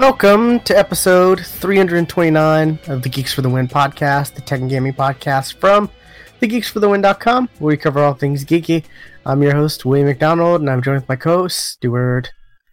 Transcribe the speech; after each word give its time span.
Welcome 0.00 0.60
to 0.60 0.76
episode 0.78 1.40
329 1.44 2.78
of 2.88 3.02
the 3.02 3.08
Geeks 3.10 3.34
for 3.34 3.42
the 3.42 3.50
Win 3.50 3.68
podcast, 3.68 4.32
the 4.32 4.40
tech 4.40 4.60
and 4.62 4.70
gaming 4.70 4.94
podcast 4.94 5.56
from 5.56 5.90
thegeeksforthewin.com, 6.40 7.50
where 7.58 7.68
we 7.74 7.76
cover 7.76 8.00
all 8.02 8.14
things 8.14 8.42
geeky. 8.46 8.82
I'm 9.26 9.42
your 9.42 9.54
host, 9.54 9.84
William 9.84 10.06
McDonald, 10.08 10.62
and 10.62 10.70
I'm 10.70 10.80
joined 10.82 11.00
with 11.02 11.08
my 11.10 11.16
co-host, 11.16 11.58
Stuart. 11.58 12.32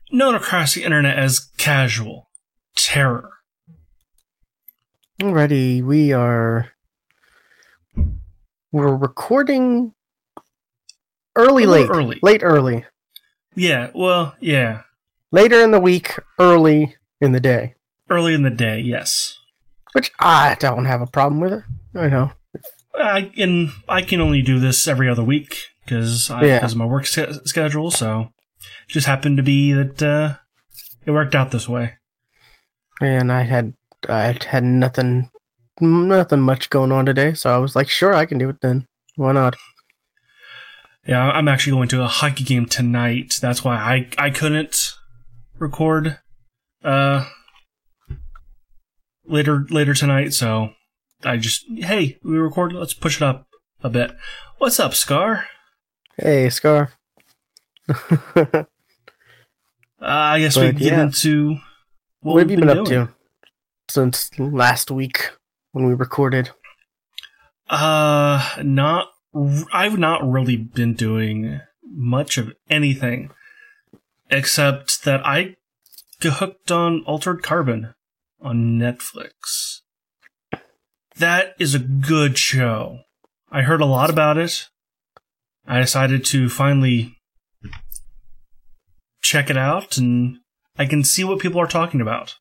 Known 0.09 0.35
across 0.35 0.73
the 0.73 0.85
internet 0.85 1.17
as 1.19 1.51
Casual 1.57 2.29
Terror. 2.77 3.29
Alrighty, 5.21 5.83
we 5.83 6.13
are 6.13 6.71
we're 8.71 8.95
recording 8.95 9.93
early, 11.35 11.65
late, 11.65 11.89
early. 11.89 12.19
late, 12.23 12.41
early, 12.41 12.85
Yeah, 13.53 13.89
well, 13.93 14.33
yeah. 14.39 14.83
later 15.33 15.59
in 15.59 15.71
the 15.71 15.79
week, 15.81 16.15
early 16.39 16.95
in 17.21 17.31
the 17.31 17.39
day. 17.39 17.75
Early 18.09 18.33
in 18.33 18.43
the 18.43 18.49
day, 18.49 18.79
yes. 18.79 19.37
Which 19.93 20.11
I 20.19 20.55
don't 20.59 20.85
have 20.85 21.01
a 21.01 21.07
problem 21.07 21.39
with 21.41 21.53
it. 21.53 21.63
I 21.95 22.07
know. 22.07 22.31
I 22.95 23.31
and 23.37 23.69
I 23.89 24.01
can 24.01 24.21
only 24.21 24.41
do 24.41 24.59
this 24.59 24.87
every 24.87 25.09
other 25.09 25.23
week 25.23 25.57
because 25.83 26.29
Yeah. 26.29 26.57
because 26.57 26.71
of 26.73 26.77
my 26.77 26.85
work 26.85 27.05
sch- 27.05 27.19
schedule. 27.45 27.91
So 27.91 28.31
it 28.61 28.91
just 28.91 29.07
happened 29.07 29.37
to 29.37 29.43
be 29.43 29.73
that 29.73 30.01
uh, 30.01 30.35
it 31.05 31.11
worked 31.11 31.35
out 31.35 31.51
this 31.51 31.67
way. 31.69 31.93
And 33.01 33.31
I 33.31 33.43
had 33.43 33.73
I 34.09 34.35
had 34.47 34.63
nothing 34.63 35.29
nothing 35.79 36.39
much 36.41 36.69
going 36.69 36.91
on 36.91 37.05
today, 37.05 37.33
so 37.33 37.53
I 37.53 37.57
was 37.57 37.75
like, 37.75 37.89
sure, 37.89 38.13
I 38.13 38.25
can 38.25 38.37
do 38.37 38.49
it 38.49 38.61
then. 38.61 38.87
Why 39.15 39.31
not? 39.31 39.55
Yeah, 41.05 41.23
I'm 41.31 41.47
actually 41.47 41.73
going 41.73 41.87
to 41.89 42.03
a 42.03 42.07
hockey 42.07 42.43
game 42.43 42.65
tonight. 42.65 43.35
That's 43.41 43.63
why 43.63 43.75
I 43.77 44.09
I 44.17 44.29
couldn't 44.29 44.93
record 45.59 46.17
uh 46.83 47.25
later 49.25 49.65
later 49.69 49.93
tonight. 49.93 50.33
So 50.33 50.69
I 51.23 51.37
just 51.37 51.65
hey 51.69 52.17
we 52.23 52.37
record. 52.37 52.73
Let's 52.73 52.93
push 52.93 53.17
it 53.17 53.23
up 53.23 53.47
a 53.83 53.89
bit. 53.89 54.11
What's 54.57 54.79
up, 54.79 54.93
Scar? 54.93 55.45
Hey, 56.17 56.49
Scar. 56.49 56.93
Uh, 59.99 60.05
I 60.05 60.39
guess 60.39 60.55
we 60.55 60.67
But, 60.71 60.77
get 60.77 60.91
yeah. 60.93 61.03
into 61.03 61.57
what, 62.21 62.33
what, 62.33 62.39
have 62.41 62.51
you 62.51 62.57
been, 62.57 62.69
up 62.69 62.85
doing. 62.85 63.07
to 63.07 63.13
since 63.89 64.29
last 64.37 64.91
week 64.91 65.31
when 65.71 65.87
we 65.87 65.93
recorded? 65.95 66.51
Uh, 67.69 68.47
not. 68.63 69.07
I've 69.73 69.97
not 69.97 70.27
really 70.27 70.55
been 70.55 70.93
doing 70.93 71.61
much 71.83 72.37
of 72.37 72.53
anything, 72.69 73.31
except 74.29 75.03
that 75.03 75.25
I 75.25 75.55
hooked 76.23 76.71
on 76.71 77.03
Altered 77.05 77.43
Carbon 77.43 77.93
on 78.41 78.77
Netflix. 78.77 79.81
That 81.17 81.55
is 81.59 81.73
a 81.73 81.79
good 81.79 82.37
show. 82.37 82.99
I 83.51 83.61
heard 83.61 83.81
a 83.81 83.85
lot 83.85 84.09
about 84.09 84.37
it. 84.37 84.67
I 85.67 85.79
decided 85.79 86.23
to 86.25 86.49
finally 86.49 87.17
check 89.21 89.49
it 89.49 89.57
out, 89.57 89.97
and 89.97 90.37
I 90.77 90.85
can 90.85 91.03
see 91.03 91.23
what 91.23 91.39
people 91.39 91.59
are 91.59 91.67
talking 91.67 92.01
about. 92.01 92.35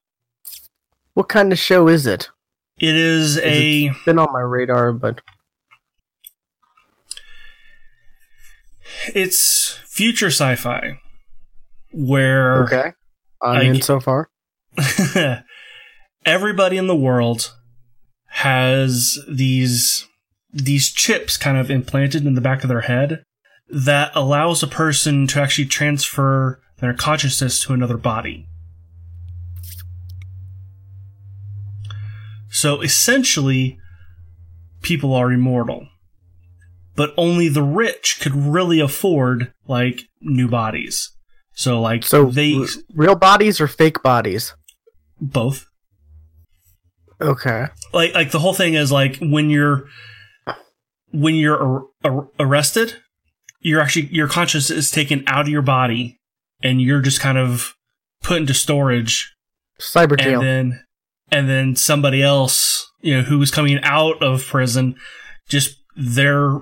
What 1.14 1.28
kind 1.28 1.52
of 1.52 1.58
show 1.58 1.88
is 1.88 2.06
it? 2.06 2.28
It 2.78 2.94
is 2.94 3.38
a. 3.38 3.86
It's 3.86 4.04
been 4.04 4.18
on 4.18 4.32
my 4.32 4.40
radar, 4.40 4.92
but 4.92 5.22
It's 9.14 9.78
future 9.84 10.28
sci-fi, 10.28 11.00
where 11.92 12.64
okay. 12.64 12.92
I'm 13.42 13.56
I- 13.58 13.62
in 13.62 13.82
so 13.82 14.00
far. 14.00 14.28
everybody 16.26 16.76
in 16.76 16.88
the 16.88 16.96
world 16.96 17.54
has 18.26 19.18
these 19.28 20.06
these 20.52 20.90
chips 20.90 21.36
kind 21.36 21.56
of 21.56 21.70
implanted 21.70 22.26
in 22.26 22.34
the 22.34 22.40
back 22.40 22.62
of 22.62 22.68
their 22.68 22.82
head 22.82 23.22
that 23.68 24.10
allows 24.14 24.62
a 24.62 24.66
person 24.66 25.26
to 25.26 25.40
actually 25.40 25.66
transfer 25.66 26.60
their 26.78 26.94
consciousness 26.94 27.62
to 27.62 27.72
another 27.72 27.96
body. 27.96 28.46
So 32.48 32.80
essentially, 32.80 33.78
people 34.82 35.14
are 35.14 35.30
immortal. 35.30 35.88
But 36.94 37.12
only 37.18 37.50
the 37.50 37.62
rich 37.62 38.18
could 38.20 38.34
really 38.34 38.80
afford 38.80 39.52
like 39.68 40.02
new 40.22 40.48
bodies. 40.48 41.15
So 41.56 41.80
like 41.80 42.04
So 42.04 42.26
they 42.26 42.54
r- 42.54 42.66
real 42.94 43.16
bodies 43.16 43.60
or 43.60 43.66
fake 43.66 44.02
bodies? 44.02 44.54
both 45.20 45.66
Okay. 47.20 47.66
like 47.94 48.14
like 48.14 48.30
the 48.30 48.38
whole 48.38 48.52
thing 48.54 48.74
is 48.74 48.92
like 48.92 49.16
when 49.20 49.48
you're 49.48 49.86
when 51.12 51.34
you're 51.34 51.58
ar- 51.58 51.84
ar- 52.04 52.28
arrested 52.38 52.96
you're 53.60 53.80
actually 53.80 54.06
your 54.08 54.28
consciousness 54.28 54.70
is 54.78 54.90
taken 54.90 55.24
out 55.26 55.42
of 55.46 55.48
your 55.48 55.62
body 55.62 56.18
and 56.62 56.82
you're 56.82 57.00
just 57.00 57.20
kind 57.20 57.38
of 57.38 57.72
put 58.22 58.36
into 58.36 58.52
storage 58.52 59.34
Cyber 59.80 60.18
jail. 60.20 60.40
and 60.40 60.46
then 60.46 60.84
and 61.32 61.48
then 61.48 61.74
somebody 61.74 62.22
else 62.22 62.86
you 63.00 63.16
know 63.16 63.22
who's 63.22 63.50
coming 63.50 63.80
out 63.82 64.22
of 64.22 64.44
prison 64.44 64.94
just 65.48 65.74
their 65.96 66.60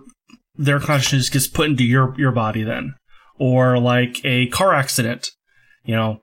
their 0.54 0.78
consciousness 0.78 1.30
gets 1.30 1.48
put 1.48 1.68
into 1.68 1.82
your 1.84 2.14
your 2.16 2.30
body 2.30 2.62
then 2.62 2.94
or 3.38 3.78
like 3.78 4.20
a 4.24 4.46
car 4.48 4.74
accident 4.74 5.30
you 5.84 5.94
know 5.94 6.20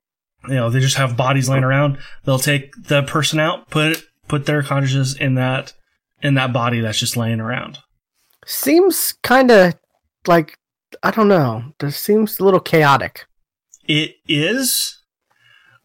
you 0.47 0.55
know 0.55 0.69
they 0.69 0.79
just 0.79 0.97
have 0.97 1.17
bodies 1.17 1.49
laying 1.49 1.63
around 1.63 1.97
they'll 2.25 2.39
take 2.39 2.71
the 2.87 3.03
person 3.03 3.39
out 3.39 3.69
put 3.69 4.03
put 4.27 4.45
their 4.45 4.63
consciousness 4.63 5.13
in 5.15 5.35
that 5.35 5.73
in 6.21 6.35
that 6.35 6.53
body 6.53 6.79
that's 6.79 6.99
just 6.99 7.17
laying 7.17 7.39
around 7.39 7.79
Seems 8.45 9.13
kind 9.21 9.51
of 9.51 9.75
like 10.27 10.57
I 11.03 11.11
don't 11.11 11.27
know. 11.27 11.73
This 11.79 11.97
seems 11.97 12.39
a 12.39 12.43
little 12.43 12.59
chaotic. 12.59 13.25
it 13.87 14.15
is 14.27 14.99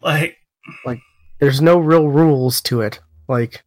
like 0.01 0.37
like 0.85 0.99
There's 1.39 1.61
no 1.61 1.77
real 1.77 2.07
rules 2.07 2.61
to 2.61 2.81
it. 2.81 2.99
Like 3.27 3.63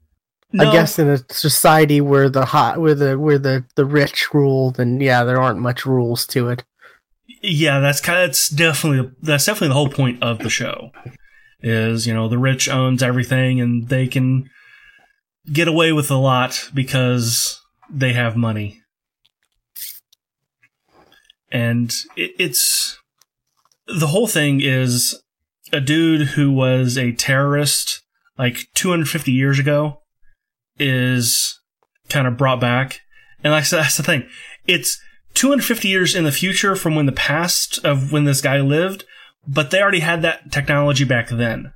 I 0.59 0.73
guess 0.73 0.99
in 0.99 1.09
a 1.09 1.19
society 1.33 2.01
where 2.01 2.29
the 2.29 2.47
hot 2.47 2.81
where 2.81 2.95
the 2.95 3.19
where 3.19 3.39
the 3.39 3.65
the 3.77 3.85
rich 3.85 4.35
rule, 4.35 4.73
then 4.73 5.01
yeah, 5.01 5.23
there 5.23 5.41
aren't 5.41 5.61
much 5.61 5.87
rules 5.87 6.27
to 6.29 6.49
it. 6.49 6.65
Yeah 7.41 7.81
that's 7.81 8.01
kind 8.01 8.19
of 8.19 8.29
that's 8.29 8.49
definitely 8.49 9.11
that's 9.23 9.47
definitely 9.47 9.69
the 9.69 9.75
whole 9.75 9.89
point 9.89 10.23
of 10.23 10.39
the 10.41 10.51
show 10.51 10.91
is 11.61 12.07
you 12.07 12.15
know 12.15 12.29
the 12.29 12.39
rich 12.39 12.69
owns 12.69 13.03
everything 13.03 13.61
and 13.61 13.89
they 13.89 14.07
can 14.07 14.49
get 15.53 15.69
away 15.69 15.93
with 15.93 16.11
a 16.11 16.17
lot 16.17 16.69
because 16.75 17.61
they 17.89 18.13
have 18.13 18.37
money. 18.37 18.83
And 21.51 21.93
it, 22.17 22.33
it's 22.39 22.99
the 23.87 24.09
whole 24.09 24.29
thing 24.29 24.61
is 24.61 25.21
a 25.73 25.81
dude 25.81 26.29
who 26.29 26.53
was 26.53 26.97
a 26.97 27.13
terrorist 27.13 28.03
like 28.39 28.69
250 28.75 29.33
years 29.33 29.59
ago 29.59 30.03
is 30.79 31.61
kind 32.09 32.27
of 32.27 32.37
brought 32.37 32.61
back. 32.61 33.01
And 33.43 33.53
like 33.53 33.69
that's 33.69 33.97
the 33.97 34.03
thing. 34.03 34.29
It's 34.67 35.01
250 35.35 35.89
years 35.89 36.15
in 36.15 36.25
the 36.25 36.33
future 36.33 36.75
from 36.77 36.95
when 36.95 37.07
the 37.07 37.13
past 37.13 37.79
of 37.85 38.13
when 38.13 38.25
this 38.25 38.41
guy 38.41 38.61
lived, 38.61 39.05
but 39.47 39.71
they 39.71 39.81
already 39.81 40.01
had 40.01 40.23
that 40.23 40.51
technology 40.53 41.05
back 41.05 41.29
then. 41.29 41.73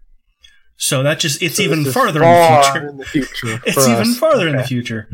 So 0.77 1.03
that 1.03 1.21
just 1.21 1.41
it's 1.43 1.57
So 1.57 1.63
even 1.63 1.85
farther 1.85 2.23
in 2.23 2.29
the 2.29 2.63
future. 2.63 2.89
in 2.89 2.97
the 2.99 3.05
future. 3.05 3.61
It's 3.67 3.89
even 3.89 4.01
us. 4.03 4.19
farther 4.19 4.49
in 4.49 4.57
the 4.57 4.65
future. 4.65 5.09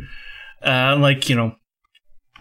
Uh, 0.64 0.96
like 0.98 1.28
you 1.28 1.36
know, 1.36 1.54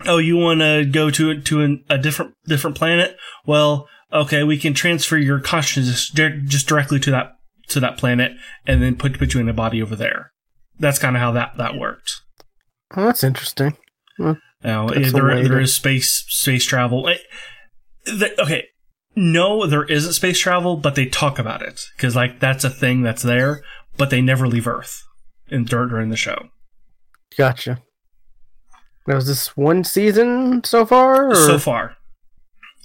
oh, 0.05 0.17
you 0.17 0.37
want 0.37 0.61
to 0.61 0.85
go 0.85 1.09
to 1.11 1.41
to 1.41 1.61
an, 1.61 1.83
a 1.89 1.97
different 1.97 2.33
different 2.45 2.77
planet? 2.77 3.17
Well, 3.45 3.87
okay, 4.13 4.43
we 4.43 4.57
can 4.57 4.73
transfer 4.73 5.17
your 5.17 5.39
consciousness 5.39 6.09
just 6.09 6.67
directly 6.67 6.99
to 7.01 7.11
that 7.11 7.33
to 7.69 7.79
that 7.81 7.97
planet, 7.97 8.31
and 8.65 8.81
then 8.81 8.95
put 8.95 9.19
put 9.19 9.33
you 9.33 9.41
in 9.41 9.49
a 9.49 9.53
body 9.53 9.81
over 9.81 9.95
there. 9.95 10.31
That's 10.79 10.97
kind 10.99 11.15
of 11.17 11.21
how 11.21 11.31
that 11.33 11.57
that 11.57 11.75
worked. 11.77 12.21
Oh, 12.95 13.05
that's 13.05 13.23
interesting. 13.23 13.75
Now, 14.63 14.87
That's 14.87 15.13
there, 15.13 15.25
way 15.25 15.43
there 15.43 15.57
to- 15.57 15.61
is 15.63 15.73
space 15.73 16.25
space 16.27 16.65
travel. 16.65 17.07
Eh, 17.07 17.17
the- 18.05 18.41
okay, 18.41 18.67
no, 19.15 19.65
there 19.65 19.83
isn't 19.85 20.13
space 20.13 20.39
travel, 20.39 20.75
but 20.77 20.95
they 20.95 21.05
talk 21.05 21.39
about 21.39 21.61
it 21.61 21.81
because 21.95 22.15
like 22.15 22.39
that's 22.39 22.63
a 22.63 22.69
thing 22.69 23.01
that's 23.01 23.21
there. 23.23 23.61
but 23.97 24.09
they 24.11 24.21
never 24.21 24.47
leave 24.47 24.65
Earth 24.67 25.03
in 25.49 25.65
during 25.65 26.09
the 26.09 26.15
show. 26.15 26.49
Gotcha. 27.37 27.81
Now, 29.05 29.17
is 29.17 29.27
this 29.27 29.57
one 29.57 29.83
season 29.83 30.63
so 30.63 30.85
far? 30.85 31.31
Or? 31.31 31.35
So 31.35 31.57
far, 31.59 31.97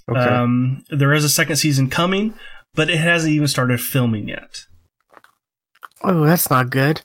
okay. 0.09 0.19
um, 0.19 0.83
there 0.89 1.13
is 1.13 1.23
a 1.23 1.29
second 1.29 1.55
season 1.57 1.89
coming, 1.89 2.33
but 2.73 2.89
it 2.89 2.97
hasn't 2.97 3.31
even 3.33 3.47
started 3.47 3.79
filming 3.79 4.27
yet. 4.27 4.65
oh, 6.03 6.25
that's 6.25 6.49
not 6.49 6.69
good. 6.69 7.01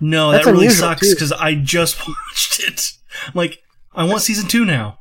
No, 0.00 0.30
That's 0.32 0.46
that 0.46 0.52
really 0.52 0.70
sucks 0.70 1.12
because 1.12 1.32
I 1.32 1.54
just 1.54 1.98
watched 2.08 2.60
it. 2.60 2.92
Like, 3.34 3.58
I 3.92 4.04
want 4.04 4.22
season 4.22 4.48
two 4.48 4.64
now. 4.64 4.98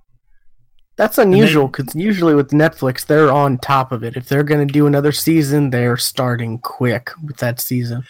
That's 0.98 1.18
unusual 1.18 1.68
because 1.68 1.96
usually 1.96 2.36
with 2.36 2.50
Netflix, 2.50 3.06
they're 3.06 3.32
on 3.32 3.58
top 3.60 3.92
of 3.94 4.04
it. 4.04 4.18
If 4.18 4.28
they're 4.28 4.44
going 4.44 4.68
to 4.68 4.72
do 4.74 4.86
another 4.86 5.12
season, 5.14 5.70
they're 5.70 5.96
starting 5.98 6.60
quick 6.60 7.12
with 7.26 7.38
that 7.38 7.62
season. 7.62 8.04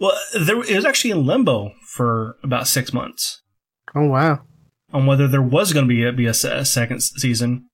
Well, 0.00 0.18
there 0.34 0.58
it 0.60 0.74
was 0.74 0.84
actually 0.84 1.12
in 1.12 1.24
limbo 1.26 1.72
for 1.86 2.36
about 2.42 2.66
six 2.66 2.92
months 2.92 3.42
Oh, 3.94 4.06
wow. 4.06 4.40
on 4.92 5.06
whether 5.06 5.28
there 5.28 5.42
was 5.42 5.72
going 5.72 5.84
to 5.86 5.88
be 5.88 6.04
a, 6.04 6.12
be 6.12 6.26
a, 6.26 6.30
a 6.30 6.64
second 6.64 7.00
season, 7.02 7.68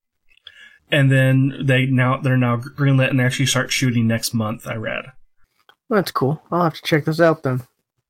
and 0.91 1.11
then 1.11 1.55
they 1.65 1.87
now 1.87 2.19
they're 2.19 2.37
now 2.37 2.59
greenlit 2.59 3.09
and 3.09 3.21
they 3.21 3.25
actually 3.25 3.47
start 3.47 3.73
shooting 3.73 4.07
next 4.07 4.35
month. 4.35 4.67
I 4.67 4.75
read. 4.75 5.07
That's 5.89 6.11
cool. 6.11 6.43
I'll 6.51 6.65
have 6.65 6.75
to 6.75 6.83
check 6.83 7.07
this 7.07 7.21
out 7.21 7.43
then. 7.43 7.63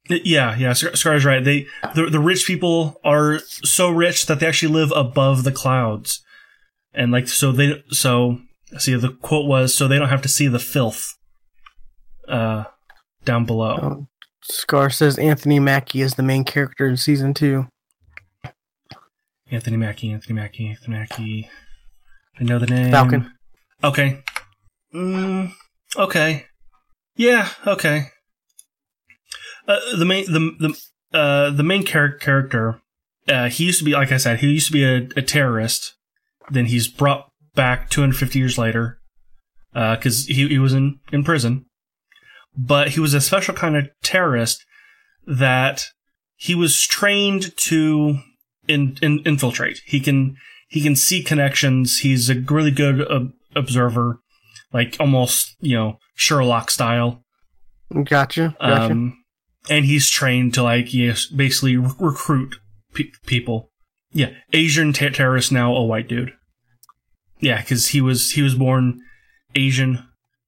Yeah, 0.08 0.56
yeah, 0.56 0.72
Scar- 0.72 0.96
Scar's 0.96 1.24
right. 1.24 1.44
They 1.44 1.66
the 1.94 2.06
the 2.10 2.20
rich 2.20 2.46
people 2.46 3.00
are 3.04 3.38
so 3.40 3.90
rich 3.90 4.26
that 4.26 4.40
they 4.40 4.46
actually 4.46 4.72
live 4.72 4.92
above 4.92 5.44
the 5.44 5.52
clouds, 5.52 6.22
and 6.92 7.12
like 7.12 7.28
so 7.28 7.52
they 7.52 7.82
so 7.90 8.38
see 8.78 8.94
the 8.94 9.10
quote 9.10 9.46
was 9.46 9.74
so 9.74 9.86
they 9.86 9.98
don't 9.98 10.08
have 10.08 10.22
to 10.22 10.28
see 10.28 10.48
the 10.48 10.58
filth, 10.58 11.14
uh, 12.28 12.64
down 13.24 13.44
below. 13.44 13.78
Um, 13.80 14.08
Scar 14.42 14.88
says 14.90 15.18
Anthony 15.18 15.60
Mackie 15.60 16.00
is 16.00 16.14
the 16.14 16.22
main 16.22 16.44
character 16.44 16.86
in 16.86 16.96
season 16.96 17.34
two. 17.34 17.66
Anthony 19.50 19.76
Mackie, 19.76 20.10
Anthony 20.10 20.34
Mackie, 20.34 20.68
Anthony 20.68 20.96
Mackie. 20.96 21.50
I 22.40 22.44
know 22.44 22.58
the 22.58 22.66
name. 22.66 22.90
Falcon. 22.90 23.32
Okay. 23.82 24.22
Mm, 24.94 25.52
okay. 25.96 26.46
Yeah. 27.16 27.48
Okay. 27.66 28.10
Uh, 29.68 29.96
the 29.96 30.04
main 30.04 30.24
the 30.32 30.40
the 30.58 31.16
uh 31.16 31.50
the 31.50 31.62
main 31.62 31.84
char- 31.84 32.16
character. 32.16 32.80
Uh, 33.28 33.50
he 33.50 33.64
used 33.64 33.78
to 33.78 33.84
be 33.84 33.92
like 33.92 34.10
I 34.10 34.16
said. 34.16 34.40
He 34.40 34.48
used 34.48 34.68
to 34.68 34.72
be 34.72 34.84
a, 34.84 35.08
a 35.16 35.22
terrorist. 35.22 35.94
Then 36.50 36.66
he's 36.66 36.88
brought 36.88 37.30
back 37.54 37.90
250 37.90 38.38
years 38.38 38.56
later, 38.56 38.98
because 39.72 40.26
he 40.26 40.48
he 40.48 40.58
was 40.58 40.72
in 40.72 41.00
in 41.12 41.22
prison. 41.22 41.66
But 42.56 42.90
he 42.90 43.00
was 43.00 43.14
a 43.14 43.20
special 43.20 43.54
kind 43.54 43.76
of 43.76 43.88
terrorist 44.02 44.64
that 45.26 45.84
he 46.34 46.54
was 46.54 46.80
trained 46.80 47.56
to 47.56 48.18
in, 48.66 48.96
in, 49.02 49.18
infiltrate. 49.20 49.80
He 49.84 50.00
can 50.00 50.36
he 50.68 50.80
can 50.82 50.96
see 50.96 51.22
connections. 51.22 51.98
He's 51.98 52.30
a 52.30 52.40
really 52.40 52.70
good 52.70 53.00
uh, 53.00 53.26
observer, 53.54 54.20
like 54.72 54.96
almost 54.98 55.56
you 55.60 55.76
know 55.76 55.98
Sherlock 56.14 56.70
style. 56.70 57.24
Gotcha. 57.92 58.56
Gotcha. 58.60 58.92
Um, 58.92 59.24
and 59.70 59.84
he's 59.84 60.08
trained 60.08 60.54
to 60.54 60.62
like 60.62 60.92
yes, 60.94 61.26
basically 61.26 61.76
re- 61.76 61.90
recruit 61.98 62.56
pe- 62.94 63.10
people. 63.26 63.70
Yeah, 64.12 64.30
Asian 64.52 64.92
ter- 64.92 65.10
terrorist 65.10 65.52
now 65.52 65.74
a 65.74 65.84
white 65.84 66.08
dude. 66.08 66.32
Yeah, 67.40 67.60
because 67.60 67.88
he 67.88 68.00
was 68.00 68.32
he 68.32 68.42
was 68.42 68.54
born 68.54 69.00
Asian, 69.54 70.04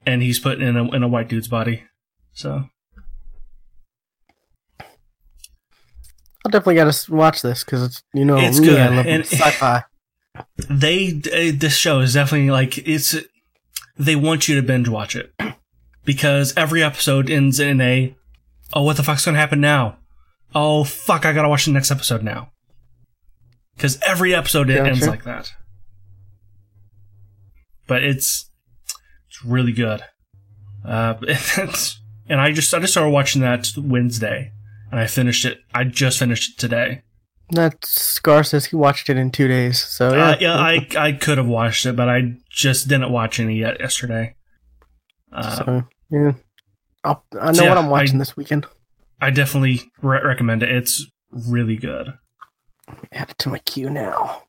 and 0.06 0.22
he's 0.22 0.38
put 0.38 0.60
in 0.62 0.76
a 0.76 0.90
in 0.92 1.02
a 1.02 1.08
white 1.08 1.28
dude's 1.28 1.48
body. 1.48 1.84
So 2.32 2.64
I'll 6.44 6.50
definitely 6.50 6.76
got 6.76 6.92
to 6.92 7.14
watch 7.14 7.42
this 7.42 7.64
because 7.64 7.82
it's 7.82 8.02
you 8.14 8.24
know 8.24 8.38
It's 8.38 8.60
me, 8.60 8.66
good, 8.68 8.80
I 8.80 8.88
love 8.96 9.06
and- 9.06 9.24
sci-fi. 9.26 9.84
they 10.70 11.10
this 11.10 11.76
show 11.76 12.00
is 12.00 12.14
definitely 12.14 12.50
like 12.50 12.78
it's 12.78 13.16
they 13.98 14.16
want 14.16 14.48
you 14.48 14.54
to 14.56 14.62
binge 14.62 14.88
watch 14.88 15.16
it 15.16 15.32
because 16.04 16.54
every 16.56 16.82
episode 16.82 17.28
ends 17.28 17.58
in 17.60 17.80
a 17.80 18.14
oh 18.74 18.82
what 18.82 18.96
the 18.96 19.02
fuck's 19.02 19.24
gonna 19.24 19.38
happen 19.38 19.60
now? 19.60 19.98
Oh 20.54 20.84
fuck 20.84 21.24
i 21.24 21.32
gotta 21.32 21.48
watch 21.48 21.64
the 21.66 21.72
next 21.72 21.90
episode 21.90 22.22
now. 22.22 22.50
Because 23.76 23.98
every 24.06 24.34
episode 24.34 24.68
it 24.70 24.78
ends 24.78 25.06
like 25.06 25.24
that. 25.24 25.52
But 27.86 28.02
it's 28.04 28.50
it's 29.28 29.44
really 29.44 29.72
good. 29.72 30.02
Uh 30.84 31.14
and 32.28 32.40
i 32.40 32.52
just 32.52 32.72
i 32.72 32.78
just 32.78 32.92
started 32.92 33.10
watching 33.10 33.42
that 33.42 33.68
wednesday 33.76 34.50
and 34.90 34.98
i 35.00 35.06
finished 35.06 35.44
it 35.44 35.58
i 35.74 35.84
just 35.84 36.18
finished 36.18 36.52
it 36.52 36.58
today. 36.58 37.02
That 37.52 37.84
Scar 37.84 38.44
says 38.44 38.66
he 38.66 38.76
watched 38.76 39.10
it 39.10 39.16
in 39.16 39.30
two 39.32 39.48
days. 39.48 39.82
So 39.82 40.14
yeah, 40.14 40.30
Uh, 40.30 40.36
yeah, 40.40 40.54
I 40.54 40.86
I 40.96 41.12
could 41.12 41.36
have 41.38 41.48
watched 41.48 41.84
it, 41.84 41.96
but 41.96 42.08
I 42.08 42.36
just 42.48 42.86
didn't 42.86 43.10
watch 43.10 43.40
any 43.40 43.56
yet 43.58 43.80
yesterday. 43.80 44.36
Uh, 45.32 45.56
so 45.56 45.82
yeah, 46.10 46.32
I'll, 47.04 47.24
I 47.40 47.46
know 47.46 47.52
So, 47.52 47.62
yeah, 47.64 47.68
what 47.70 47.78
I'm 47.78 47.90
watching 47.90 48.16
I- 48.16 48.18
this 48.18 48.36
weekend. 48.36 48.66
I 49.22 49.30
definitely 49.30 49.90
re- 50.00 50.22
recommend 50.24 50.62
it. 50.62 50.70
It's 50.70 51.04
really 51.30 51.76
good. 51.76 52.14
Add 53.12 53.30
it 53.30 53.38
to 53.40 53.48
my 53.50 53.58
queue 53.58 53.90
now. 53.90 54.44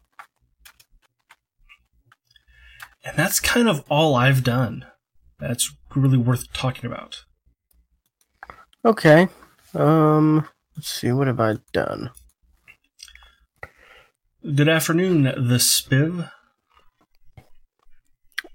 And 3.03 3.17
that's 3.17 3.39
kind 3.39 3.67
of 3.67 3.83
all 3.89 4.15
I've 4.15 4.43
done. 4.43 4.85
That's 5.39 5.73
really 5.95 6.17
worth 6.17 6.53
talking 6.53 6.85
about. 6.89 7.25
Okay. 8.85 9.27
Um, 9.73 10.47
let's 10.77 10.87
see. 10.89 11.11
What 11.11 11.27
have 11.27 11.39
I 11.39 11.57
done? 11.73 12.11
Good 14.55 14.69
afternoon, 14.69 15.23
the 15.23 15.57
Spiv. 15.59 16.31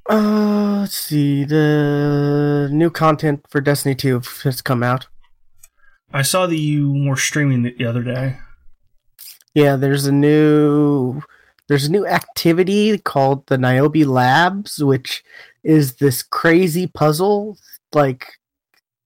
Uh, 0.09 0.79
let's 0.81 0.99
see. 0.99 1.45
The 1.45 2.69
new 2.73 2.91
content 2.91 3.45
for 3.49 3.61
Destiny 3.61 3.95
2 3.95 4.23
has 4.45 4.63
come 4.63 4.83
out. 4.83 5.09
I 6.13 6.23
saw 6.23 6.47
that 6.47 6.57
you 6.57 7.05
were 7.07 7.17
streaming 7.17 7.63
the 7.63 7.85
other 7.85 8.03
day. 8.03 8.39
Yeah, 9.55 9.77
there's 9.77 10.07
a 10.07 10.13
new 10.13 11.23
there's 11.69 11.87
a 11.87 11.91
new 11.91 12.07
activity 12.07 12.99
called 12.99 13.47
the 13.47 13.59
Niobe 13.59 13.97
Labs, 13.97 14.83
which 14.83 15.25
is 15.65 15.97
this 15.97 16.23
crazy 16.23 16.87
puzzle 16.87 17.59
like 17.93 18.35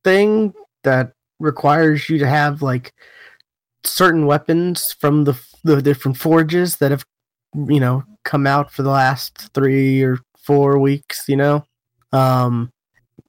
thing 0.05 0.53
that 0.83 1.13
requires 1.39 2.09
you 2.11 2.19
to 2.19 2.27
have 2.27 2.61
like 2.61 2.93
certain 3.85 4.27
weapons 4.27 4.95
from 5.01 5.25
the 5.25 5.41
the 5.65 5.81
different 5.81 6.17
forges 6.17 6.77
that 6.77 6.91
have 6.91 7.05
you 7.55 7.81
know 7.81 8.03
come 8.25 8.47
out 8.47 8.71
for 8.71 8.83
the 8.83 8.91
last 8.91 9.51
3 9.55 10.03
or 10.03 10.19
4 10.51 10.79
weeks, 10.79 11.25
you 11.29 11.37
know. 11.37 11.65
Um 12.13 12.73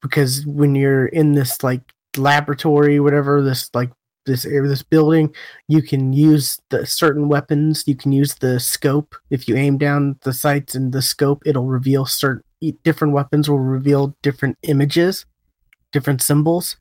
because 0.02 0.46
when 0.48 0.74
you're 0.74 1.06
in 1.06 1.34
this 1.34 1.62
like 1.62 1.82
laboratory 2.18 3.00
whatever 3.00 3.42
this 3.42 3.70
like 3.74 3.92
this 4.26 4.44
this 4.44 4.84
building 4.84 5.34
you 5.68 5.82
can 5.82 6.14
use 6.14 6.60
the 6.70 6.86
certain 6.86 7.28
weapons. 7.28 7.84
You 7.86 7.96
can 7.96 8.12
use 8.12 8.36
the 8.36 8.60
scope. 8.60 9.16
If 9.30 9.48
you 9.48 9.56
aim 9.56 9.78
down 9.78 10.18
the 10.24 10.34
sights 10.34 10.76
and 10.76 10.92
the 10.92 11.02
scope 11.02 11.44
it'll 11.46 11.68
reveal 11.68 12.06
certain 12.06 12.44
different 12.84 13.14
weapons 13.14 13.50
will 13.50 13.60
reveal 13.60 14.16
different 14.22 14.58
images 14.64 15.26
different 15.92 16.22
symbols. 16.22 16.78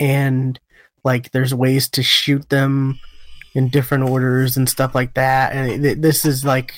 And 0.00 0.58
like 1.04 1.30
there's 1.32 1.54
ways 1.54 1.88
to 1.90 2.02
shoot 2.02 2.48
them 2.48 2.98
in 3.54 3.68
different 3.68 4.04
orders 4.04 4.56
and 4.56 4.68
stuff 4.68 4.94
like 4.94 5.14
that. 5.14 5.52
And 5.52 5.84
it, 5.84 6.02
this 6.02 6.24
is 6.24 6.44
like 6.44 6.74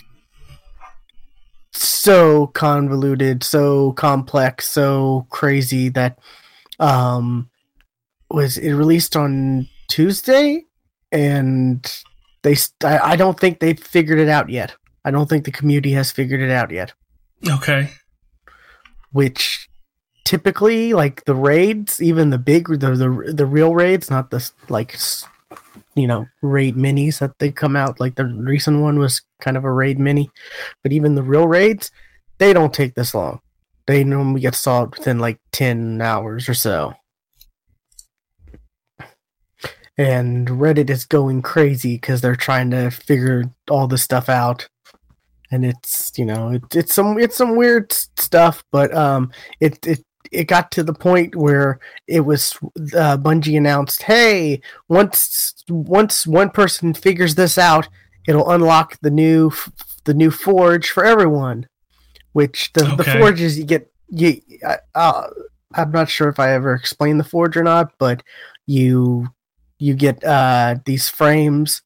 so 1.83 2.49
convoluted 2.49 3.43
so 3.43 3.93
complex 3.93 4.69
so 4.69 5.27
crazy 5.31 5.89
that 5.89 6.19
um 6.79 7.49
was 8.31 8.59
it 8.59 8.73
released 8.73 9.17
on 9.17 9.67
Tuesday 9.89 10.65
and 11.13 12.03
they 12.43 12.55
st- 12.55 12.85
I 12.85 13.17
don't 13.17 13.39
think 13.39 13.59
they've 13.59 13.79
figured 13.79 14.19
it 14.19 14.29
out 14.29 14.49
yet. 14.49 14.75
I 15.05 15.11
don't 15.11 15.29
think 15.29 15.45
the 15.45 15.51
community 15.51 15.93
has 15.93 16.13
figured 16.13 16.41
it 16.41 16.51
out 16.51 16.71
yet. 16.71 16.93
Okay. 17.49 17.91
Which 19.13 19.69
typically 20.25 20.93
like 20.93 21.25
the 21.25 21.35
raids, 21.35 22.01
even 22.01 22.31
the 22.31 22.39
big 22.39 22.69
the 22.69 22.95
the, 22.95 23.33
the 23.35 23.47
real 23.47 23.75
raids, 23.75 24.11
not 24.11 24.31
the 24.31 24.49
like 24.69 24.97
you 25.95 26.07
know, 26.07 26.27
raid 26.41 26.77
minis 26.77 27.19
that 27.19 27.39
they 27.39 27.51
come 27.51 27.77
out 27.77 28.01
like 28.01 28.15
the 28.15 28.25
recent 28.25 28.81
one 28.81 28.99
was 28.99 29.23
kind 29.40 29.56
of 29.56 29.64
a 29.64 29.73
raid 29.73 29.99
mini, 29.99 30.30
but 30.82 30.92
even 30.92 31.14
the 31.14 31.23
real 31.23 31.47
raids, 31.47 31.90
they 32.38 32.52
don't 32.52 32.75
take 32.75 32.94
this 32.94 33.14
long. 33.14 33.40
They 33.87 34.04
normally 34.04 34.40
get 34.40 34.54
solved 34.54 34.99
within 34.99 35.18
like 35.18 35.40
10 35.52 36.00
hours 36.00 36.49
or 36.49 36.54
so. 36.54 36.94
and 40.00 40.49
Reddit 40.49 40.88
is 40.88 41.04
going 41.04 41.42
crazy 41.42 41.97
because 41.97 42.23
they're 42.23 42.35
trying 42.35 42.70
to 42.70 42.90
figure 42.90 43.44
all 43.68 43.87
this 43.87 44.02
stuff 44.02 44.30
out, 44.30 44.66
and 45.50 45.62
it's 45.62 46.12
you 46.16 46.25
know 46.25 46.52
it, 46.52 46.62
it's 46.75 46.94
some 46.94 47.18
it's 47.18 47.37
some 47.37 47.54
weird 47.54 47.92
stuff, 47.92 48.64
but 48.73 48.94
um 48.94 49.30
it 49.61 49.87
it 49.87 50.02
it 50.32 50.44
got 50.44 50.70
to 50.73 50.82
the 50.82 50.94
point 50.94 51.37
where 51.37 51.80
it 52.06 52.20
was 52.20 52.56
uh, 52.97 53.18
Bungie 53.18 53.59
announced, 53.59 54.02
"Hey, 54.02 54.62
once 54.88 55.54
once 55.68 56.26
one 56.26 56.49
person 56.49 56.94
figures 56.94 57.35
this 57.35 57.59
out, 57.59 57.87
it'll 58.27 58.50
unlock 58.50 58.99
the 59.00 59.11
new 59.11 59.53
the 60.05 60.15
new 60.15 60.31
forge 60.31 60.91
for 60.91 61.05
everyone." 61.05 61.67
Which 62.33 62.73
the, 62.75 62.85
okay. 62.85 62.97
the 62.97 63.05
forges 63.19 63.59
you 63.59 63.65
get 63.65 63.91
you 64.09 64.41
uh, 64.95 65.27
I'm 65.75 65.93
not 65.93 66.09
sure 66.09 66.29
if 66.29 66.39
I 66.39 66.53
ever 66.53 66.75
explained 66.75 67.21
the 67.21 67.25
forge 67.25 67.57
or 67.57 67.62
not, 67.62 67.93
but 67.99 68.23
you 68.67 69.29
you 69.79 69.95
get 69.95 70.23
uh, 70.25 70.77
these 70.85 71.09
frames. 71.09 71.83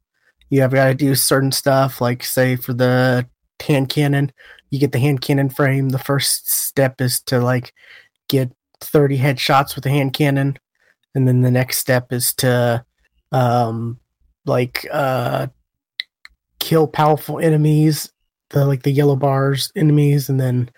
You 0.51 0.61
have 0.63 0.73
got 0.73 0.87
to 0.87 0.95
do 0.95 1.15
certain 1.15 1.53
stuff, 1.53 2.01
like 2.01 2.23
say 2.23 2.57
for 2.57 2.73
the 2.73 3.27
hand 3.63 3.89
cannon, 3.89 4.33
you 4.71 4.79
get 4.79 4.93
the 4.93 4.99
hand 4.99 5.21
cannon 5.21 5.49
frame. 5.49 5.91
The 5.91 5.99
first 5.99 6.51
step 6.51 7.01
is 7.01 7.21
to 7.23 7.41
like 7.41 7.73
get 8.29 8.53
30 8.81 9.19
headshots 9.19 9.75
with 9.75 9.85
the 9.85 9.91
hand 9.91 10.13
cannon, 10.13 10.59
and 11.15 11.27
then 11.29 11.43
the 11.43 11.51
next 11.51 11.79
step 11.79 12.13
is 12.13 12.35
to 12.35 12.85
um 13.33 13.99
like 14.47 14.87
uh 14.93 15.49
kill 16.65 16.87
powerful 16.87 17.39
enemies, 17.39 18.11
the 18.51 18.65
like 18.65 18.85
the 18.85 18.91
yellow 18.91 19.17
bars 19.17 19.71
enemies, 19.77 20.31
and 20.31 20.41
then 20.41 20.71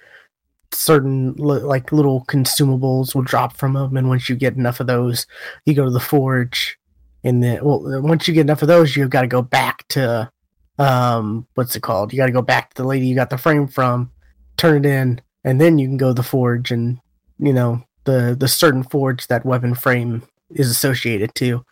certain 0.72 1.32
like 1.36 1.92
little 1.92 2.24
consumables 2.24 3.14
will 3.14 3.22
drop 3.22 3.56
from 3.56 3.74
them 3.74 3.96
and 3.96 4.08
once 4.08 4.28
you 4.28 4.34
get 4.34 4.56
enough 4.56 4.80
of 4.80 4.88
those 4.88 5.26
you 5.64 5.72
go 5.72 5.84
to 5.84 5.90
the 5.92 6.00
forge. 6.00 6.76
And 7.22 7.42
then 7.42 7.64
well 7.64 8.02
once 8.02 8.26
you 8.26 8.34
get 8.34 8.42
enough 8.42 8.62
of 8.62 8.68
those 8.68 8.96
you've 8.96 9.10
got 9.10 9.22
to 9.22 9.28
go 9.28 9.42
back 9.42 9.86
to 9.90 10.30
um 10.78 11.46
what's 11.54 11.76
it 11.76 11.82
called? 11.82 12.12
You 12.12 12.16
got 12.18 12.26
to 12.26 12.32
go 12.32 12.42
back 12.42 12.74
to 12.74 12.82
the 12.82 12.88
lady 12.88 13.06
you 13.06 13.14
got 13.14 13.30
the 13.30 13.38
frame 13.38 13.68
from 13.68 14.10
turn 14.56 14.84
it 14.84 14.88
in 14.88 15.20
and 15.44 15.60
then 15.60 15.78
you 15.78 15.86
can 15.86 15.96
go 15.96 16.08
to 16.08 16.14
the 16.14 16.22
forge 16.24 16.72
and 16.72 16.98
you 17.38 17.52
know 17.52 17.82
the 18.04 18.36
the 18.38 18.48
certain 18.48 18.82
forge 18.82 19.28
that 19.28 19.46
weapon 19.46 19.74
frame 19.74 20.22
is 20.50 20.68
associated 20.68 21.32
to 21.36 21.64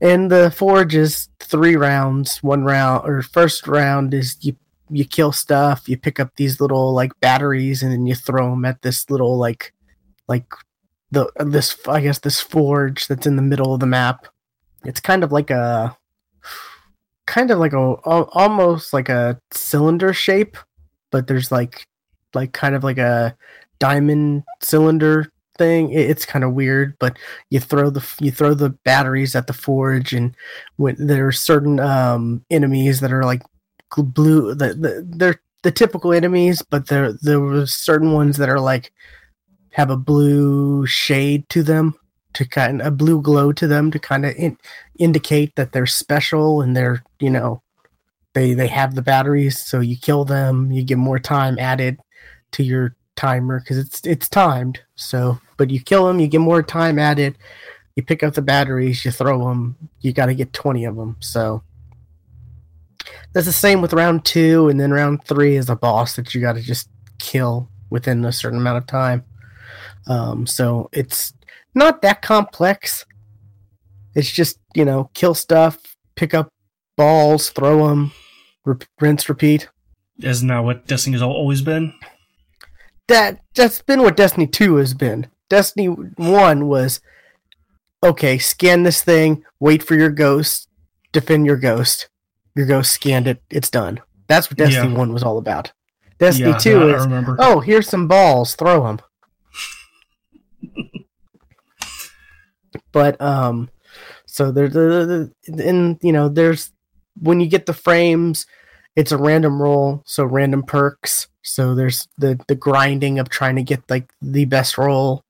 and 0.00 0.30
the 0.30 0.50
forge 0.50 0.94
is 0.94 1.28
three 1.40 1.76
rounds 1.76 2.42
one 2.42 2.64
round 2.64 3.08
or 3.08 3.22
first 3.22 3.66
round 3.66 4.14
is 4.14 4.36
you 4.40 4.56
you 4.90 5.04
kill 5.04 5.32
stuff 5.32 5.88
you 5.88 5.96
pick 5.96 6.20
up 6.20 6.30
these 6.36 6.60
little 6.60 6.92
like 6.92 7.12
batteries 7.20 7.82
and 7.82 7.92
then 7.92 8.06
you 8.06 8.14
throw 8.14 8.50
them 8.50 8.64
at 8.64 8.82
this 8.82 9.08
little 9.10 9.38
like 9.38 9.72
like 10.28 10.46
the 11.10 11.30
this 11.38 11.76
i 11.88 12.00
guess 12.00 12.18
this 12.18 12.40
forge 12.40 13.06
that's 13.06 13.26
in 13.26 13.36
the 13.36 13.42
middle 13.42 13.72
of 13.72 13.80
the 13.80 13.86
map. 13.86 14.26
It's 14.84 15.00
kind 15.00 15.24
of 15.24 15.32
like 15.32 15.50
a 15.50 15.96
kind 17.26 17.50
of 17.50 17.58
like 17.58 17.72
a 17.72 17.78
almost 17.78 18.92
like 18.92 19.08
a 19.08 19.40
cylinder 19.50 20.12
shape, 20.12 20.58
but 21.10 21.26
there's 21.26 21.50
like 21.50 21.86
like 22.34 22.52
kind 22.52 22.74
of 22.74 22.84
like 22.84 22.98
a 22.98 23.34
diamond 23.78 24.42
cylinder 24.60 25.30
thing. 25.56 25.90
It's 25.92 26.26
kind 26.26 26.44
of 26.44 26.52
weird, 26.52 26.96
but 26.98 27.18
you 27.50 27.60
throw 27.60 27.90
the 27.90 28.04
you 28.20 28.30
throw 28.30 28.54
the 28.54 28.70
batteries 28.70 29.34
at 29.34 29.46
the 29.46 29.52
forge, 29.52 30.12
and 30.12 30.36
when 30.76 30.96
there 30.98 31.26
are 31.26 31.32
certain 31.32 31.80
um, 31.80 32.44
enemies 32.50 33.00
that 33.00 33.12
are 33.12 33.24
like 33.24 33.42
blue, 33.96 34.54
the, 34.54 34.74
the, 34.74 35.06
they're 35.08 35.40
the 35.62 35.70
typical 35.72 36.12
enemies, 36.12 36.62
but 36.62 36.88
there 36.88 37.12
there 37.12 37.40
were 37.40 37.66
certain 37.66 38.12
ones 38.12 38.36
that 38.36 38.48
are 38.48 38.60
like 38.60 38.92
have 39.70 39.90
a 39.90 39.96
blue 39.96 40.86
shade 40.86 41.48
to 41.48 41.62
them 41.62 41.94
to 42.34 42.44
kind 42.46 42.80
of 42.80 42.88
a 42.88 42.90
blue 42.90 43.20
glow 43.22 43.52
to 43.52 43.66
them 43.66 43.90
to 43.90 43.98
kind 43.98 44.26
of 44.26 44.34
in, 44.36 44.58
indicate 44.98 45.54
that 45.56 45.72
they're 45.72 45.86
special 45.86 46.60
and 46.60 46.76
they're 46.76 47.02
you 47.20 47.30
know 47.30 47.62
they 48.34 48.54
they 48.54 48.66
have 48.66 48.94
the 48.94 49.02
batteries 49.02 49.58
so 49.58 49.80
you 49.80 49.96
kill 49.96 50.24
them 50.24 50.70
you 50.70 50.84
get 50.84 50.98
more 50.98 51.18
time 51.18 51.58
added 51.58 51.98
to 52.52 52.62
your 52.62 52.94
timer 53.16 53.60
because 53.60 53.78
it's 53.78 54.00
it's 54.04 54.28
timed 54.28 54.80
so 54.96 55.38
but 55.56 55.70
you 55.70 55.80
kill 55.80 56.06
them 56.06 56.18
you 56.18 56.26
get 56.26 56.40
more 56.40 56.62
time 56.62 56.98
added 56.98 57.36
you 57.96 58.02
pick 58.02 58.22
up 58.22 58.34
the 58.34 58.42
batteries 58.42 59.04
you 59.04 59.10
throw 59.10 59.48
them 59.48 59.76
you 60.00 60.12
got 60.12 60.26
to 60.26 60.34
get 60.34 60.52
20 60.52 60.84
of 60.84 60.96
them 60.96 61.16
so 61.20 61.62
that's 63.32 63.46
the 63.46 63.52
same 63.52 63.80
with 63.80 63.92
round 63.92 64.24
two 64.24 64.68
and 64.68 64.80
then 64.80 64.92
round 64.92 65.22
three 65.24 65.56
is 65.56 65.70
a 65.70 65.76
boss 65.76 66.16
that 66.16 66.34
you 66.34 66.40
got 66.40 66.54
to 66.54 66.60
just 66.60 66.88
kill 67.18 67.68
within 67.90 68.24
a 68.24 68.32
certain 68.32 68.58
amount 68.58 68.78
of 68.78 68.86
time 68.86 69.24
um, 70.06 70.46
so 70.46 70.88
it's 70.92 71.32
not 71.74 72.02
that 72.02 72.22
complex. 72.22 73.04
It's 74.14 74.30
just 74.30 74.58
you 74.74 74.84
know 74.84 75.10
kill 75.14 75.34
stuff, 75.34 75.78
pick 76.14 76.34
up 76.34 76.48
balls, 76.96 77.50
throw 77.50 77.88
them, 77.88 78.12
rinse, 79.00 79.28
repeat. 79.28 79.68
Isn't 80.20 80.48
that 80.48 80.60
what 80.60 80.86
Destiny 80.86 81.14
has 81.14 81.22
always 81.22 81.62
been? 81.62 81.92
That 83.08 83.40
that's 83.54 83.82
been 83.82 84.02
what 84.02 84.16
Destiny 84.16 84.46
Two 84.46 84.76
has 84.76 84.94
been. 84.94 85.28
Destiny 85.48 85.86
One 85.86 86.68
was 86.68 87.00
okay. 88.02 88.38
Scan 88.38 88.82
this 88.82 89.02
thing, 89.02 89.44
wait 89.60 89.82
for 89.82 89.94
your 89.94 90.10
ghost, 90.10 90.68
defend 91.12 91.46
your 91.46 91.56
ghost. 91.56 92.08
Your 92.54 92.66
ghost 92.66 92.92
scanned 92.92 93.26
it. 93.26 93.42
It's 93.50 93.70
done. 93.70 94.00
That's 94.28 94.50
what 94.50 94.58
Destiny 94.58 94.92
yeah. 94.92 94.98
One 94.98 95.12
was 95.12 95.22
all 95.22 95.38
about. 95.38 95.72
Destiny 96.18 96.50
yeah, 96.50 96.58
Two 96.58 96.88
is 96.94 97.06
oh 97.38 97.60
here's 97.60 97.88
some 97.88 98.08
balls, 98.08 98.54
throw 98.54 98.84
them. 98.84 99.00
But 102.94 103.20
um, 103.20 103.70
so 104.24 104.52
there's 104.52 104.72
the 104.72 105.32
and 105.48 105.98
you 106.00 106.12
know 106.12 106.28
there's 106.28 106.72
when 107.20 107.40
you 107.40 107.48
get 107.48 107.66
the 107.66 107.74
frames, 107.74 108.46
it's 108.94 109.12
a 109.12 109.18
random 109.18 109.60
roll, 109.60 110.02
so 110.06 110.24
random 110.24 110.62
perks. 110.62 111.26
So 111.44 111.74
there's 111.74 112.08
the 112.18 112.40
the 112.48 112.54
grinding 112.54 113.18
of 113.18 113.28
trying 113.28 113.56
to 113.56 113.62
get 113.62 113.82
like 113.88 114.12
the 114.20 114.44
best 114.46 114.78
roll. 114.78 115.22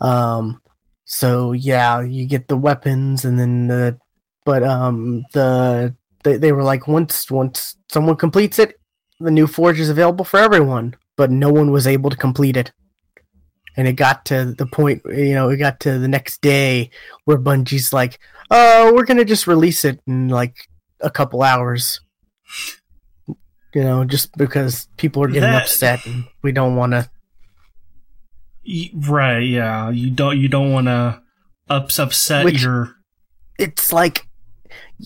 Um, 0.00 0.60
so 1.04 1.52
yeah, 1.52 2.00
you 2.00 2.26
get 2.26 2.48
the 2.48 2.56
weapons 2.56 3.24
and 3.24 3.38
then 3.38 3.66
the 3.66 3.98
but 4.44 4.62
um 4.62 5.24
the 5.32 5.94
they, 6.22 6.36
they 6.36 6.52
were 6.52 6.62
like 6.62 6.86
once 6.86 7.30
once 7.30 7.76
someone 7.90 8.16
completes 8.16 8.58
it, 8.58 8.78
the 9.20 9.30
new 9.30 9.46
forge 9.46 9.80
is 9.80 9.90
available 9.90 10.24
for 10.24 10.38
everyone, 10.38 10.94
but 11.16 11.30
no 11.30 11.50
one 11.50 11.70
was 11.70 11.86
able 11.86 12.10
to 12.10 12.16
complete 12.16 12.56
it 12.56 12.72
and 13.78 13.86
it 13.86 13.92
got 13.92 14.24
to 14.26 14.54
the 14.58 14.66
point 14.66 15.00
you 15.06 15.34
know 15.34 15.48
it 15.48 15.56
got 15.56 15.80
to 15.80 15.98
the 15.98 16.08
next 16.08 16.42
day 16.42 16.90
where 17.24 17.38
bungie's 17.38 17.92
like 17.92 18.18
oh 18.50 18.92
we're 18.92 19.04
gonna 19.06 19.24
just 19.24 19.46
release 19.46 19.84
it 19.84 20.00
in 20.06 20.28
like 20.28 20.68
a 21.00 21.08
couple 21.08 21.42
hours 21.42 22.00
you 23.74 23.82
know 23.82 24.04
just 24.04 24.36
because 24.36 24.88
people 24.96 25.22
are 25.22 25.28
getting 25.28 25.42
that, 25.42 25.62
upset 25.62 26.04
and 26.06 26.24
we 26.42 26.52
don't 26.52 26.76
want 26.76 26.92
to 26.92 27.08
right 28.94 29.40
yeah. 29.40 29.90
You 29.90 30.10
don't 30.10 30.38
you 30.38 30.48
don't 30.48 30.72
want 30.72 30.86
to 30.86 31.22
ups 31.68 31.98
upset 31.98 32.44
Which, 32.44 32.62
your 32.62 32.94
it's 33.58 33.92
like 33.92 34.26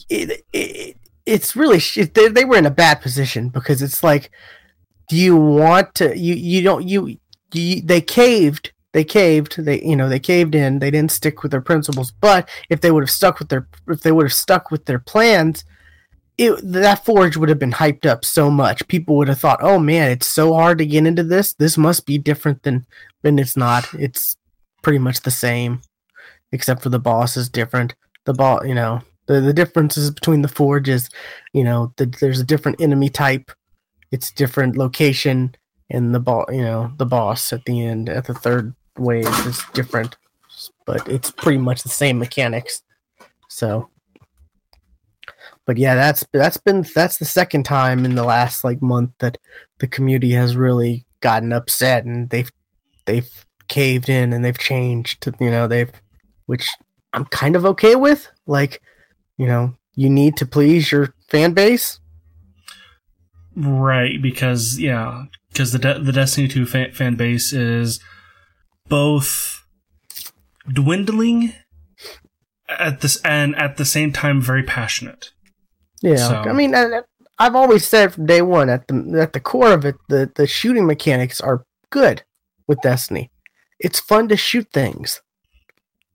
it, 0.09 0.45
it 0.53 0.97
it's 1.27 1.55
really 1.57 1.79
they, 1.79 2.29
they 2.29 2.45
were 2.45 2.57
in 2.57 2.67
a 2.67 2.71
bad 2.71 3.01
position 3.01 3.49
because 3.49 3.83
it's 3.83 4.03
like 4.03 4.31
do 5.09 5.17
you 5.17 5.37
want 5.37 5.95
to 5.97 6.17
you 6.17 6.35
you 6.35 6.63
don't 6.63 6.87
you 6.87 7.19
they 7.53 8.01
caved 8.01 8.73
they 8.93 9.05
caved 9.05 9.63
they 9.65 9.81
you 9.83 9.97
know 9.97 10.09
they 10.09 10.21
caved 10.21 10.55
in 10.55 10.79
they 10.79 10.91
didn't 10.91 11.13
stick 11.13 11.43
with 11.43 11.53
their 11.53 11.61
principles 11.61 12.13
but 12.21 12.49
if 12.69 12.81
they 12.81 12.91
would 12.91 13.03
have 13.03 13.11
stuck 13.11 13.39
with 13.39 13.49
their 13.49 13.69
if 13.89 14.01
they 14.01 14.13
would 14.13 14.25
have 14.25 14.33
stuck 14.33 14.71
with 14.71 14.87
their 14.87 14.99
plans 14.99 15.65
it, 16.39 16.61
that 16.63 17.05
forge 17.05 17.37
would 17.37 17.49
have 17.49 17.59
been 17.59 17.73
hyped 17.73 18.07
up 18.07 18.25
so 18.25 18.51
much. 18.51 18.87
People 18.89 19.17
would 19.17 19.29
have 19.29 19.39
thought 19.39 19.61
oh 19.63 19.79
man 19.79 20.11
it's 20.11 20.27
so 20.27 20.55
hard 20.55 20.79
to 20.79 20.87
get 20.87 21.07
into 21.07 21.23
this. 21.23 21.55
This 21.55 21.77
must 21.77 22.07
be 22.07 22.19
different 22.19 22.63
than 22.63 22.87
and 23.25 23.39
it's 23.39 23.57
not. 23.57 23.93
It's 23.95 24.37
pretty 24.83 24.99
much 24.99 25.21
the 25.21 25.31
same 25.31 25.81
except 26.51 26.83
for 26.83 26.89
the 26.89 26.99
boss 26.99 27.37
is 27.37 27.49
different. 27.49 27.95
The 28.25 28.35
boss 28.35 28.67
you 28.67 28.75
know 28.75 29.03
the, 29.27 29.41
the 29.41 29.53
differences 29.53 30.11
between 30.11 30.43
the 30.43 30.49
forges 30.49 31.09
you 31.53 31.65
know 31.65 31.93
the, 31.97 32.07
there's 32.07 32.41
a 32.41 32.45
different 32.45 32.81
enemy 32.81 33.09
type. 33.09 33.53
It's 34.11 34.31
different 34.31 34.77
location 34.77 35.55
and 35.93 36.15
the 36.15 36.21
ball, 36.21 36.47
you 36.51 36.63
know, 36.63 36.91
the 36.97 37.07
boss 37.07 37.53
at 37.53 37.65
the 37.67 37.85
end 37.85 38.09
at 38.09 38.25
the 38.25 38.35
third 38.35 38.75
wave 38.99 39.29
is 39.47 39.63
different, 39.75 40.17
but 40.87 41.07
it's 41.07 41.31
pretty 41.31 41.59
much 41.59 41.83
the 41.83 41.91
same 41.91 42.19
mechanics. 42.19 42.83
So, 43.49 43.91
but 45.67 45.79
yeah, 45.79 45.95
that's 45.95 46.25
that's 46.33 46.57
been 46.57 46.85
that's 46.95 47.19
the 47.19 47.25
second 47.25 47.65
time 47.65 48.05
in 48.05 48.15
the 48.15 48.25
last 48.25 48.65
like 48.65 48.83
month 48.83 49.13
that 49.21 49.39
the 49.79 49.87
community 49.87 50.33
has 50.33 50.57
really 50.57 51.07
gotten 51.21 51.53
upset 51.53 52.05
and 52.05 52.31
they've 52.31 52.51
they've 53.07 53.47
caved 53.69 54.09
in 54.09 54.33
and 54.33 54.45
they've 54.45 54.59
changed. 54.59 55.27
You 55.41 55.51
know, 55.51 55.69
they've 55.69 55.93
which 56.47 56.69
I'm 57.13 57.25
kind 57.27 57.57
of 57.57 57.65
okay 57.67 57.95
with. 57.95 58.29
Like, 58.47 58.83
you 59.37 59.47
know, 59.47 59.75
you 59.95 60.11
need 60.11 60.37
to 60.39 60.47
please 60.47 60.91
your 60.91 61.15
fan 61.29 61.53
base. 61.53 62.01
Right, 63.55 64.21
because 64.21 64.79
yeah, 64.79 65.25
because 65.51 65.73
the 65.73 65.79
De- 65.79 66.01
the 66.01 66.13
Destiny 66.13 66.49
two 66.49 66.67
fan, 66.67 66.93
fan 66.93 67.17
base 67.17 67.53
is 67.53 68.01
both 68.89 69.65
dwindling 70.69 71.53
at 72.69 73.01
this 73.01 73.21
and 73.23 73.55
at 73.57 73.77
the 73.77 73.85
same 73.85 74.13
time 74.13 74.41
very 74.41 74.63
passionate. 74.63 75.33
Yeah, 76.03 76.17
so. 76.17 76.35
I 76.35 76.53
mean, 76.53 76.75
I've 77.39 77.57
always 77.57 77.87
said 77.87 78.13
from 78.13 78.27
day 78.27 78.43
one 78.43 78.69
at 78.69 78.87
the 78.89 79.19
at 79.21 79.33
the 79.33 79.41
core 79.41 79.73
of 79.73 79.85
it, 79.85 79.97
the 80.09 80.31
the 80.35 80.47
shooting 80.47 80.87
mechanics 80.87 81.41
are 81.41 81.65
good 81.91 82.23
with 82.67 82.81
Destiny. 82.83 83.31
it's 83.79 84.01
fun 84.01 84.29
to 84.29 84.37
shoot 84.37 84.69
things. 84.73 85.21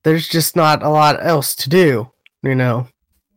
There's 0.03 0.27
just 0.27 0.55
not 0.55 0.83
a 0.83 0.89
lot 0.89 1.25
else 1.25 1.55
to 1.55 1.69
do, 1.69 2.11
you 2.43 2.55
know. 2.55 2.87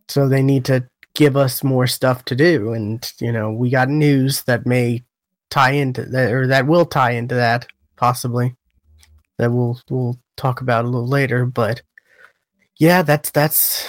So 0.07 0.27
they 0.27 0.41
need 0.41 0.65
to 0.65 0.87
give 1.13 1.35
us 1.35 1.63
more 1.63 1.87
stuff 1.87 2.23
to 2.25 2.35
do 2.35 2.73
and 2.73 3.11
you 3.19 3.31
know, 3.31 3.51
we 3.51 3.69
got 3.69 3.89
news 3.89 4.43
that 4.43 4.65
may 4.65 5.03
tie 5.49 5.71
into 5.71 6.03
that 6.05 6.31
or 6.31 6.47
that 6.47 6.67
will 6.67 6.85
tie 6.85 7.11
into 7.11 7.35
that 7.35 7.67
possibly. 7.97 8.55
That 9.37 9.51
we'll 9.51 9.79
we'll 9.89 10.17
talk 10.37 10.61
about 10.61 10.85
a 10.85 10.87
little 10.87 11.07
later, 11.07 11.45
but 11.45 11.81
yeah, 12.79 13.01
that's 13.01 13.31
that's 13.31 13.85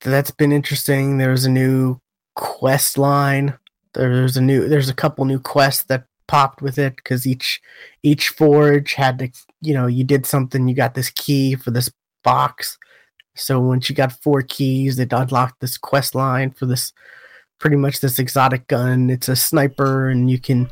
that's 0.00 0.30
been 0.30 0.52
interesting. 0.52 1.18
There's 1.18 1.44
a 1.44 1.50
new 1.50 2.00
quest 2.34 2.96
line. 2.96 3.58
There's 3.92 4.36
a 4.36 4.40
new 4.40 4.68
there's 4.68 4.88
a 4.88 4.94
couple 4.94 5.24
new 5.24 5.40
quests 5.40 5.84
that 5.84 6.04
popped 6.30 6.62
with 6.62 6.78
it 6.78 6.94
because 6.94 7.26
each 7.26 7.60
each 8.04 8.28
forge 8.28 8.94
had 8.94 9.18
to 9.18 9.28
you 9.60 9.74
know 9.74 9.88
you 9.88 10.04
did 10.04 10.24
something 10.24 10.68
you 10.68 10.76
got 10.76 10.94
this 10.94 11.10
key 11.10 11.56
for 11.56 11.72
this 11.72 11.90
box 12.22 12.78
so 13.34 13.58
once 13.58 13.90
you 13.90 13.96
got 13.96 14.12
four 14.22 14.40
keys 14.40 15.00
it 15.00 15.12
unlocked 15.12 15.58
this 15.58 15.76
quest 15.76 16.14
line 16.14 16.52
for 16.52 16.66
this 16.66 16.92
pretty 17.58 17.74
much 17.74 17.98
this 17.98 18.20
exotic 18.20 18.68
gun 18.68 19.10
it's 19.10 19.28
a 19.28 19.34
sniper 19.34 20.08
and 20.08 20.30
you 20.30 20.38
can 20.38 20.70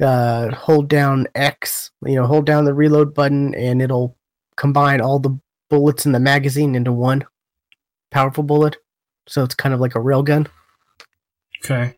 uh 0.00 0.54
hold 0.54 0.88
down 0.88 1.26
x 1.34 1.90
you 2.04 2.14
know 2.14 2.24
hold 2.24 2.46
down 2.46 2.64
the 2.64 2.72
reload 2.72 3.12
button 3.12 3.56
and 3.56 3.82
it'll 3.82 4.16
combine 4.56 5.00
all 5.00 5.18
the 5.18 5.36
bullets 5.68 6.06
in 6.06 6.12
the 6.12 6.20
magazine 6.20 6.76
into 6.76 6.92
one 6.92 7.24
powerful 8.10 8.42
bullet 8.42 8.76
so 9.26 9.42
it's 9.42 9.54
kind 9.54 9.74
of 9.74 9.80
like 9.80 9.94
a 9.94 9.98
railgun 10.00 10.46
Okay. 11.64 11.94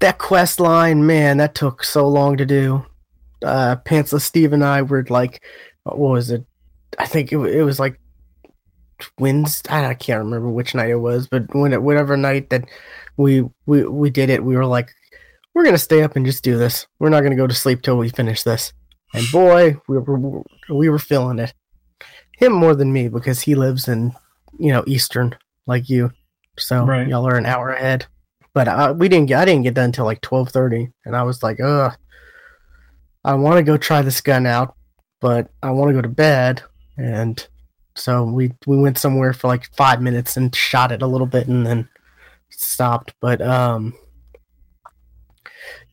that 0.00 0.18
quest 0.18 0.58
line, 0.60 1.06
man, 1.06 1.36
that 1.38 1.54
took 1.54 1.84
so 1.84 2.06
long 2.08 2.36
to 2.36 2.44
do. 2.46 2.84
Uh, 3.44 3.76
Pantsless 3.84 4.22
Steve 4.22 4.52
and 4.52 4.64
I 4.64 4.82
were 4.82 5.04
like, 5.08 5.42
what 5.84 5.98
was 5.98 6.30
it? 6.30 6.44
I 6.98 7.06
think 7.06 7.32
it, 7.32 7.38
it 7.38 7.62
was 7.62 7.78
like 7.78 8.00
Wednesday. 9.18 9.70
I 9.72 9.94
can't 9.94 10.24
remember 10.24 10.48
which 10.48 10.74
night 10.74 10.90
it 10.90 10.96
was, 10.96 11.26
but 11.28 11.54
when 11.54 11.72
it, 11.72 11.82
whatever 11.82 12.16
night 12.16 12.50
that 12.50 12.64
we 13.16 13.44
we 13.66 13.84
we 13.84 14.10
did 14.10 14.30
it, 14.30 14.44
we 14.44 14.56
were 14.56 14.66
like, 14.66 14.90
we're 15.54 15.64
gonna 15.64 15.78
stay 15.78 16.02
up 16.02 16.16
and 16.16 16.26
just 16.26 16.42
do 16.42 16.56
this. 16.58 16.86
We're 16.98 17.10
not 17.10 17.22
gonna 17.22 17.36
go 17.36 17.46
to 17.46 17.54
sleep 17.54 17.82
till 17.82 17.96
we 17.98 18.08
finish 18.08 18.42
this. 18.42 18.72
And 19.12 19.30
boy, 19.30 19.76
we 19.88 19.98
were 19.98 20.42
we 20.70 20.88
were 20.88 20.98
feeling 20.98 21.38
it. 21.38 21.52
Him 22.38 22.52
more 22.52 22.74
than 22.74 22.92
me 22.92 23.08
because 23.08 23.40
he 23.40 23.54
lives 23.54 23.88
in 23.88 24.12
you 24.58 24.72
know 24.72 24.84
Eastern 24.86 25.36
like 25.66 25.88
you, 25.88 26.12
so 26.58 26.84
Right. 26.84 27.08
y'all 27.08 27.26
are 27.26 27.36
an 27.36 27.46
hour 27.46 27.70
ahead 27.70 28.06
but 28.54 28.68
uh, 28.68 28.94
we 28.96 29.08
didn't 29.08 29.26
get 29.26 29.40
I 29.40 29.44
didn't 29.44 29.64
get 29.64 29.74
done 29.74 29.86
until 29.86 30.04
like 30.04 30.20
twelve 30.20 30.50
thirty, 30.50 30.92
and 31.04 31.16
I 31.16 31.24
was 31.24 31.42
like, 31.42 31.58
ugh, 31.60 31.92
I 33.24 33.34
want 33.34 33.56
to 33.56 33.64
go 33.64 33.76
try 33.76 34.00
this 34.00 34.20
gun 34.20 34.46
out, 34.46 34.76
but 35.20 35.50
I 35.60 35.72
want 35.72 35.88
to 35.88 35.94
go 35.94 36.00
to 36.02 36.08
bed, 36.08 36.62
and 36.96 37.44
so 37.96 38.22
we 38.22 38.52
we 38.66 38.76
went 38.76 38.96
somewhere 38.96 39.32
for 39.32 39.48
like 39.48 39.68
five 39.74 40.00
minutes 40.00 40.36
and 40.36 40.54
shot 40.54 40.92
it 40.92 41.02
a 41.02 41.06
little 41.06 41.26
bit, 41.26 41.48
and 41.48 41.66
then 41.66 41.88
stopped. 42.50 43.12
But 43.20 43.42
um, 43.42 43.92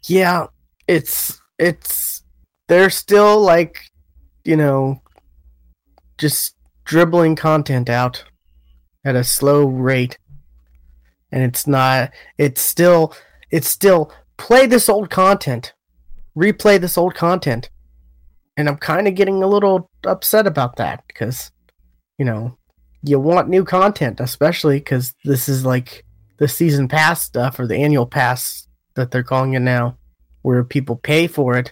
yeah, 0.03 0.45
it's 0.87 1.41
it's 1.57 2.21
they're 2.67 2.91
still 2.91 3.41
like 3.41 3.79
you 4.45 4.55
know 4.55 5.01
just 6.21 6.55
dribbling 6.85 7.35
content 7.35 7.89
out 7.89 8.23
at 9.03 9.15
a 9.15 9.23
slow 9.23 9.65
rate. 9.65 10.17
And 11.31 11.43
it's 11.43 11.65
not 11.65 12.11
it's 12.37 12.61
still 12.61 13.13
it's 13.49 13.67
still 13.67 14.13
play 14.37 14.67
this 14.67 14.87
old 14.87 15.09
content. 15.09 15.73
Replay 16.37 16.79
this 16.79 16.97
old 16.97 17.15
content. 17.15 17.69
And 18.55 18.69
i'm 18.69 18.77
kind 18.77 19.07
of 19.07 19.15
getting 19.15 19.41
a 19.41 19.47
little 19.47 19.89
upset 20.05 20.45
about 20.45 20.75
that 20.75 21.03
because 21.07 21.51
you 22.19 22.25
know 22.25 22.57
you 23.01 23.19
want 23.19 23.49
new 23.49 23.63
content 23.63 24.19
especially 24.19 24.77
because 24.77 25.15
this 25.23 25.49
is 25.49 25.65
like 25.65 26.05
the 26.37 26.47
season 26.47 26.87
pass 26.87 27.23
stuff 27.23 27.59
or 27.59 27.65
the 27.65 27.77
annual 27.77 28.05
pass 28.05 28.67
that 28.95 29.09
they're 29.09 29.23
calling 29.23 29.53
it 29.53 29.61
now 29.61 29.97
where 30.41 30.63
people 30.63 30.95
pay 30.95 31.27
for 31.27 31.57
it. 31.57 31.71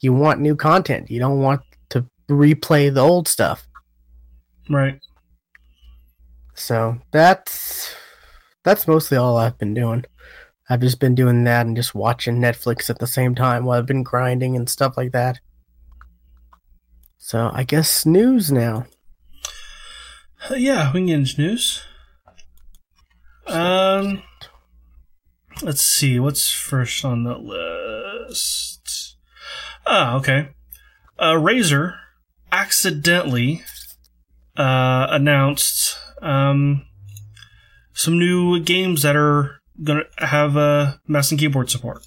You 0.00 0.12
want 0.12 0.40
new 0.40 0.56
content. 0.56 1.10
You 1.10 1.18
don't 1.18 1.40
want 1.40 1.62
to 1.90 2.06
replay 2.30 2.92
the 2.92 3.00
old 3.00 3.28
stuff 3.28 3.67
Right. 4.70 5.00
so 6.54 6.98
that's 7.10 7.94
that's 8.64 8.86
mostly 8.86 9.16
all 9.16 9.36
I've 9.36 9.58
been 9.58 9.74
doing. 9.74 10.04
I've 10.68 10.80
just 10.80 11.00
been 11.00 11.14
doing 11.14 11.44
that 11.44 11.66
and 11.66 11.74
just 11.74 11.94
watching 11.94 12.36
Netflix 12.36 12.90
at 12.90 12.98
the 12.98 13.06
same 13.06 13.34
time 13.34 13.64
while 13.64 13.78
I've 13.78 13.86
been 13.86 14.02
grinding 14.02 14.54
and 14.56 14.68
stuff 14.68 14.96
like 14.98 15.12
that. 15.12 15.40
So 17.16 17.50
I 17.52 17.64
guess 17.64 18.04
news 18.04 18.52
now. 18.52 18.86
Uh, 20.50 20.54
yeah, 20.56 20.92
we 20.92 21.00
can 21.00 21.06
get 21.06 21.18
into 21.18 21.40
news. 21.40 21.82
Um, 23.46 24.22
let's 25.62 25.82
see 25.82 26.20
what's 26.20 26.50
first 26.52 27.04
on 27.04 27.24
the 27.24 27.36
list. 27.38 29.16
Ah, 29.86 30.16
okay. 30.16 30.50
Uh, 31.18 31.32
Razer 31.32 31.96
accidentally 32.52 33.62
uh, 34.58 35.06
announced 35.10 35.96
um, 36.20 36.84
some 37.92 38.18
new 38.18 38.60
games 38.60 39.02
that 39.02 39.16
are 39.16 39.60
gonna 39.82 40.02
have 40.18 40.56
uh, 40.56 40.94
mouse 41.06 41.30
and 41.30 41.38
keyboard 41.38 41.70
support, 41.70 42.06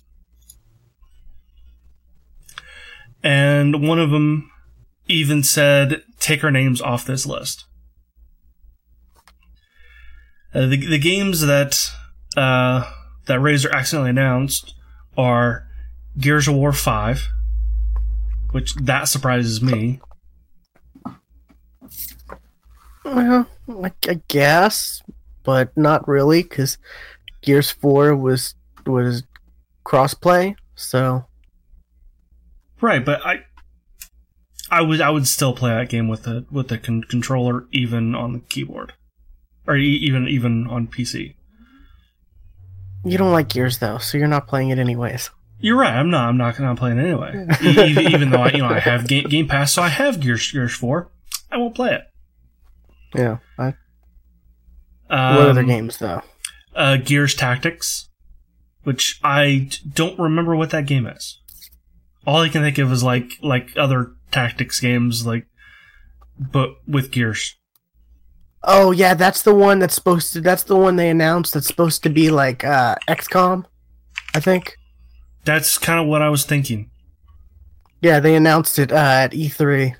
and 3.23 3.87
one 3.87 3.99
of 3.99 4.11
them 4.11 4.51
even 5.07 5.43
said, 5.43 6.03
"Take 6.19 6.43
our 6.43 6.51
names 6.51 6.81
off 6.81 7.05
this 7.05 7.25
list." 7.25 7.65
Uh, 10.53 10.67
the 10.67 10.85
the 10.85 10.99
games 10.99 11.41
that 11.41 11.89
uh, 12.35 12.91
that 13.27 13.39
Razer 13.39 13.71
accidentally 13.71 14.09
announced 14.09 14.75
are 15.17 15.67
Gears 16.17 16.49
of 16.49 16.55
War 16.55 16.73
Five, 16.73 17.29
which 18.51 18.75
that 18.75 19.05
surprises 19.05 19.61
me. 19.61 20.01
Well, 23.15 23.47
I, 23.83 23.91
I 24.09 24.21
guess, 24.27 25.01
but 25.43 25.75
not 25.77 26.07
really, 26.07 26.43
because 26.43 26.77
Gears 27.41 27.71
Four 27.71 28.15
was 28.15 28.55
was 28.85 29.23
crossplay. 29.85 30.55
So 30.75 31.25
Right, 32.79 33.03
but 33.05 33.25
I 33.25 33.41
I 34.69 34.81
would 34.81 35.01
I 35.01 35.09
would 35.09 35.27
still 35.27 35.53
play 35.53 35.71
that 35.71 35.89
game 35.89 36.07
with 36.07 36.23
the 36.23 36.45
with 36.51 36.69
the 36.69 36.77
con- 36.77 37.03
controller 37.03 37.65
even 37.71 38.15
on 38.15 38.33
the 38.33 38.39
keyboard, 38.39 38.93
or 39.67 39.75
e- 39.75 39.97
even 39.97 40.27
even 40.27 40.65
on 40.67 40.87
PC. 40.87 41.35
you 43.03 43.17
don't 43.17 43.31
like 43.33 43.49
Gears 43.49 43.77
though, 43.79 43.97
so 43.97 44.17
you're 44.17 44.27
not 44.27 44.47
playing 44.47 44.69
it 44.69 44.79
anyways. 44.79 45.29
You're 45.59 45.77
right. 45.77 45.93
I'm 45.93 46.09
not. 46.09 46.27
I'm 46.27 46.37
not. 46.37 46.59
I'm 46.59 46.75
playing 46.75 46.97
it 46.97 47.03
anyway. 47.03 47.45
E- 47.61 48.13
even, 48.15 48.31
though 48.31 48.41
I, 48.41 48.51
you 48.51 48.57
know 48.59 48.65
I 48.69 48.79
have 48.79 49.07
Game, 49.07 49.25
Game 49.25 49.47
Pass, 49.47 49.71
so 49.73 49.83
I 49.83 49.89
have 49.89 50.19
Gears 50.19 50.51
Gears 50.51 50.73
Four. 50.73 51.11
I 51.51 51.57
won't 51.57 51.75
play 51.75 51.93
it. 51.93 52.01
Yeah. 53.15 53.37
I, 53.57 53.73
Um, 55.09 55.35
what 55.35 55.49
other 55.49 55.63
games 55.63 55.97
though? 55.97 56.21
Uh, 56.75 56.97
Gears 56.97 57.35
Tactics, 57.35 58.09
which 58.83 59.19
I 59.23 59.69
don't 59.93 60.17
remember 60.17 60.55
what 60.55 60.69
that 60.71 60.85
game 60.85 61.05
is. 61.05 61.39
All 62.25 62.41
I 62.41 62.49
can 62.49 62.61
think 62.61 62.77
of 62.77 62.91
is 62.91 63.03
like 63.03 63.31
like 63.41 63.69
other 63.75 64.11
tactics 64.31 64.79
games, 64.79 65.25
like 65.25 65.47
but 66.37 66.69
with 66.87 67.11
Gears. 67.11 67.57
Oh 68.63 68.91
yeah, 68.91 69.15
that's 69.15 69.41
the 69.41 69.55
one 69.55 69.79
that's 69.79 69.95
supposed 69.95 70.33
to. 70.33 70.41
That's 70.41 70.63
the 70.63 70.75
one 70.75 70.95
they 70.95 71.09
announced. 71.09 71.53
That's 71.53 71.67
supposed 71.67 72.03
to 72.03 72.09
be 72.09 72.29
like 72.29 72.63
uh, 72.63 72.95
XCOM, 73.07 73.65
I 74.35 74.39
think. 74.39 74.77
That's 75.43 75.77
kind 75.79 75.99
of 75.99 76.05
what 76.07 76.21
I 76.21 76.29
was 76.29 76.45
thinking. 76.45 76.91
Yeah, 78.01 78.19
they 78.19 78.35
announced 78.35 78.77
it 78.79 78.91
uh, 78.91 78.95
at 78.95 79.31
E3. 79.31 79.95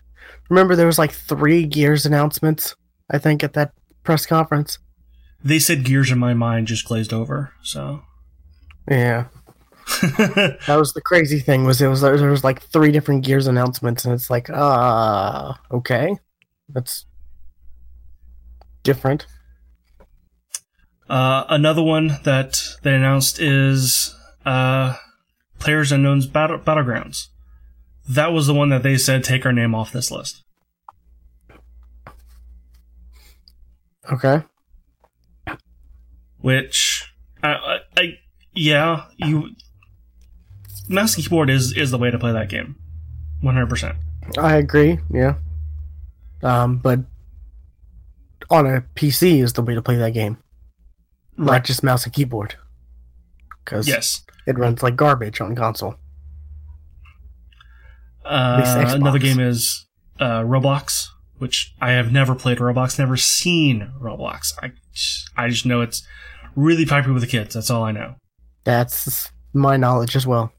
Remember, 0.50 0.76
there 0.76 0.86
was 0.86 1.00
like 1.00 1.12
three 1.12 1.66
Gears 1.66 2.06
announcements. 2.06 2.76
I 3.12 3.18
think 3.18 3.44
at 3.44 3.54
that 3.54 3.74
press 4.04 4.26
conference. 4.26 4.80
They 5.44 5.60
said 5.60 5.84
Gears 5.86 6.12
in 6.12 6.18
my 6.20 6.34
mind 6.34 6.68
just 6.68 6.86
glazed 6.88 7.12
over. 7.14 7.54
So 7.62 8.02
Yeah, 8.90 9.26
that 10.02 10.76
was 10.78 10.94
the 10.94 11.02
crazy 11.02 11.40
thing. 11.40 11.66
Was 11.66 11.82
it 11.82 11.88
was 11.88 12.02
there 12.02 12.30
was 12.30 12.44
like 12.44 12.62
three 12.62 12.92
different 12.92 13.26
Gears 13.26 13.48
announcements, 13.48 14.06
and 14.06 14.14
it's 14.14 14.30
like, 14.30 14.50
uh, 14.50 15.54
okay, 15.72 16.16
that's 16.70 17.06
different. 18.84 19.26
uh, 21.10 21.44
another 21.50 21.84
one 21.84 22.20
that 22.24 22.62
they 22.84 22.96
announced 22.96 23.40
is 23.40 24.16
uh, 24.46 24.96
Players 25.60 25.92
Unknown's 25.92 26.28
Battle- 26.28 26.60
Battlegrounds. 26.60 27.28
That 28.08 28.32
was 28.32 28.48
the 28.48 28.54
one 28.54 28.70
that 28.70 28.84
they 28.84 28.98
said 28.98 29.24
take 29.24 29.46
our 29.46 29.54
name 29.54 29.76
off 29.76 29.92
this 29.92 30.10
list. 30.12 30.44
Okay. 34.12 34.44
which 36.40 37.14
I, 37.44 37.50
I, 37.50 37.78
I 37.98 38.18
yeah, 38.54 39.06
you 39.18 39.50
mouse 40.90 41.16
and 41.16 41.24
keyboard 41.24 41.50
is 41.50 41.76
is 41.78 41.92
the 41.92 41.98
way 41.98 42.10
to 42.12 42.18
play 42.20 42.32
that 42.32 42.50
game. 42.50 42.76
one 43.42 43.54
hundred 43.56 43.70
percent. 43.70 43.98
I 44.38 44.56
agree. 44.56 45.00
Yeah. 45.14 45.36
Um, 46.44 46.78
but 46.78 47.00
on 48.50 48.66
a 48.66 48.82
PC 48.96 49.42
is 49.44 49.54
the 49.54 49.62
way 49.62 49.76
to 49.76 49.82
play 49.82 49.96
that 49.98 50.14
game, 50.14 50.38
not 51.38 51.64
just 51.64 51.84
mouse 51.84 52.04
and 52.06 52.14
keyboard. 52.14 52.56
Because 53.64 53.88
Yes. 53.88 54.24
it 54.48 54.58
runs 54.58 54.82
like 54.82 54.96
garbage 54.96 55.40
on 55.40 55.56
console. 55.56 55.96
Uh, 58.26 58.84
another 58.96 59.20
game 59.20 59.40
is 59.40 59.86
uh, 60.20 60.42
Roblox, 60.42 61.08
which 61.42 61.74
I 61.82 61.94
have 61.94 62.12
never 62.12 62.36
played 62.36 62.60
Roblox, 62.60 63.00
never 63.00 63.18
seen 63.18 63.92
Roblox. 64.00 64.54
I 64.62 64.74
just, 64.94 65.28
I 65.36 65.50
just 65.50 65.66
know 65.66 65.82
it's 65.82 66.06
really 66.56 66.86
popular 66.86 67.16
with 67.16 67.24
the 67.24 67.28
kids. 67.28 67.56
That's 67.56 67.72
all 67.72 67.84
I 67.84 67.92
know. 67.92 68.14
That's 68.64 69.32
my 69.52 69.76
knowledge 69.76 70.16
as 70.16 70.28
well. 70.28 70.54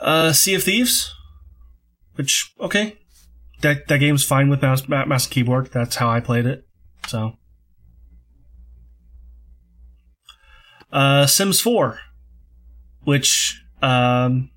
Uh, 0.00 0.32
sea 0.32 0.54
of 0.54 0.64
Thieves, 0.64 1.14
which 2.16 2.52
okay, 2.58 2.98
that 3.60 3.86
that 3.86 3.98
game's 3.98 4.24
fine 4.24 4.48
with 4.48 4.60
mouse 4.60 4.88
mouse 4.88 5.26
and 5.26 5.32
keyboard. 5.32 5.70
That's 5.70 5.94
how 5.94 6.10
I 6.10 6.18
played 6.18 6.46
it. 6.46 6.64
So, 7.06 7.34
uh, 10.92 11.26
Sims 11.26 11.60
Four, 11.60 12.00
which 13.04 13.62
um, 13.82 14.50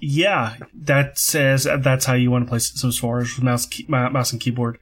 yeah, 0.00 0.56
that 0.74 1.18
says 1.18 1.66
that's 1.80 2.04
how 2.04 2.14
you 2.14 2.30
want 2.30 2.46
to 2.46 2.48
play 2.48 2.58
Sims 2.58 2.98
Four 2.98 3.20
is 3.20 3.34
with 3.36 3.44
mouse 3.44 3.66
key, 3.66 3.84
mouse 3.88 4.32
and 4.32 4.40
keyboard. 4.40 4.78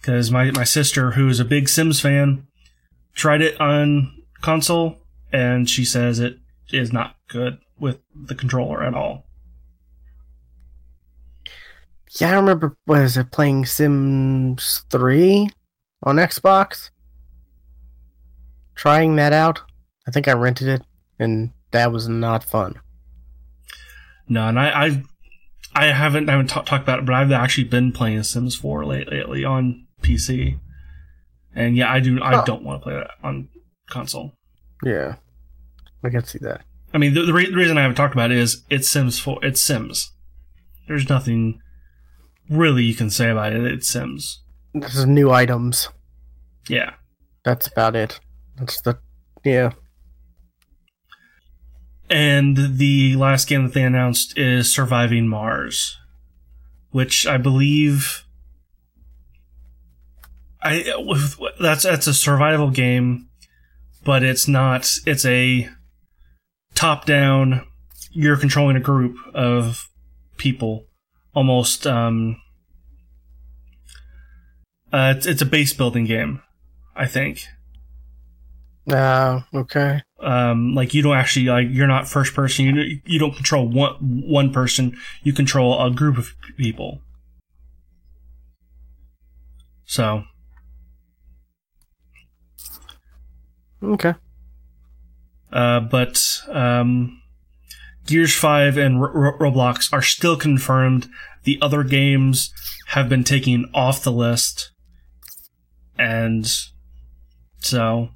Because 0.00 0.30
my 0.30 0.50
my 0.50 0.64
sister, 0.64 1.12
who 1.12 1.28
is 1.28 1.40
a 1.40 1.44
big 1.44 1.68
Sims 1.68 2.00
fan, 2.00 2.46
tried 3.14 3.42
it 3.42 3.60
on 3.60 4.12
console, 4.40 4.98
and 5.32 5.68
she 5.68 5.84
says 5.84 6.18
it 6.18 6.38
is 6.72 6.92
not 6.92 7.16
good 7.28 7.58
with 7.78 8.00
the 8.14 8.34
controller 8.34 8.82
at 8.82 8.94
all. 8.94 9.26
Yeah, 12.20 12.32
I 12.32 12.36
remember. 12.36 12.76
Was 12.86 13.16
it 13.16 13.30
playing 13.30 13.66
Sims 13.66 14.84
Three 14.90 15.50
on 16.02 16.16
Xbox? 16.16 16.90
Trying 18.74 19.16
that 19.16 19.32
out. 19.32 19.60
I 20.06 20.10
think 20.10 20.28
I 20.28 20.32
rented 20.32 20.68
it, 20.68 20.82
and 21.18 21.50
that 21.70 21.92
was 21.92 22.08
not 22.08 22.44
fun. 22.44 22.80
No, 24.28 24.48
and 24.48 24.58
I 24.58 24.86
I, 24.86 25.02
I 25.74 25.86
haven't 25.86 26.28
I 26.28 26.32
haven't 26.32 26.48
ta- 26.48 26.62
talked 26.62 26.82
about 26.82 27.00
it, 27.00 27.06
but 27.06 27.14
I've 27.14 27.32
actually 27.32 27.64
been 27.64 27.92
playing 27.92 28.22
Sims 28.22 28.54
4 28.56 28.84
late, 28.84 29.10
lately 29.10 29.44
on 29.44 29.86
PC, 30.02 30.58
and 31.54 31.76
yeah, 31.76 31.92
I 31.92 32.00
do 32.00 32.20
I 32.22 32.44
don't 32.44 32.62
want 32.62 32.80
to 32.80 32.84
play 32.84 32.94
that 32.94 33.10
on 33.22 33.48
console. 33.88 34.32
Yeah, 34.82 35.16
I 36.02 36.10
can 36.10 36.24
see 36.24 36.38
that. 36.42 36.62
I 36.94 36.98
mean, 36.98 37.14
the, 37.14 37.22
the, 37.22 37.32
re- 37.32 37.50
the 37.50 37.56
reason 37.56 37.76
I 37.76 37.82
haven't 37.82 37.96
talked 37.96 38.14
about 38.14 38.30
it 38.30 38.38
is 38.38 38.62
it's 38.70 38.90
Sims 38.90 39.18
4. 39.18 39.44
It's 39.44 39.62
Sims. 39.62 40.12
There's 40.88 41.08
nothing 41.08 41.60
really 42.48 42.84
you 42.84 42.94
can 42.94 43.10
say 43.10 43.28
about 43.28 43.52
it. 43.52 43.64
It's 43.64 43.88
Sims. 43.88 44.42
This 44.72 44.94
is 44.94 45.06
new 45.06 45.30
items. 45.30 45.88
Yeah. 46.68 46.94
That's 47.44 47.66
about 47.66 47.96
it. 47.96 48.18
That's 48.56 48.80
the 48.80 48.98
yeah. 49.44 49.72
And 52.08 52.78
the 52.78 53.16
last 53.16 53.48
game 53.48 53.64
that 53.64 53.74
they 53.74 53.82
announced 53.82 54.38
is 54.38 54.72
Surviving 54.72 55.26
Mars, 55.26 55.98
which 56.90 57.26
I 57.26 57.36
believe 57.36 58.24
I 60.62 60.84
that's 61.60 61.82
that's 61.82 62.06
a 62.06 62.14
survival 62.14 62.70
game, 62.70 63.28
but 64.04 64.22
it's 64.22 64.46
not. 64.46 64.90
It's 65.04 65.24
a 65.24 65.68
top 66.74 67.06
down. 67.06 67.66
You're 68.10 68.36
controlling 68.36 68.76
a 68.76 68.80
group 68.80 69.16
of 69.34 69.88
people, 70.36 70.86
almost. 71.34 71.86
Um, 71.86 72.40
uh, 74.92 75.14
it's 75.16 75.26
it's 75.26 75.42
a 75.42 75.46
base 75.46 75.72
building 75.72 76.04
game, 76.04 76.42
I 76.94 77.06
think 77.06 77.46
Uh, 78.88 79.40
okay. 79.52 80.00
um, 80.20 80.74
like 80.74 80.94
you 80.94 81.02
don't 81.02 81.16
actually 81.16 81.46
like 81.46 81.66
you're 81.70 81.88
not 81.88 82.06
first 82.08 82.34
person. 82.34 82.66
You 82.66 83.00
you 83.04 83.18
don't 83.18 83.34
control 83.34 83.68
one 83.68 83.94
one 84.00 84.52
person. 84.52 84.96
You 85.22 85.32
control 85.32 85.80
a 85.84 85.90
group 85.90 86.18
of 86.18 86.34
people. 86.56 87.00
So. 89.86 90.24
Okay. 93.82 94.14
uh, 95.52 95.80
but 95.80 96.20
um, 96.48 97.20
Gears 98.06 98.34
5 98.34 98.78
and 98.78 99.00
Ro- 99.00 99.36
Roblox 99.38 99.92
are 99.92 100.02
still 100.02 100.36
confirmed. 100.36 101.08
The 101.44 101.58
other 101.60 101.84
games 101.84 102.52
have 102.88 103.08
been 103.08 103.22
taken 103.22 103.66
off 103.74 104.02
the 104.02 104.10
list. 104.10 104.72
And 105.98 106.50
so 107.58 108.08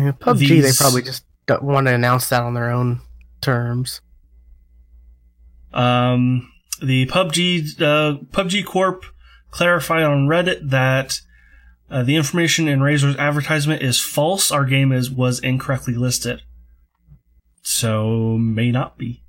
Yeah, 0.00 0.12
PUBG. 0.12 0.38
These- 0.38 0.78
They 0.78 0.82
probably 0.84 1.02
just 1.02 1.24
don't 1.46 1.62
want 1.62 1.86
to 1.86 1.94
announce 1.94 2.28
that 2.30 2.42
on 2.42 2.54
their 2.54 2.70
own 2.70 3.00
terms. 3.40 4.00
Um, 5.72 6.50
the 6.80 7.06
PUBG 7.06 7.80
uh, 7.82 8.18
PUBG 8.32 8.64
Corp 8.64 9.04
clarified 9.50 10.02
on 10.04 10.26
Reddit 10.28 10.70
that 10.70 11.20
uh, 11.90 12.02
the 12.02 12.16
information 12.16 12.68
in 12.68 12.80
Razer's 12.80 13.16
advertisement 13.16 13.82
is 13.82 14.00
false. 14.00 14.50
Our 14.50 14.64
game 14.64 14.92
is 14.92 15.10
was 15.10 15.40
incorrectly 15.40 15.94
listed, 15.94 16.42
so 17.62 18.38
may 18.38 18.70
not 18.70 18.96
be. 18.98 19.22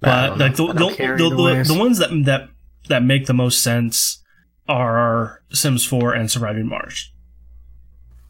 But 0.00 0.38
like 0.38 0.56
the 0.56 0.66
the, 0.72 0.78
the, 1.30 1.36
the 1.68 1.78
ones 1.78 1.98
that 1.98 2.10
that 2.24 2.48
that 2.88 3.02
make 3.02 3.26
the 3.26 3.34
most 3.34 3.62
sense 3.62 4.22
are 4.68 5.42
Sims 5.52 5.84
4 5.84 6.14
and 6.14 6.30
Surviving 6.30 6.68
Mars. 6.68 7.12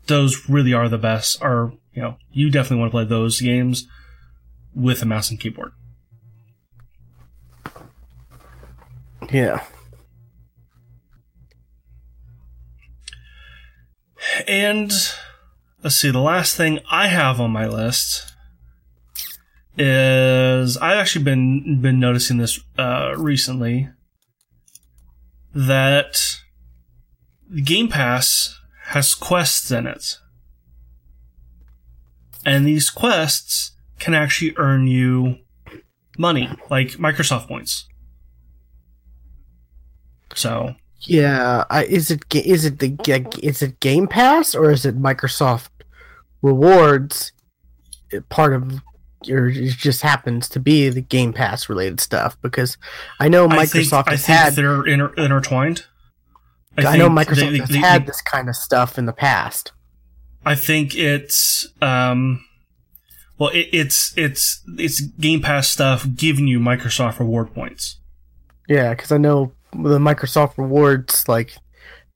Those 0.07 0.49
really 0.49 0.73
are 0.73 0.89
the 0.89 0.99
best. 0.99 1.43
Are 1.43 1.73
you 1.93 2.03
know 2.03 2.17
you 2.33 2.51
definitely 2.51 2.79
want 2.79 2.91
to 2.91 2.95
play 2.95 3.05
those 3.05 3.41
games 3.41 3.87
with 4.75 5.03
a 5.03 5.07
mouse 5.07 5.31
and 5.31 5.41
keyboard. 5.41 5.73
Yeah. 9.31 9.65
And 14.47 14.93
let's 15.83 15.97
see, 15.97 16.11
the 16.11 16.21
last 16.21 16.57
thing 16.57 16.81
I 16.91 17.09
have 17.09 17.41
on 17.41 17.51
my 17.51 17.67
list 17.67 18.33
is 19.79 20.77
I've 20.77 20.99
actually 20.99 21.25
been 21.25 21.81
been 21.81 22.01
noticing 22.01 22.39
this 22.39 22.61
uh, 22.79 23.15
recently 23.17 23.89
that 25.55 26.17
Game 27.65 27.89
Pass 27.89 28.60
has 28.91 29.15
quests 29.15 29.71
in 29.71 29.87
it, 29.87 30.19
and 32.45 32.67
these 32.67 32.91
quests 32.91 33.73
can 33.99 34.15
actually 34.15 34.55
earn 34.57 34.87
you 34.87 35.37
money, 36.19 36.49
like 36.71 36.91
Microsoft 36.93 37.49
points. 37.49 37.87
So 40.35 40.75
Yeah. 41.01 41.65
I, 41.71 41.85
is 41.85 42.11
it 42.11 42.23
is 42.35 42.65
it 42.65 42.79
the 42.79 42.97
is 43.43 43.63
it 43.63 43.81
Game 43.81 44.07
Pass 44.07 44.55
or 44.55 44.71
is 44.71 44.85
it 44.85 45.01
Microsoft 45.01 45.69
Rewards? 46.43 47.33
Part 48.29 48.55
of 48.55 48.81
or 49.29 49.49
it 49.49 49.77
just 49.77 50.03
happens 50.03 50.49
to 50.51 50.61
be 50.61 50.89
the 50.89 51.03
Game 51.03 51.33
Pass 51.33 51.69
related 51.69 52.01
stuff 52.01 52.37
because 52.43 52.77
I 53.19 53.29
know 53.29 53.47
I 53.49 53.67
think, 53.67 53.87
Microsoft 53.87 54.09
I 54.09 54.11
has 54.13 54.27
think 54.27 54.39
had 54.39 54.53
they're 54.55 54.87
inter- 54.87 55.15
intertwined. 55.15 55.85
I, 56.85 56.97
know 56.97 57.15
think 57.15 57.29
Microsoft 57.29 57.59
has 57.59 57.75
had 57.75 58.07
this 58.07 58.23
kind 58.23 58.49
of 58.49 58.57
stuff 58.57 58.99
in 58.99 59.07
the 59.07 59.13
past. 59.13 59.73
I 60.45 60.55
think 60.55 60.95
it's 60.95 61.69
um, 61.83 62.45
well, 63.39 63.51
it, 63.51 63.69
it's 63.73 64.13
it's 64.17 64.63
it's 64.79 65.01
Game 65.01 65.41
Pass 65.41 65.69
stuff 65.69 66.07
giving 66.15 66.47
you 66.47 66.59
Microsoft 66.61 67.19
reward 67.19 67.55
points. 67.55 67.99
Yeah, 68.69 68.91
because 68.91 69.13
I 69.13 69.19
know 69.19 69.53
the 69.73 69.99
Microsoft 69.99 70.59
Rewards 70.59 71.29
like 71.29 71.55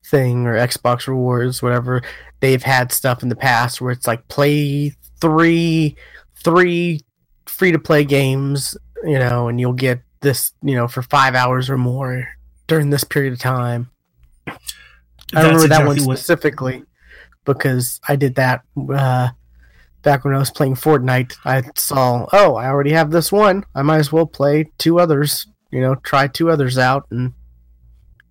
thing 0.05 0.45
or 0.45 0.55
Xbox 0.55 1.07
Rewards, 1.07 1.61
whatever. 1.61 2.01
They've 2.39 2.63
had 2.63 2.91
stuff 2.91 3.23
in 3.23 3.29
the 3.29 3.35
past 3.35 3.81
where 3.81 3.91
it's 3.91 4.07
like 4.07 4.27
play 4.27 4.93
three, 5.19 5.95
three 6.43 7.01
free 7.45 7.71
to 7.71 7.79
play 7.79 8.03
games, 8.03 8.77
you 9.03 9.19
know, 9.19 9.47
and 9.47 9.59
you'll 9.59 9.73
get 9.73 10.01
this, 10.21 10.53
you 10.61 10.75
know, 10.75 10.87
for 10.87 11.01
five 11.01 11.35
hours 11.35 11.69
or 11.69 11.77
more 11.77 12.27
during 12.67 12.89
this 12.89 13.03
period 13.03 13.33
of 13.33 13.39
time. 13.39 13.89
I 14.47 14.53
That's 15.33 15.45
remember 15.45 15.67
that 15.67 15.85
one 15.85 15.91
exactly 15.95 16.07
what- 16.07 16.17
specifically 16.19 16.83
because 17.45 17.99
I 18.07 18.15
did 18.15 18.35
that 18.35 18.61
uh, 18.91 19.29
back 20.01 20.25
when 20.25 20.33
I 20.33 20.39
was 20.39 20.51
playing 20.51 20.75
Fortnite. 20.75 21.35
I 21.45 21.63
saw, 21.75 22.27
oh, 22.33 22.55
I 22.55 22.67
already 22.67 22.91
have 22.91 23.11
this 23.11 23.31
one. 23.31 23.63
I 23.75 23.81
might 23.81 23.97
as 23.99 24.11
well 24.11 24.25
play 24.25 24.71
two 24.77 24.99
others. 24.99 25.47
You 25.71 25.81
know, 25.81 25.95
try 25.95 26.27
two 26.27 26.49
others 26.49 26.77
out 26.77 27.05
and 27.11 27.33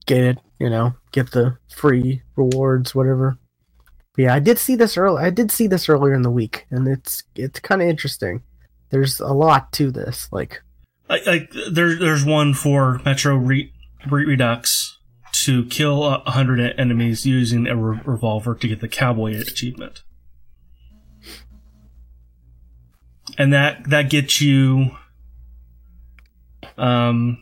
get 0.06 0.22
it. 0.22 0.38
You 0.58 0.70
know, 0.70 0.94
get 1.12 1.32
the 1.32 1.58
free 1.68 2.22
rewards, 2.36 2.94
whatever. 2.94 3.36
But 4.16 4.22
yeah, 4.22 4.34
I 4.34 4.38
did 4.38 4.58
see 4.58 4.76
this 4.76 4.96
early. 4.96 5.22
I 5.22 5.30
did 5.30 5.50
see 5.50 5.66
this 5.66 5.88
earlier 5.88 6.14
in 6.14 6.22
the 6.22 6.30
week, 6.30 6.66
and 6.70 6.86
it's 6.88 7.24
it's 7.34 7.58
kind 7.60 7.82
of 7.82 7.88
interesting. 7.88 8.42
There's 8.90 9.18
a 9.18 9.32
lot 9.32 9.72
to 9.72 9.90
this. 9.90 10.28
Like, 10.30 10.62
like, 11.08 11.26
like 11.26 11.52
there, 11.70 11.96
there's 11.96 12.24
one 12.24 12.54
for 12.54 13.00
Metro 13.04 13.34
Re- 13.36 13.72
Re- 14.08 14.24
Redux 14.24 14.83
to 15.44 15.66
kill 15.66 16.04
a 16.04 16.30
hundred 16.30 16.74
enemies 16.78 17.26
using 17.26 17.66
a 17.66 17.76
re- 17.76 18.00
revolver 18.04 18.54
to 18.54 18.68
get 18.68 18.80
the 18.80 18.88
cowboy 18.88 19.38
achievement, 19.38 20.02
and 23.36 23.52
that 23.52 23.88
that 23.90 24.08
gets 24.08 24.40
you 24.40 24.90
um 26.78 27.38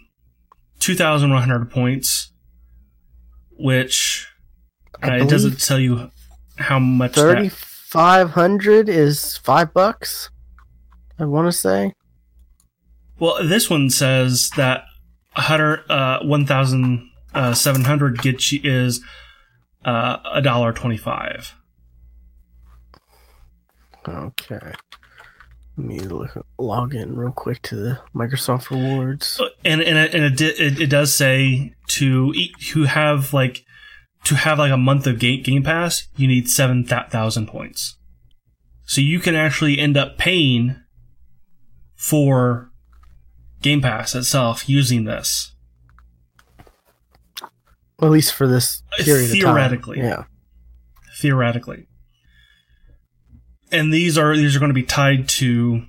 two 0.81 0.97
thousand 0.97 1.31
one 1.31 1.43
hundred 1.43 1.71
points, 1.71 2.33
which 3.53 4.29
I 5.01 5.21
uh, 5.21 5.25
it 5.25 5.29
doesn't 5.29 5.61
tell 5.61 5.79
you 5.79 6.11
how 6.57 6.81
much 6.81 7.15
that 7.15 7.21
Thirty 7.21 7.49
five 7.49 8.31
hundred 8.31 8.89
is 8.89 9.37
five 9.37 9.73
bucks. 9.73 10.31
I 11.21 11.25
want 11.25 11.47
to 11.47 11.53
say. 11.53 11.95
Well, 13.21 13.47
this 13.47 13.71
one 13.71 13.91
says 13.91 14.51
that 14.57 14.87
hundred 15.37 15.89
uh, 15.89 16.21
one 16.25 16.47
thousand 16.47 17.09
uh, 17.35 17.55
seven 17.55 17.85
hundred 17.85 18.19
gets 18.19 18.53
you 18.53 18.61
is 18.63 19.03
uh, 19.85 20.19
a 20.33 20.43
dollar 20.43 20.73
twenty 20.73 20.97
five. 20.97 21.55
Okay. 24.07 24.73
Let 25.77 25.87
me 25.87 26.01
look, 26.01 26.47
log 26.59 26.95
in 26.95 27.17
real 27.17 27.33
quick 27.33 27.63
to 27.63 27.77
the 27.77 28.01
Microsoft 28.15 28.71
Rewards. 28.71 29.41
And 29.65 29.81
and 29.81 29.97
it, 29.97 30.15
and 30.15 30.25
it, 30.25 30.41
it 30.41 30.81
it 30.83 30.91
does 30.91 31.17
say 31.17 31.75
to 31.89 32.33
eat 32.37 32.53
who 32.73 32.85
have 32.85 33.33
like 33.33 33.65
to 34.25 34.35
have 34.35 34.59
like 34.59 34.71
a 34.71 34.77
month 34.77 35.07
of 35.07 35.19
game 35.19 35.43
Game 35.43 35.63
Pass, 35.63 36.09
you 36.17 36.29
need 36.29 36.49
seven 36.49 36.85
thousand 36.85 37.47
points. 37.47 37.97
So 38.85 39.01
you 39.01 39.21
can 39.21 39.35
actually 39.35 39.79
end 39.79 39.97
up 39.97 40.19
paying 40.19 40.77
for 41.97 42.71
Game 43.63 43.81
Pass 43.81 44.15
itself 44.15 44.69
using 44.69 45.05
this. 45.05 45.55
At 48.03 48.11
least 48.11 48.35
for 48.35 48.47
this 48.49 48.83
period 48.99 49.31
Theoretically. 49.31 50.01
of 50.01 50.05
time. 50.05 50.11
Yeah. 50.11 50.25
theoretically. 51.21 51.87
And 53.71 53.93
these 53.93 54.19
are 54.19 54.37
these 54.37 54.55
are 54.55 54.59
going 54.59 54.71
to 54.71 54.75
be 54.75 54.83
tied 54.83 55.29
to 55.31 55.85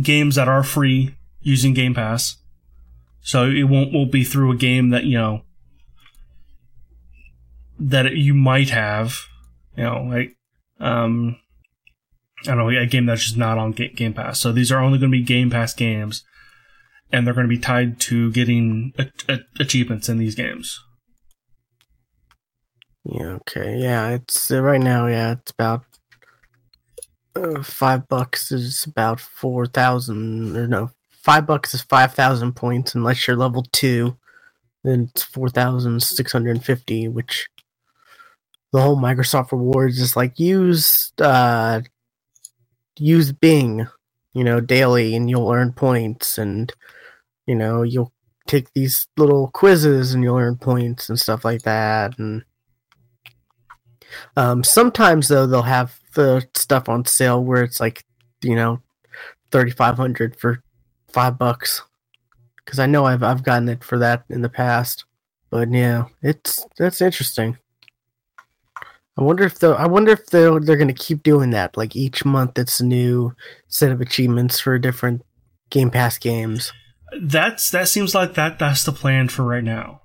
games 0.00 0.36
that 0.36 0.48
are 0.48 0.62
free 0.62 1.16
using 1.40 1.74
Game 1.74 1.94
Pass. 1.94 2.36
So 3.20 3.50
it 3.50 3.64
won't 3.64 3.92
won't 3.92 4.12
be 4.12 4.24
through 4.24 4.52
a 4.52 4.56
game 4.56 4.90
that 4.90 5.04
you 5.04 5.18
know 5.18 5.42
that 7.78 8.14
you 8.16 8.34
might 8.34 8.70
have, 8.70 9.16
you 9.76 9.84
know, 9.84 10.04
like 10.04 10.36
um 10.80 11.36
I 12.42 12.54
don't 12.54 12.58
know, 12.58 12.68
a 12.68 12.86
game 12.86 13.06
that's 13.06 13.24
just 13.24 13.36
not 13.36 13.58
on 13.58 13.72
Game 13.72 14.12
Pass. 14.14 14.38
So 14.38 14.52
these 14.52 14.70
are 14.70 14.78
only 14.78 14.98
going 14.98 15.10
to 15.10 15.16
be 15.18 15.22
Game 15.24 15.50
Pass 15.50 15.72
games, 15.74 16.24
and 17.14 17.24
they're 17.24 17.34
going 17.34 17.46
to 17.46 17.56
be 17.56 17.58
tied 17.60 18.00
to 18.00 18.32
getting 18.32 18.92
a- 18.98 19.06
a- 19.28 19.40
achievements 19.60 20.08
in 20.08 20.18
these 20.18 20.34
games. 20.34 20.80
Yeah, 23.04 23.38
okay. 23.40 23.78
Yeah, 23.78 24.08
it's 24.10 24.50
uh, 24.50 24.60
right 24.60 24.80
now, 24.80 25.06
yeah, 25.06 25.32
it's 25.32 25.52
about 25.52 25.84
uh, 27.36 27.62
five 27.62 28.08
bucks 28.08 28.50
is 28.50 28.84
about 28.84 29.20
4,000, 29.20 30.56
or 30.56 30.66
no, 30.66 30.90
five 31.22 31.46
bucks 31.46 31.72
is 31.72 31.82
5,000 31.82 32.56
points 32.56 32.96
unless 32.96 33.28
you're 33.28 33.36
level 33.36 33.64
two. 33.70 34.16
Then 34.82 35.10
it's 35.14 35.22
4,650, 35.22 37.08
which 37.08 37.46
the 38.72 38.80
whole 38.80 38.96
Microsoft 38.96 39.52
Rewards 39.52 40.00
is 40.00 40.16
like 40.16 40.40
use, 40.40 41.12
uh, 41.20 41.80
use 42.98 43.30
Bing, 43.30 43.86
you 44.32 44.42
know, 44.42 44.58
daily 44.60 45.14
and 45.14 45.30
you'll 45.30 45.50
earn 45.50 45.72
points 45.72 46.38
and, 46.38 46.72
you 47.46 47.54
know, 47.54 47.82
you'll 47.82 48.12
take 48.46 48.72
these 48.74 49.06
little 49.16 49.48
quizzes 49.48 50.14
and 50.14 50.22
you'll 50.22 50.38
earn 50.38 50.56
points 50.56 51.08
and 51.08 51.18
stuff 51.18 51.44
like 51.44 51.62
that. 51.62 52.18
And, 52.18 52.44
um, 54.36 54.62
sometimes 54.62 55.28
though 55.28 55.46
they'll 55.46 55.62
have 55.62 55.98
the 56.14 56.46
stuff 56.54 56.88
on 56.88 57.04
sale 57.04 57.42
where 57.42 57.62
it's 57.62 57.80
like, 57.80 58.04
you 58.42 58.54
know, 58.54 58.80
thirty 59.50 59.70
five 59.70 59.96
hundred 59.96 60.36
for 60.36 60.62
five 61.08 61.38
bucks. 61.38 61.82
Because 62.64 62.78
I 62.78 62.86
know 62.86 63.04
I've 63.04 63.22
I've 63.22 63.42
gotten 63.42 63.68
it 63.68 63.84
for 63.84 63.98
that 63.98 64.24
in 64.30 64.40
the 64.40 64.48
past, 64.48 65.04
but 65.50 65.70
yeah, 65.70 66.04
it's 66.22 66.64
that's 66.78 67.02
interesting. 67.02 67.58
I 69.16 69.22
wonder 69.22 69.44
if 69.44 69.58
the 69.58 69.70
I 69.70 69.86
wonder 69.86 70.12
if 70.12 70.26
they're 70.26 70.58
they're 70.58 70.76
gonna 70.76 70.92
keep 70.94 71.22
doing 71.22 71.50
that. 71.50 71.76
Like 71.76 71.94
each 71.94 72.24
month, 72.24 72.58
it's 72.58 72.80
a 72.80 72.86
new 72.86 73.34
set 73.68 73.92
of 73.92 74.00
achievements 74.00 74.60
for 74.60 74.78
different 74.78 75.22
Game 75.70 75.90
Pass 75.90 76.18
games. 76.18 76.72
That's 77.20 77.70
that 77.70 77.88
seems 77.88 78.14
like 78.14 78.34
that 78.34 78.58
that's 78.58 78.84
the 78.84 78.92
plan 78.92 79.28
for 79.28 79.44
right 79.44 79.64
now. 79.64 80.02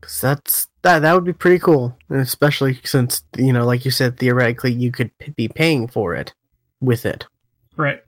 Cause 0.00 0.20
that's 0.20 0.68
that 0.82 1.00
that 1.00 1.12
would 1.14 1.24
be 1.24 1.32
pretty 1.32 1.58
cool, 1.58 1.96
and 2.08 2.20
especially 2.20 2.78
since 2.84 3.22
you 3.36 3.52
know, 3.52 3.64
like 3.66 3.84
you 3.84 3.90
said, 3.90 4.18
theoretically 4.18 4.72
you 4.72 4.90
could 4.90 5.16
p- 5.18 5.32
be 5.32 5.48
paying 5.48 5.88
for 5.88 6.14
it 6.14 6.32
with 6.80 7.04
it. 7.04 7.26
Right. 7.76 8.00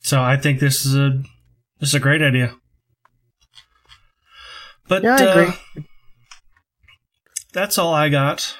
So 0.00 0.20
I 0.20 0.36
think 0.36 0.60
this 0.60 0.84
is 0.84 0.94
a 0.94 1.22
this 1.80 1.90
is 1.90 1.94
a 1.94 2.00
great 2.00 2.22
idea. 2.22 2.54
But 4.88 5.02
Yeah, 5.02 5.16
I 5.16 5.24
uh, 5.24 5.40
agree. 5.42 5.84
that's 7.52 7.78
all 7.78 7.94
I 7.94 8.08
got. 8.08 8.56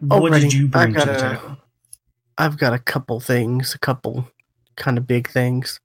what 0.00 0.32
did 0.32 0.52
you 0.52 0.68
bring 0.68 0.94
to 0.94 1.04
the 1.04 1.14
table? 1.16 1.56
I've 2.38 2.58
got 2.58 2.72
a 2.74 2.78
couple 2.78 3.18
things, 3.20 3.74
a 3.74 3.78
couple 3.78 4.28
kind 4.76 4.98
of 4.98 5.06
big 5.06 5.28
things. 5.28 5.80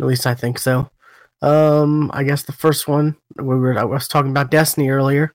At 0.00 0.06
least 0.06 0.26
I 0.26 0.34
think 0.34 0.58
so. 0.58 0.90
Um, 1.42 2.10
I 2.14 2.24
guess 2.24 2.42
the 2.42 2.52
first 2.52 2.88
one 2.88 3.16
we 3.36 3.44
were 3.44 3.78
I 3.78 3.84
was 3.84 4.08
talking 4.08 4.30
about 4.30 4.50
Destiny 4.50 4.88
earlier. 4.88 5.34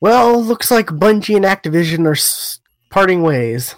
Well, 0.00 0.42
looks 0.42 0.70
like 0.70 0.86
Bungie 0.86 1.36
and 1.36 1.44
Activision 1.44 2.06
are 2.06 2.12
s- 2.12 2.60
parting 2.90 3.22
ways, 3.22 3.74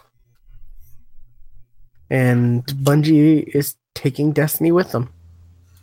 and 2.11 2.65
Bungie 2.67 3.45
is 3.55 3.77
taking 3.95 4.33
Destiny 4.33 4.71
with 4.71 4.93
them. 4.93 5.13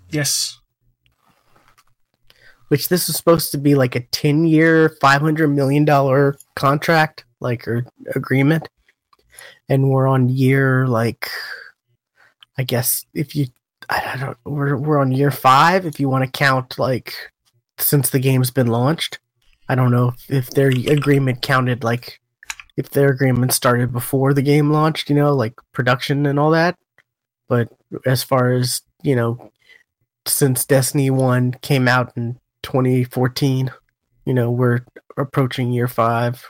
Yes. 0.10 0.60
Which 2.70 2.90
this 2.90 3.10
is 3.10 3.16
supposed 3.16 3.52
to 3.52 3.58
be 3.58 3.76
like 3.76 3.96
a 3.96 4.02
ten-year, 4.12 4.96
five 5.02 5.22
hundred 5.22 5.48
million 5.50 5.86
dollar 5.86 6.38
contract, 6.56 7.26
like 7.40 7.68
or 7.68 7.86
agreement, 8.16 8.70
and 9.70 9.90
we're 9.90 10.08
on 10.08 10.30
year 10.30 10.88
like, 10.88 11.30
I 12.58 12.64
guess 12.64 13.06
if 13.14 13.36
you, 13.36 13.48
I 13.90 14.18
don't, 14.20 14.38
we're 14.46 14.76
we're 14.76 15.00
on 15.00 15.12
year 15.12 15.32
five 15.32 15.86
if 15.86 16.00
you 16.00 16.10
want 16.10 16.26
to 16.26 16.32
count 16.32 16.78
like 16.78 17.14
since 17.78 18.10
the 18.10 18.20
game's 18.20 18.52
been 18.52 18.68
launched. 18.68 19.20
I 19.70 19.76
don't 19.76 19.92
know 19.92 20.10
if, 20.10 20.32
if 20.32 20.50
their 20.52 20.70
agreement 20.70 21.42
counted 21.42 21.84
like 21.84 22.20
if 22.76 22.90
their 22.92 23.10
agreement 23.10 23.54
started 23.54 23.92
before 23.92 24.34
the 24.34 24.42
game 24.42 24.72
launched, 24.72 25.10
you 25.10 25.16
know, 25.16 25.34
like 25.34 25.54
production 25.74 26.26
and 26.26 26.40
all 26.40 26.52
that. 26.52 26.78
But 27.48 27.70
as 28.06 28.24
far 28.24 28.52
as 28.52 28.82
you 29.04 29.16
know, 29.16 29.52
since 30.26 30.66
Destiny 30.66 31.10
One 31.10 31.54
came 31.62 31.88
out 31.88 32.12
in 32.18 32.40
2014, 32.64 33.72
you 34.26 34.34
know, 34.34 34.52
we're 34.52 34.82
approaching 35.18 35.72
year 35.72 35.88
five. 35.88 36.46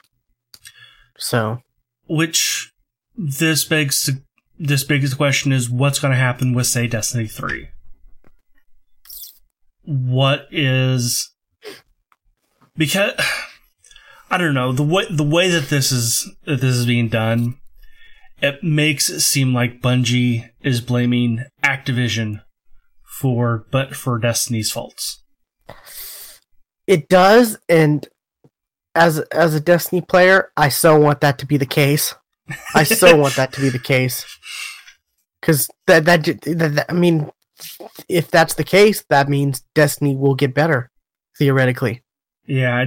So 1.17 1.61
Which 2.07 2.73
this 3.17 3.63
begs 3.65 4.09
this 4.59 4.83
begs 4.83 5.11
the 5.11 5.15
question 5.15 5.51
is 5.51 5.69
what's 5.69 5.99
going 5.99 6.11
to 6.11 6.19
happen 6.19 6.53
with 6.53 6.67
say 6.67 6.87
Destiny 6.87 7.27
three? 7.27 7.69
What 9.83 10.47
is 10.51 11.33
because 12.75 13.13
I 14.29 14.37
don't 14.37 14.53
know 14.53 14.71
the 14.71 14.83
way 14.83 15.05
the 15.09 15.23
way 15.23 15.49
that 15.49 15.69
this 15.69 15.91
is 15.91 16.29
that 16.45 16.61
this 16.61 16.75
is 16.75 16.85
being 16.85 17.09
done. 17.09 17.57
It 18.39 18.63
makes 18.63 19.09
it 19.09 19.21
seem 19.21 19.51
like 19.51 19.81
Bungie 19.81 20.51
is 20.61 20.79
blaming 20.79 21.45
Activision 21.63 22.43
for 23.03 23.65
but 23.71 23.95
for 23.95 24.19
Destiny's 24.19 24.71
faults. 24.71 25.23
it 26.85 27.09
does, 27.09 27.57
and 27.67 28.07
as 28.93 29.19
as 29.31 29.55
a 29.55 29.59
Destiny 29.59 30.01
player, 30.01 30.51
I 30.55 30.69
so 30.69 30.99
want 30.99 31.21
that 31.21 31.39
to 31.39 31.47
be 31.47 31.57
the 31.57 31.65
case. 31.65 32.13
I 32.73 32.83
so 32.83 33.15
want 33.15 33.35
that 33.35 33.53
to 33.53 33.61
be 33.61 33.69
the 33.69 33.79
case. 33.79 34.25
Because 35.41 35.69
that, 35.87 36.05
that, 36.05 36.23
that, 36.23 36.41
that- 36.75 36.85
I 36.89 36.93
mean, 36.93 37.29
if 38.09 38.29
that's 38.31 38.53
the 38.55 38.63
case, 38.63 39.03
that 39.09 39.29
means 39.29 39.63
Destiny 39.75 40.15
will 40.15 40.35
get 40.35 40.53
better, 40.53 40.89
theoretically. 41.37 42.03
Yeah, 42.45 42.83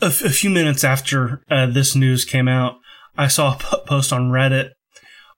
a, 0.00 0.06
f- 0.06 0.24
a 0.24 0.30
few 0.30 0.50
minutes 0.50 0.84
after 0.84 1.42
uh, 1.50 1.66
this 1.66 1.94
news 1.96 2.24
came 2.24 2.48
out, 2.48 2.76
I 3.16 3.28
saw 3.28 3.54
a 3.54 3.58
p- 3.58 3.76
post 3.86 4.12
on 4.12 4.30
Reddit 4.30 4.70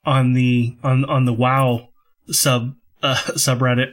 on 0.05 0.35
the 0.35 0.77
on 0.85 1.05
on 1.07 1.25
the 1.25 1.33
WoW 1.33 1.89
sub 2.31 2.75
uh, 3.03 3.17
subreddit 3.37 3.93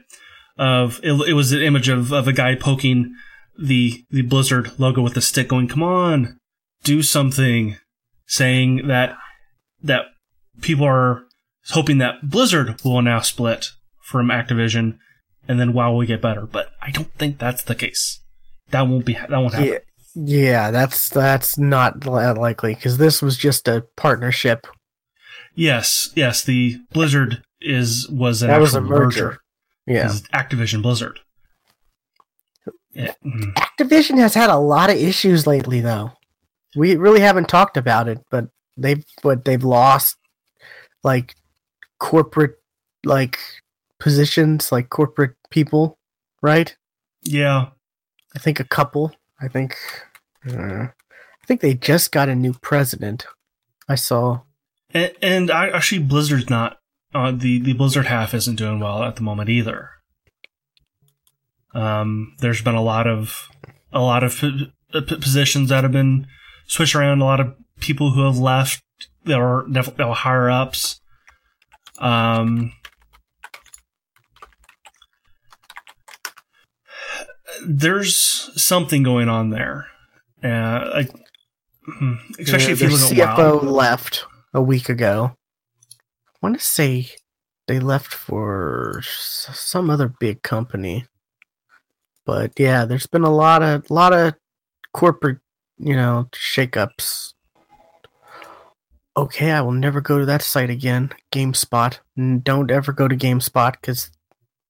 of 0.58 1.00
it, 1.04 1.12
it 1.28 1.34
was 1.34 1.52
an 1.52 1.62
image 1.62 1.90
of, 1.90 2.12
of 2.14 2.28
a 2.28 2.34
guy 2.34 2.56
poking 2.56 3.14
the 3.58 4.04
the 4.12 4.22
Blizzard 4.22 4.72
logo 4.80 5.02
with 5.02 5.18
a 5.18 5.22
stick, 5.22 5.48
going, 5.50 5.68
"Come 5.68 5.84
on, 5.84 6.38
do 6.84 7.02
something," 7.02 7.78
saying 8.34 8.88
that 8.88 9.15
that 9.84 10.06
people 10.62 10.86
are 10.86 11.24
hoping 11.69 12.00
that 12.00 12.30
Blizzard 12.30 12.82
will 12.84 13.02
now 13.02 13.19
split 13.22 13.67
from 14.02 14.28
Activision, 14.28 14.98
and 15.48 15.60
then 15.60 15.74
WoW 15.74 15.93
will 15.93 16.06
get 16.06 16.22
better. 16.22 16.46
But 16.46 16.72
I 16.82 16.91
don't 16.91 17.13
think 17.13 17.38
that's 17.38 17.63
the 17.63 17.76
case. 17.76 18.22
That 18.72 18.82
won't 18.88 19.06
be. 19.06 19.13
That 19.13 19.30
won't 19.30 19.54
happen. 19.54 19.67
Yeah, 19.69 19.80
yeah, 20.15 20.72
that's 20.72 21.10
that's 21.10 21.58
not 21.58 22.06
li- 22.06 22.32
likely 22.32 22.74
because 22.74 22.98
this 22.98 23.22
was 23.22 23.38
just 23.38 23.67
a 23.67 23.86
partnership. 23.96 24.65
Yes, 25.56 26.10
yes. 26.15 26.43
The 26.43 26.80
Blizzard 26.91 27.43
is 27.62 28.10
was 28.10 28.41
an 28.41 28.50
That 28.50 28.62
was 28.62 28.74
a 28.74 28.82
merger. 28.82 29.39
Yeah, 29.86 30.12
Activision 30.34 30.82
Blizzard. 30.82 31.19
Yeah. 32.93 33.13
Activision 33.58 34.17
has 34.17 34.34
had 34.34 34.50
a 34.50 34.58
lot 34.58 34.89
of 34.89 34.98
issues 34.98 35.48
lately, 35.48 35.82
though. 35.82 36.12
We 36.76 36.96
really 36.96 37.22
haven't 37.22 37.50
talked 37.50 37.78
about 37.78 38.08
it, 38.08 38.20
but 38.30 38.50
they've 38.78 39.04
but 39.22 39.46
they've 39.46 39.64
lost 39.64 40.18
like 41.04 41.36
corporate 42.00 42.56
like 43.06 43.40
positions, 44.00 44.72
like 44.72 44.90
corporate 44.90 45.36
people, 45.50 45.98
right? 46.42 46.76
yeah. 47.24 47.70
I 48.36 48.40
think 48.40 48.60
a 48.60 48.64
couple. 48.66 49.14
I 49.40 49.48
think. 49.48 49.78
Uh, 50.50 50.88
I 50.88 51.46
think 51.46 51.62
they 51.62 51.74
just 51.74 52.12
got 52.12 52.30
a 52.30 52.36
new 52.36 52.54
president. 52.54 53.26
I 53.88 53.96
saw. 53.96 54.42
And, 54.94 55.14
and 55.22 55.52
I, 55.52 55.70
actually, 55.70 56.04
Blizzard's 56.04 56.50
not. 56.50 56.80
Uh, 57.14 57.32
the 57.32 57.60
the 57.60 57.74
Blizzard 57.74 58.08
half 58.08 58.34
isn't 58.34 58.56
doing 58.56 58.80
well 58.80 59.04
at 59.04 59.18
the 59.18 59.22
moment 59.22 59.50
either. 59.50 59.92
Um, 61.76 62.36
there's 62.40 62.62
been 62.62 62.76
a 62.76 62.82
lot 62.82 63.06
of 63.06 63.50
a 63.92 64.02
lot 64.02 64.24
of 64.24 64.36
p- 64.36 64.74
p- 64.92 65.02
positions 65.02 65.70
that 65.70 65.84
have 65.84 65.92
been 65.92 66.26
switched 66.74 66.96
around. 66.96 67.22
A 67.22 67.26
lot 67.26 67.40
of 67.40 67.54
people 67.80 68.12
who 68.12 68.26
have 68.26 68.38
left. 68.38 68.84
There 69.24 69.42
are 69.42 69.68
definitely 69.68 70.14
higher 70.14 70.50
ups. 70.50 71.00
Um, 72.00 72.74
there's 77.66 78.18
something 78.62 79.04
going 79.04 79.30
on 79.30 79.50
there. 79.50 79.88
Uh, 80.44 80.90
like, 80.94 81.12
hmm, 81.86 82.16
especially 82.40 82.74
if 82.74 82.82
you 82.82 82.90
look 82.90 83.18
at. 83.18 83.38
CFO 83.38 83.64
left 83.64 84.26
a 84.54 84.62
week 84.62 84.90
ago. 84.90 85.36
I 85.94 86.38
want 86.42 86.58
to 86.58 86.64
say 86.64 87.10
they 87.68 87.80
left 87.80 88.14
for 88.14 89.02
some 89.04 89.90
other 89.90 90.08
big 90.08 90.42
company. 90.42 91.06
But 92.26 92.54
yeah, 92.58 92.86
there's 92.86 93.08
been 93.08 93.24
a 93.24 93.34
lot 93.34 93.64
of 93.64 93.90
lot 93.90 94.14
of 94.14 94.34
corporate, 94.94 95.40
you 95.78 95.96
know, 95.96 96.28
shakeups. 96.32 97.34
Okay, 99.16 99.52
I 99.52 99.62
will 99.62 99.72
never 99.72 100.02
go 100.02 100.20
to 100.20 100.26
that 100.26 100.42
site 100.42 100.70
again. 100.70 101.12
GameSpot. 101.32 102.00
Don't 102.44 102.72
ever 102.72 102.92
go 102.92 103.08
to 103.08 103.16
GameSpot 103.16 103.74
because, 103.74 104.10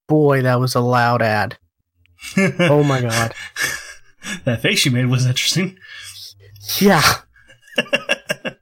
boy, 0.08 0.42
that 0.42 0.60
was 0.60 0.76
a 0.76 0.82
loud 0.82 1.22
ad. 1.22 1.58
Oh 2.38 2.84
my 2.84 3.02
god. 3.02 3.34
that 4.46 4.62
face 4.62 4.86
you 4.86 4.92
made 4.92 5.08
was 5.08 5.26
interesting. 5.26 5.78
Yeah. 6.80 7.02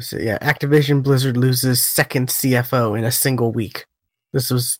So, 0.00 0.16
yeah, 0.16 0.38
Activision 0.38 1.02
Blizzard 1.02 1.36
loses 1.36 1.82
second 1.82 2.28
CFO 2.28 2.96
in 2.96 3.04
a 3.04 3.10
single 3.10 3.50
week. 3.50 3.84
This 4.32 4.48
was 4.48 4.78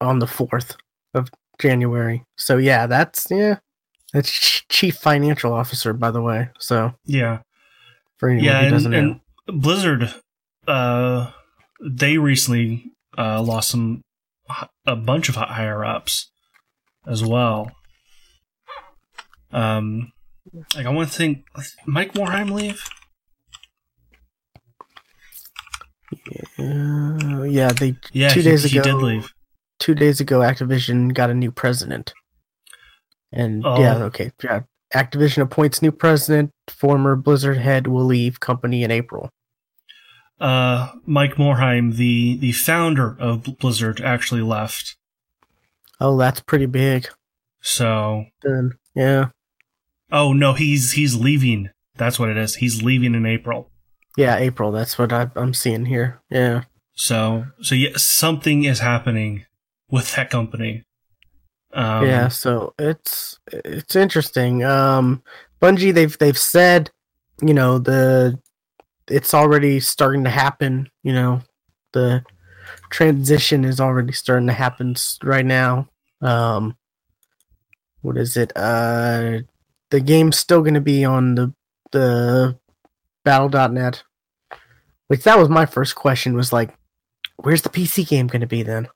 on 0.00 0.18
the 0.18 0.26
4th 0.26 0.74
of 1.14 1.30
January. 1.60 2.24
So 2.36 2.56
yeah, 2.56 2.86
that's 2.86 3.26
yeah. 3.30 3.58
That's 4.16 4.62
chief 4.70 4.96
financial 4.96 5.52
officer 5.52 5.92
by 5.92 6.10
the 6.10 6.22
way. 6.22 6.48
So 6.58 6.94
Yeah, 7.04 7.40
for 8.16 8.30
anyone 8.30 8.44
yeah, 8.46 8.58
who 8.60 8.64
and, 8.66 8.72
doesn't 8.72 8.90
know. 8.90 8.98
and 9.46 9.60
Blizzard, 9.62 10.14
uh, 10.66 11.30
they 11.84 12.16
recently 12.18 12.92
uh, 13.18 13.42
lost 13.42 13.68
some 13.70 14.00
a 14.86 14.96
bunch 14.96 15.28
of 15.28 15.34
higher 15.34 15.84
ups 15.84 16.30
as 17.06 17.22
well. 17.24 17.70
Um, 19.52 20.12
like 20.74 20.86
I 20.86 20.88
want 20.90 21.10
to 21.10 21.14
think, 21.16 21.44
Mike 21.86 22.14
Morhaime 22.14 22.50
leave. 22.52 22.82
Uh, 26.58 27.42
yeah, 27.42 27.72
they 27.72 27.96
Yeah, 28.12 28.28
Two 28.30 28.40
he, 28.40 28.44
days 28.48 28.62
he 28.64 28.78
did 28.78 28.86
ago- 28.86 28.96
leave. 28.98 29.32
two 29.78 29.94
days 29.94 30.20
ago 30.20 30.38
Activision 30.40 31.12
got 31.12 31.30
a 31.30 31.34
new 31.34 31.50
president. 31.52 32.14
And 33.36 33.64
Oh. 33.66 33.78
yeah, 33.80 33.96
okay. 34.04 34.32
Yeah. 34.42 34.60
Activision 34.94 35.42
appoints 35.42 35.82
new 35.82 35.92
president. 35.92 36.50
Former 36.68 37.16
Blizzard 37.16 37.58
head 37.58 37.86
will 37.86 38.04
leave 38.04 38.40
company 38.40 38.82
in 38.82 38.90
April. 38.90 39.30
Uh, 40.40 40.92
Mike 41.06 41.34
Morhaime, 41.36 41.96
the 41.96 42.36
the 42.36 42.52
founder 42.52 43.16
of 43.18 43.58
Blizzard, 43.58 44.00
actually 44.00 44.42
left. 44.42 44.96
Oh, 46.00 46.16
that's 46.16 46.40
pretty 46.40 46.66
big. 46.66 47.08
So, 47.62 48.26
Then 48.42 48.72
yeah. 48.94 49.28
oh 50.12 50.32
no, 50.32 50.52
he's 50.52 50.92
he's 50.92 51.14
leaving. 51.16 51.70
That's 51.96 52.18
what 52.18 52.28
it 52.28 52.36
is. 52.36 52.56
He's 52.56 52.82
leaving 52.82 53.14
in 53.14 53.24
April. 53.26 53.70
Yeah, 54.16 54.36
April. 54.36 54.70
That's 54.72 54.98
what 54.98 55.12
I, 55.12 55.30
I'm 55.36 55.54
seeing 55.54 55.86
here. 55.86 56.20
Yeah. 56.30 56.64
So, 56.94 57.46
so 57.60 57.74
yeah, 57.74 57.90
something 57.96 58.64
is 58.64 58.80
happening 58.80 59.44
with 59.90 60.14
that 60.14 60.30
company. 60.30 60.84
Um, 61.76 62.06
yeah, 62.06 62.28
so 62.28 62.72
it's 62.78 63.38
it's 63.52 63.94
interesting. 63.94 64.64
Um 64.64 65.22
Bungie 65.60 65.92
they've 65.92 66.16
they've 66.16 66.38
said, 66.38 66.90
you 67.42 67.52
know, 67.52 67.78
the 67.78 68.38
it's 69.08 69.34
already 69.34 69.78
starting 69.80 70.24
to 70.24 70.30
happen, 70.30 70.88
you 71.02 71.12
know. 71.12 71.42
The 71.92 72.24
transition 72.90 73.64
is 73.64 73.78
already 73.78 74.12
starting 74.12 74.46
to 74.46 74.54
happen 74.54 74.96
right 75.22 75.44
now. 75.44 75.88
Um 76.22 76.78
what 78.00 78.16
is 78.16 78.38
it? 78.38 78.52
Uh 78.56 79.40
the 79.90 80.00
game's 80.00 80.38
still 80.38 80.62
going 80.62 80.74
to 80.74 80.80
be 80.80 81.04
on 81.04 81.34
the 81.34 81.54
the 81.92 82.58
battle.net. 83.22 84.02
Which 85.08 85.24
that 85.24 85.38
was 85.38 85.50
my 85.50 85.66
first 85.66 85.94
question 85.94 86.34
was 86.34 86.54
like 86.54 86.74
where's 87.36 87.62
the 87.62 87.68
PC 87.68 88.08
game 88.08 88.28
going 88.28 88.40
to 88.40 88.46
be 88.46 88.62
then? 88.62 88.88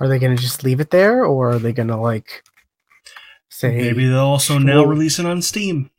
Are 0.00 0.08
they 0.08 0.18
going 0.18 0.34
to 0.34 0.42
just 0.42 0.64
leave 0.64 0.80
it 0.80 0.90
there, 0.90 1.24
or 1.24 1.50
are 1.50 1.58
they 1.58 1.72
going 1.72 1.88
to 1.88 1.96
like 1.96 2.42
say 3.50 3.76
Maybe 3.76 4.06
they'll 4.06 4.18
also 4.20 4.58
now 4.58 4.84
release 4.84 5.18
it 5.18 5.26
on 5.26 5.42
Steam. 5.42 5.90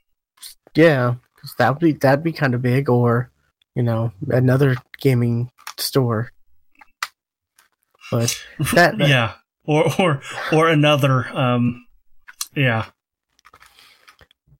yeah? 0.76 1.16
'cause 1.40 1.56
that 1.58 1.70
would 1.70 1.80
be 1.80 1.92
that'd 1.94 2.24
be 2.24 2.32
kind 2.34 2.54
of 2.54 2.62
big, 2.62 2.90
or 2.90 3.32
you 3.76 3.84
know, 3.84 4.12
another 4.30 4.76
gaming 5.00 5.52
store. 5.78 6.32
But 8.12 8.36
that, 8.74 8.98
that- 8.98 9.08
yeah, 9.10 9.34
or 9.66 9.92
or 10.00 10.22
or 10.52 10.70
another. 10.70 11.28
Um, 11.38 11.86
yeah, 12.56 12.86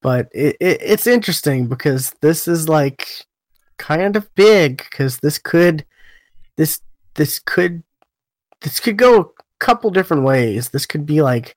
but 0.00 0.28
it, 0.32 0.56
it 0.60 0.78
it's 0.80 1.06
interesting 1.06 1.66
because 1.66 2.14
this 2.20 2.48
is 2.48 2.68
like 2.68 3.08
kind 3.78 4.16
of 4.16 4.32
big 4.34 4.78
because 4.78 5.18
this 5.18 5.38
could 5.38 5.84
this 6.56 6.80
this 7.14 7.38
could 7.38 7.82
this 8.62 8.80
could 8.80 8.96
go 8.96 9.31
couple 9.62 9.90
different 9.90 10.24
ways. 10.24 10.70
This 10.70 10.86
could 10.86 11.06
be 11.06 11.22
like 11.22 11.56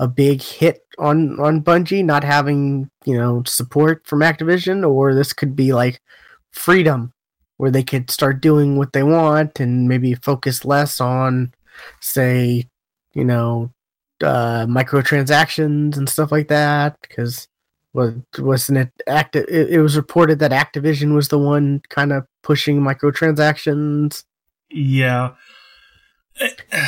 a 0.00 0.08
big 0.08 0.42
hit 0.42 0.80
on 0.98 1.38
on 1.38 1.62
Bungie 1.62 2.04
not 2.04 2.24
having, 2.24 2.90
you 3.04 3.16
know, 3.16 3.44
support 3.46 4.06
from 4.06 4.20
Activision 4.20 4.88
or 4.88 5.14
this 5.14 5.32
could 5.32 5.54
be 5.54 5.72
like 5.72 6.02
freedom 6.50 7.12
where 7.56 7.70
they 7.70 7.84
could 7.84 8.10
start 8.10 8.40
doing 8.40 8.76
what 8.76 8.92
they 8.92 9.04
want 9.04 9.60
and 9.60 9.88
maybe 9.88 10.14
focus 10.14 10.64
less 10.64 11.00
on 11.00 11.54
say, 12.00 12.66
you 13.14 13.24
know, 13.24 13.70
uh 14.22 14.66
microtransactions 14.66 15.96
and 15.96 16.08
stuff 16.08 16.32
like 16.32 16.48
that 16.48 16.96
because 17.02 17.48
was 17.92 18.14
wasn't 18.38 18.78
it 18.78 18.90
active 19.06 19.44
it, 19.48 19.70
it 19.70 19.80
was 19.80 19.96
reported 19.96 20.40
that 20.40 20.50
Activision 20.50 21.14
was 21.14 21.28
the 21.28 21.38
one 21.38 21.82
kind 21.88 22.12
of 22.12 22.26
pushing 22.42 22.80
microtransactions 22.80 24.24
yeah. 24.74 25.30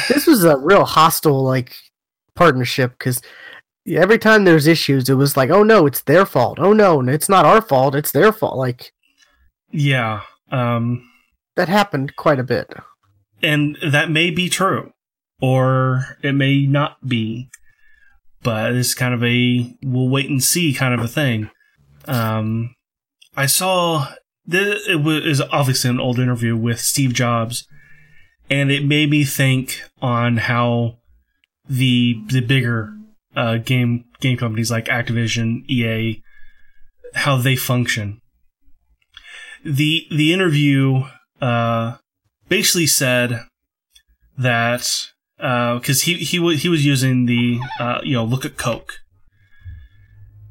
This 0.08 0.26
was 0.26 0.44
a 0.44 0.56
real 0.56 0.84
hostile 0.84 1.42
like 1.42 1.74
partnership 2.34 2.92
because 2.98 3.22
every 3.88 4.18
time 4.18 4.44
there's 4.44 4.66
issues 4.66 5.08
it 5.08 5.14
was 5.14 5.36
like 5.36 5.50
oh 5.50 5.62
no 5.62 5.86
it's 5.86 6.02
their 6.02 6.26
fault 6.26 6.58
oh 6.60 6.72
no 6.72 7.00
it's 7.02 7.28
not 7.28 7.44
our 7.44 7.62
fault 7.62 7.94
it's 7.94 8.12
their 8.12 8.32
fault 8.32 8.56
like 8.56 8.92
Yeah. 9.70 10.22
Um, 10.50 11.08
that 11.56 11.68
happened 11.68 12.16
quite 12.16 12.38
a 12.38 12.44
bit 12.44 12.72
and 13.42 13.76
that 13.84 14.10
may 14.10 14.30
be 14.30 14.48
true, 14.48 14.92
or 15.40 16.18
it 16.22 16.32
may 16.32 16.66
not 16.66 17.06
be. 17.06 17.48
But 18.42 18.74
it's 18.74 18.94
kind 18.94 19.12
of 19.12 19.24
a 19.24 19.76
we'll 19.82 20.08
wait 20.08 20.30
and 20.30 20.42
see 20.42 20.72
kind 20.72 20.94
of 20.94 21.00
a 21.00 21.08
thing. 21.08 21.50
Um, 22.06 22.74
I 23.36 23.46
saw 23.46 24.12
the 24.44 24.78
it 24.88 25.02
was 25.02 25.40
obviously 25.40 25.90
an 25.90 26.00
old 26.00 26.18
interview 26.18 26.56
with 26.56 26.80
Steve 26.80 27.12
Jobs, 27.12 27.66
and 28.50 28.70
it 28.70 28.84
made 28.84 29.10
me 29.10 29.24
think 29.24 29.82
on 30.00 30.36
how 30.36 30.98
the 31.68 32.22
the 32.28 32.40
bigger 32.40 32.92
uh, 33.34 33.56
game 33.58 34.04
game 34.20 34.36
companies 34.36 34.70
like 34.70 34.86
Activision, 34.86 35.68
EA, 35.68 36.22
how 37.14 37.36
they 37.36 37.56
function. 37.56 38.20
the 39.64 40.06
the 40.10 40.32
interview 40.32 41.02
uh, 41.40 41.96
basically 42.48 42.86
said 42.86 43.44
that 44.38 44.86
because 45.38 46.02
he 46.02 46.14
he 46.14 46.38
w- 46.38 46.56
he 46.56 46.68
was 46.68 46.86
using 46.86 47.26
the 47.26 47.58
uh, 47.80 48.00
you 48.04 48.14
know 48.14 48.24
look 48.24 48.44
at 48.44 48.56
Coke 48.56 49.00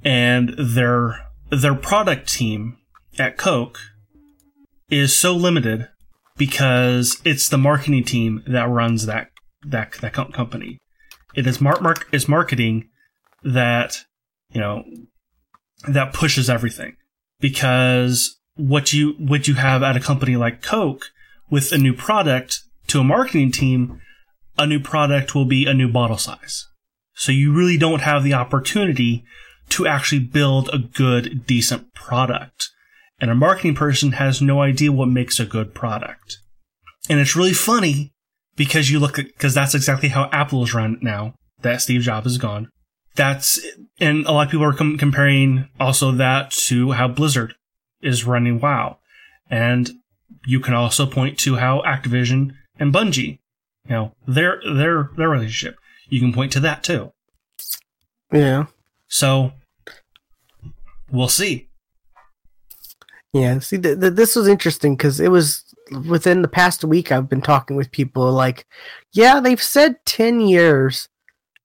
and 0.04 0.50
their 0.58 1.26
their 1.50 1.76
product 1.76 2.28
team 2.28 2.78
at 3.18 3.38
Coke 3.38 3.80
is 4.90 5.16
so 5.18 5.34
limited 5.34 5.88
because 6.38 7.22
it's 7.24 7.50
the 7.50 7.58
marketing 7.58 8.04
team 8.04 8.44
that 8.48 8.70
runs 8.70 9.06
that 9.06 9.30
that 9.64 9.94
that 10.02 10.14
company. 10.14 10.78
It 11.36 11.48
is 11.48 11.62
mark 11.62 11.82
mark 11.82 12.08
is 12.12 12.28
marketing 12.28 12.90
that 13.44 13.98
you 14.52 14.60
know 14.60 14.84
that 15.88 16.14
pushes 16.14 16.50
everything 16.50 16.96
because 17.40 18.40
what 18.56 18.94
you 18.94 19.14
what 19.18 19.48
you 19.48 19.56
have 19.56 19.84
at 19.84 19.98
a 19.98 20.02
company 20.02 20.36
like 20.36 20.62
Coke 20.62 21.06
with 21.50 21.72
a 21.72 21.78
new 21.78 21.94
product 21.94 22.64
to 22.88 23.00
a 23.00 23.04
marketing 23.04 23.52
team, 23.52 24.02
a 24.58 24.66
new 24.66 24.80
product 24.80 25.36
will 25.36 25.46
be 25.46 25.66
a 25.66 25.74
new 25.74 25.92
bottle 25.92 26.18
size. 26.18 26.68
So 27.14 27.32
you 27.32 27.54
really 27.54 27.78
don't 27.78 28.02
have 28.02 28.24
the 28.24 28.34
opportunity 28.34 29.24
to 29.70 29.88
actually 29.88 30.20
build 30.20 30.70
a 30.72 30.78
good, 30.78 31.46
decent 31.46 31.94
product. 31.94 32.70
And 33.20 33.32
a 33.32 33.36
marketing 33.36 33.76
person 33.76 34.14
has 34.14 34.42
no 34.42 34.62
idea 34.62 34.92
what 34.92 35.08
makes 35.08 35.40
a 35.40 35.46
good 35.46 35.74
product. 35.74 36.40
And 37.10 37.20
it's 37.20 37.36
really 37.36 37.54
funny 37.54 38.12
because 38.56 38.90
you 38.90 39.00
look 39.00 39.18
at, 39.20 39.28
because 39.28 39.54
that's 39.54 39.76
exactly 39.76 40.10
how 40.10 40.30
Apple 40.32 40.64
is 40.64 40.74
run 40.74 40.98
now 41.02 41.34
that 41.62 41.82
Steve 41.82 42.02
Jobs 42.02 42.28
is 42.28 42.38
gone. 42.38 42.70
That's, 43.16 43.60
and 44.00 44.26
a 44.26 44.32
lot 44.32 44.48
of 44.48 44.52
people 44.52 44.66
are 44.66 44.74
com- 44.74 44.98
comparing 44.98 45.70
also 45.80 46.12
that 46.12 46.52
to 46.68 46.92
how 46.92 47.08
Blizzard 47.08 47.56
is 48.02 48.26
running 48.26 48.60
WoW. 48.60 48.98
And 49.50 49.92
you 50.46 50.60
can 50.60 50.74
also 50.74 51.06
point 51.06 51.40
to 51.40 51.56
how 51.56 51.82
Activision 51.84 52.52
and 52.78 52.94
Bungie, 52.94 53.40
you 53.86 53.92
know, 53.92 54.12
their, 54.28 54.60
their, 54.66 55.10
their 55.16 55.30
relationship. 55.30 55.78
You 56.10 56.20
can 56.20 56.34
point 56.34 56.52
to 56.54 56.60
that 56.60 56.84
too. 56.84 57.14
Yeah. 58.34 58.66
So 59.08 59.54
we'll 61.10 61.30
see. 61.30 61.70
Yeah. 63.36 63.60
See, 63.60 63.78
th- 63.78 64.00
th- 64.00 64.14
this 64.14 64.34
was 64.38 64.48
interesting 64.48 64.96
because 64.96 65.20
it 65.20 65.28
was 65.28 65.66
within 66.08 66.42
the 66.42 66.48
past 66.48 66.86
week. 66.86 67.12
I've 67.12 67.28
been 67.28 67.42
talking 67.42 67.76
with 67.76 67.92
people 67.92 68.32
like, 68.32 68.66
yeah, 69.12 69.42
they've 69.42 69.62
said 69.62 69.98
ten 70.06 70.40
years, 70.40 71.10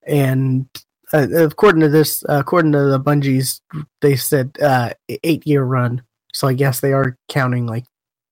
and 0.04 0.66
uh, 1.12 1.28
according 1.32 1.82
to 1.82 1.88
this, 1.88 2.24
uh, 2.28 2.40
according 2.40 2.72
to 2.72 2.86
the 2.86 2.98
Bungie's, 2.98 3.60
they 4.00 4.16
said 4.16 4.56
uh, 4.60 4.90
eight 5.22 5.46
year 5.46 5.62
run. 5.62 6.02
So 6.32 6.48
I 6.48 6.54
guess 6.54 6.80
they 6.80 6.92
are 6.92 7.16
counting 7.28 7.66
like 7.66 7.84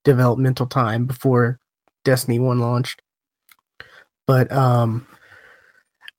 developmental 0.03 0.67
time 0.67 1.07
before 1.07 1.61
Destiny 2.05 2.41
One 2.41 2.59
launched. 2.59 3.03
But 4.27 4.51
um, 4.51 5.07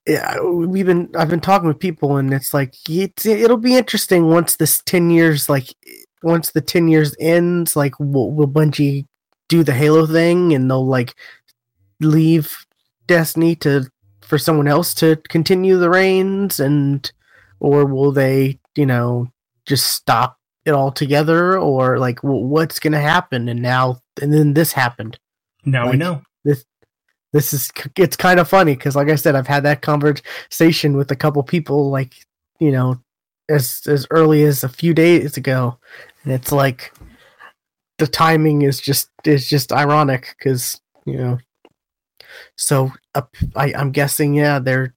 yeah, 0.07 0.39
we've 0.39 0.85
been 0.85 1.09
I've 1.17 1.29
been 1.29 1.41
talking 1.41 1.67
with 1.67 1.79
people, 1.79 2.15
and 2.15 2.33
it's 2.33 2.53
like 2.53 2.75
it's, 2.87 3.25
it'll 3.25 3.57
be 3.57 3.75
interesting 3.75 4.29
once 4.29 4.55
this 4.55 4.81
ten 4.85 5.09
years 5.09 5.49
like 5.49 5.75
once 6.23 6.51
the 6.51 6.61
ten 6.61 6.87
years 6.87 7.15
ends. 7.19 7.75
Like, 7.75 7.99
will, 7.99 8.31
will 8.31 8.47
Bungie 8.47 9.05
do 9.47 9.63
the 9.63 9.73
Halo 9.73 10.05
thing, 10.05 10.53
and 10.53 10.69
they'll 10.69 10.85
like 10.85 11.15
leave 11.99 12.65
Destiny 13.07 13.55
to 13.57 13.89
for 14.21 14.37
someone 14.37 14.67
else 14.67 14.93
to 14.95 15.15
continue 15.29 15.77
the 15.77 15.89
reigns, 15.89 16.59
and 16.59 17.11
or 17.59 17.85
will 17.85 18.11
they, 18.11 18.59
you 18.75 18.85
know, 18.85 19.27
just 19.65 19.87
stop 19.87 20.37
it 20.65 20.71
all 20.71 20.91
together, 20.91 21.57
or 21.57 21.97
like 21.99 22.19
what's 22.21 22.79
going 22.79 22.93
to 22.93 22.99
happen? 22.99 23.49
And 23.49 23.61
now, 23.61 24.01
and 24.21 24.33
then 24.33 24.53
this 24.53 24.71
happened. 24.71 25.19
Now 25.65 25.85
like, 25.85 25.93
we 25.93 25.97
know 25.97 26.21
this 26.43 26.65
this 27.33 27.53
is 27.53 27.71
it's 27.97 28.15
kind 28.15 28.39
of 28.39 28.47
funny 28.47 28.75
because 28.75 28.95
like 28.95 29.09
i 29.09 29.15
said 29.15 29.35
i've 29.35 29.47
had 29.47 29.63
that 29.63 29.81
conversation 29.81 30.95
with 30.95 31.11
a 31.11 31.15
couple 31.15 31.41
people 31.43 31.89
like 31.89 32.25
you 32.59 32.71
know 32.71 32.99
as 33.49 33.81
as 33.87 34.07
early 34.11 34.43
as 34.43 34.63
a 34.63 34.69
few 34.69 34.93
days 34.93 35.37
ago 35.37 35.77
and 36.23 36.33
it's 36.33 36.51
like 36.51 36.93
the 37.97 38.07
timing 38.07 38.61
is 38.61 38.79
just 38.79 39.09
is 39.25 39.49
just 39.49 39.71
ironic 39.71 40.35
because 40.37 40.81
you 41.05 41.17
know 41.17 41.37
so 42.57 42.91
uh, 43.15 43.21
I, 43.55 43.73
i'm 43.73 43.91
guessing 43.91 44.33
yeah 44.33 44.59
they're 44.59 44.95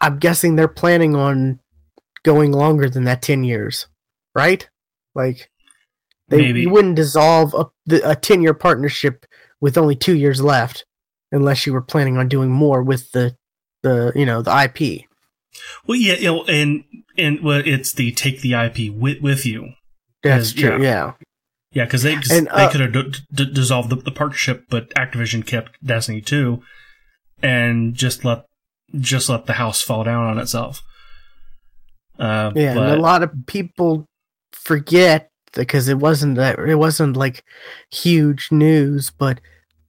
i'm 0.00 0.18
guessing 0.18 0.56
they're 0.56 0.68
planning 0.68 1.14
on 1.14 1.60
going 2.24 2.52
longer 2.52 2.88
than 2.88 3.04
that 3.04 3.22
10 3.22 3.44
years 3.44 3.86
right 4.34 4.68
like 5.14 5.50
they 6.28 6.38
Maybe. 6.38 6.62
you 6.62 6.70
wouldn't 6.70 6.96
dissolve 6.96 7.54
a, 7.54 7.66
a 8.04 8.14
10 8.16 8.42
year 8.42 8.54
partnership 8.54 9.24
with 9.60 9.78
only 9.78 9.96
two 9.96 10.16
years 10.16 10.42
left 10.42 10.84
unless 11.32 11.66
you 11.66 11.72
were 11.72 11.82
planning 11.82 12.16
on 12.16 12.28
doing 12.28 12.50
more 12.50 12.82
with 12.82 13.12
the 13.12 13.36
the 13.82 14.12
you 14.14 14.26
know 14.26 14.42
the 14.42 14.50
IP. 14.64 15.04
Well, 15.86 15.98
yeah, 15.98 16.14
you 16.14 16.24
know, 16.24 16.44
and 16.44 16.84
and 17.16 17.40
well, 17.42 17.62
it's 17.64 17.92
the 17.92 18.12
take 18.12 18.40
the 18.40 18.54
IP 18.54 18.92
with 18.92 19.20
with 19.20 19.46
you. 19.46 19.72
That's 20.22 20.52
true. 20.52 20.82
Yeah. 20.82 21.12
Yeah, 21.72 21.84
because 21.84 22.02
they 22.02 22.16
and, 22.30 22.48
uh, 22.48 22.66
they 22.66 22.72
could 22.72 22.80
have 22.80 22.92
d- 22.92 23.20
d- 23.32 23.52
dissolved 23.52 23.90
the, 23.90 23.96
the, 23.96 24.10
partnership, 24.10 24.64
but 24.70 24.88
Activision 24.94 25.46
kept 25.46 25.84
Destiny 25.84 26.22
two, 26.22 26.62
and 27.42 27.94
just 27.94 28.24
let 28.24 28.46
just 28.98 29.28
let 29.28 29.44
the 29.44 29.52
house 29.54 29.82
fall 29.82 30.02
down 30.02 30.24
on 30.24 30.38
itself. 30.38 30.82
Uh, 32.18 32.52
yeah, 32.56 32.74
but, 32.74 32.88
and 32.88 32.98
a 32.98 33.02
lot 33.02 33.22
of 33.22 33.30
people 33.46 34.06
forget 34.52 35.28
because 35.52 35.88
it 35.88 35.98
wasn't 35.98 36.36
that 36.36 36.58
it 36.58 36.76
wasn't 36.76 37.18
like 37.18 37.44
huge 37.90 38.48
news, 38.50 39.10
but 39.10 39.38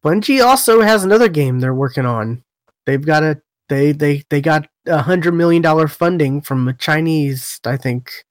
Bungie 0.03 0.43
also 0.43 0.81
has 0.81 1.03
another 1.03 1.29
game 1.29 1.59
they're 1.59 1.73
working 1.73 2.05
on. 2.05 2.43
They've 2.85 3.05
got 3.05 3.23
a 3.23 3.41
they 3.69 3.93
they 3.93 4.23
they 4.29 4.41
got 4.41 4.67
a 4.85 5.03
hundred 5.03 5.33
million 5.33 5.61
dollar 5.61 5.87
funding 5.87 6.41
from 6.41 6.67
a 6.67 6.73
Chinese, 6.73 7.59
I 7.65 7.77
think, 7.77 8.25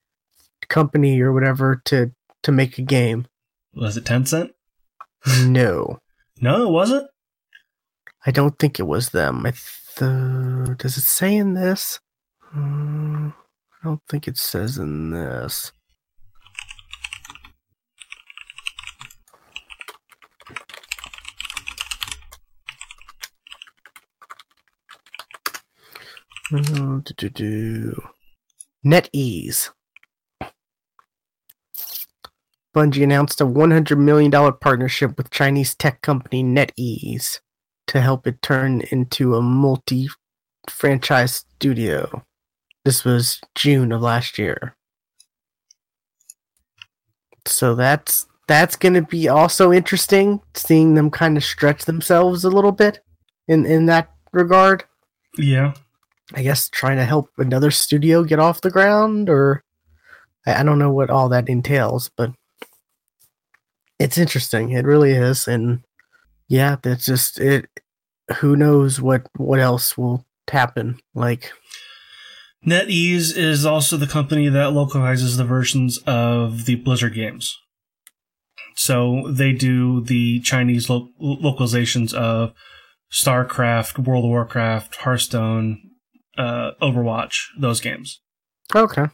company 0.69 1.21
or 1.21 1.33
whatever 1.33 1.81
to 1.87 2.12
to 2.43 2.53
make 2.53 2.79
a 2.79 2.83
game. 2.83 3.27
Was 3.75 3.97
it 3.97 4.05
Tencent? 4.05 4.51
No. 5.45 5.99
no, 6.41 6.69
was 6.69 6.91
it? 6.91 7.05
I 8.27 8.31
don't 8.31 8.59
think 8.59 8.79
it 8.79 8.87
was 8.87 9.11
them. 9.11 9.47
I 9.47 9.53
th- 9.53 10.79
does 10.79 10.97
it 10.97 11.05
say 11.05 11.37
in 11.37 11.55
this? 11.55 12.01
Uh, 12.55 13.31
I 13.31 13.85
don't 13.85 14.03
think 14.09 14.27
it 14.29 14.37
says 14.37 14.79
in 14.79 15.11
this. 15.11 15.73
Do, 26.51 27.29
do, 27.29 28.09
NetEase. 28.85 29.71
Bungie 32.79 33.03
announced 33.03 33.41
a 33.41 33.45
$100 33.45 33.99
million 33.99 34.31
partnership 34.31 35.16
with 35.16 35.31
Chinese 35.31 35.74
tech 35.74 36.01
company 36.01 36.45
NetEase 36.45 37.41
to 37.89 38.01
help 38.01 38.24
it 38.24 38.41
turn 38.41 38.83
into 38.93 39.35
a 39.35 39.43
multi 39.43 40.09
franchise 40.70 41.45
studio. 41.57 42.22
This 42.85 43.05
was 43.05 43.41
June 43.57 43.91
of 43.91 44.01
last 44.01 44.39
year. 44.39 44.76
So 47.47 47.74
that's 47.74 48.29
that's 48.47 48.76
going 48.76 48.95
to 48.95 49.03
be 49.03 49.26
also 49.26 49.72
interesting 49.72 50.41
seeing 50.55 50.95
them 50.95 51.11
kind 51.11 51.37
of 51.37 51.43
stretch 51.43 51.85
themselves 51.85 52.45
a 52.45 52.51
little 52.51 52.70
bit 52.70 53.01
in 53.49 53.66
in 53.66 53.87
that 53.87 54.09
regard. 54.33 54.85
Yeah. 55.37 55.74
I 56.33 56.45
guess 56.45 56.68
trying 56.68 56.99
to 56.99 57.05
help 57.05 57.31
another 57.39 57.72
studio 57.72 58.22
get 58.22 58.39
off 58.39 58.61
the 58.61 58.70
ground, 58.70 59.29
or 59.29 59.64
I 60.47 60.62
don't 60.62 60.79
know 60.79 60.93
what 60.93 61.11
all 61.11 61.29
that 61.31 61.49
entails, 61.49 62.09
but 62.16 62.31
it's 63.99 64.19
interesting. 64.19 64.71
It 64.71 64.85
really 64.85 65.13
is, 65.13 65.49
and 65.49 65.83
yeah, 66.49 66.77
that's 66.83 67.07
just 67.07 67.41
it. 67.41 67.69
Who 68.39 68.57
knows 68.57 69.01
what 69.01 69.27
what 69.37 69.61
else 69.61 69.97
will 69.97 70.27
happen? 70.51 70.99
Like 71.15 71.53
NetEase 72.67 73.37
is 73.37 73.65
also 73.65 73.97
the 73.97 74.07
company 74.07 74.49
that 74.49 74.73
localizes 74.73 75.37
the 75.37 75.45
versions 75.45 75.99
of 76.07 76.65
the 76.65 76.77
Blizzard 76.77 77.15
games. 77.15 77.57
So 78.75 79.25
they 79.29 79.53
do 79.53 80.03
the 80.03 80.41
Chinese 80.41 80.89
lo- 80.89 81.09
localizations 81.21 82.15
of 82.15 82.53
StarCraft, 83.13 83.99
World 83.99 84.25
of 84.25 84.31
Warcraft, 84.31 84.97
Hearthstone, 84.97 85.83
uh, 86.37 86.73
Overwatch, 86.81 87.47
those 87.59 87.81
games. 87.81 88.21
Okay. 88.75 89.07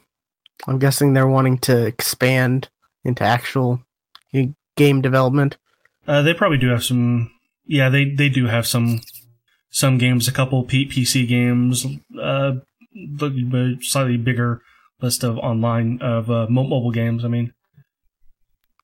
I'm 0.66 0.78
guessing 0.78 1.12
they're 1.12 1.26
wanting 1.26 1.58
to 1.58 1.86
expand 1.86 2.68
into 3.04 3.24
actual 3.24 3.82
game 4.76 5.00
development. 5.00 5.56
Uh, 6.06 6.22
they 6.22 6.34
probably 6.34 6.58
do 6.58 6.68
have 6.68 6.84
some. 6.84 7.30
Yeah, 7.66 7.88
they 7.88 8.04
they 8.14 8.28
do 8.28 8.46
have 8.46 8.66
some 8.66 9.00
some 9.70 9.98
games, 9.98 10.28
a 10.28 10.32
couple 10.32 10.62
P- 10.64 10.88
PC 10.88 11.26
games, 11.26 11.84
uh, 12.20 12.52
slightly 13.80 14.16
bigger 14.16 14.60
list 15.00 15.24
of 15.24 15.38
online 15.38 15.98
of 16.02 16.30
uh, 16.30 16.46
mobile 16.48 16.90
games. 16.90 17.24
I 17.24 17.28
mean, 17.28 17.52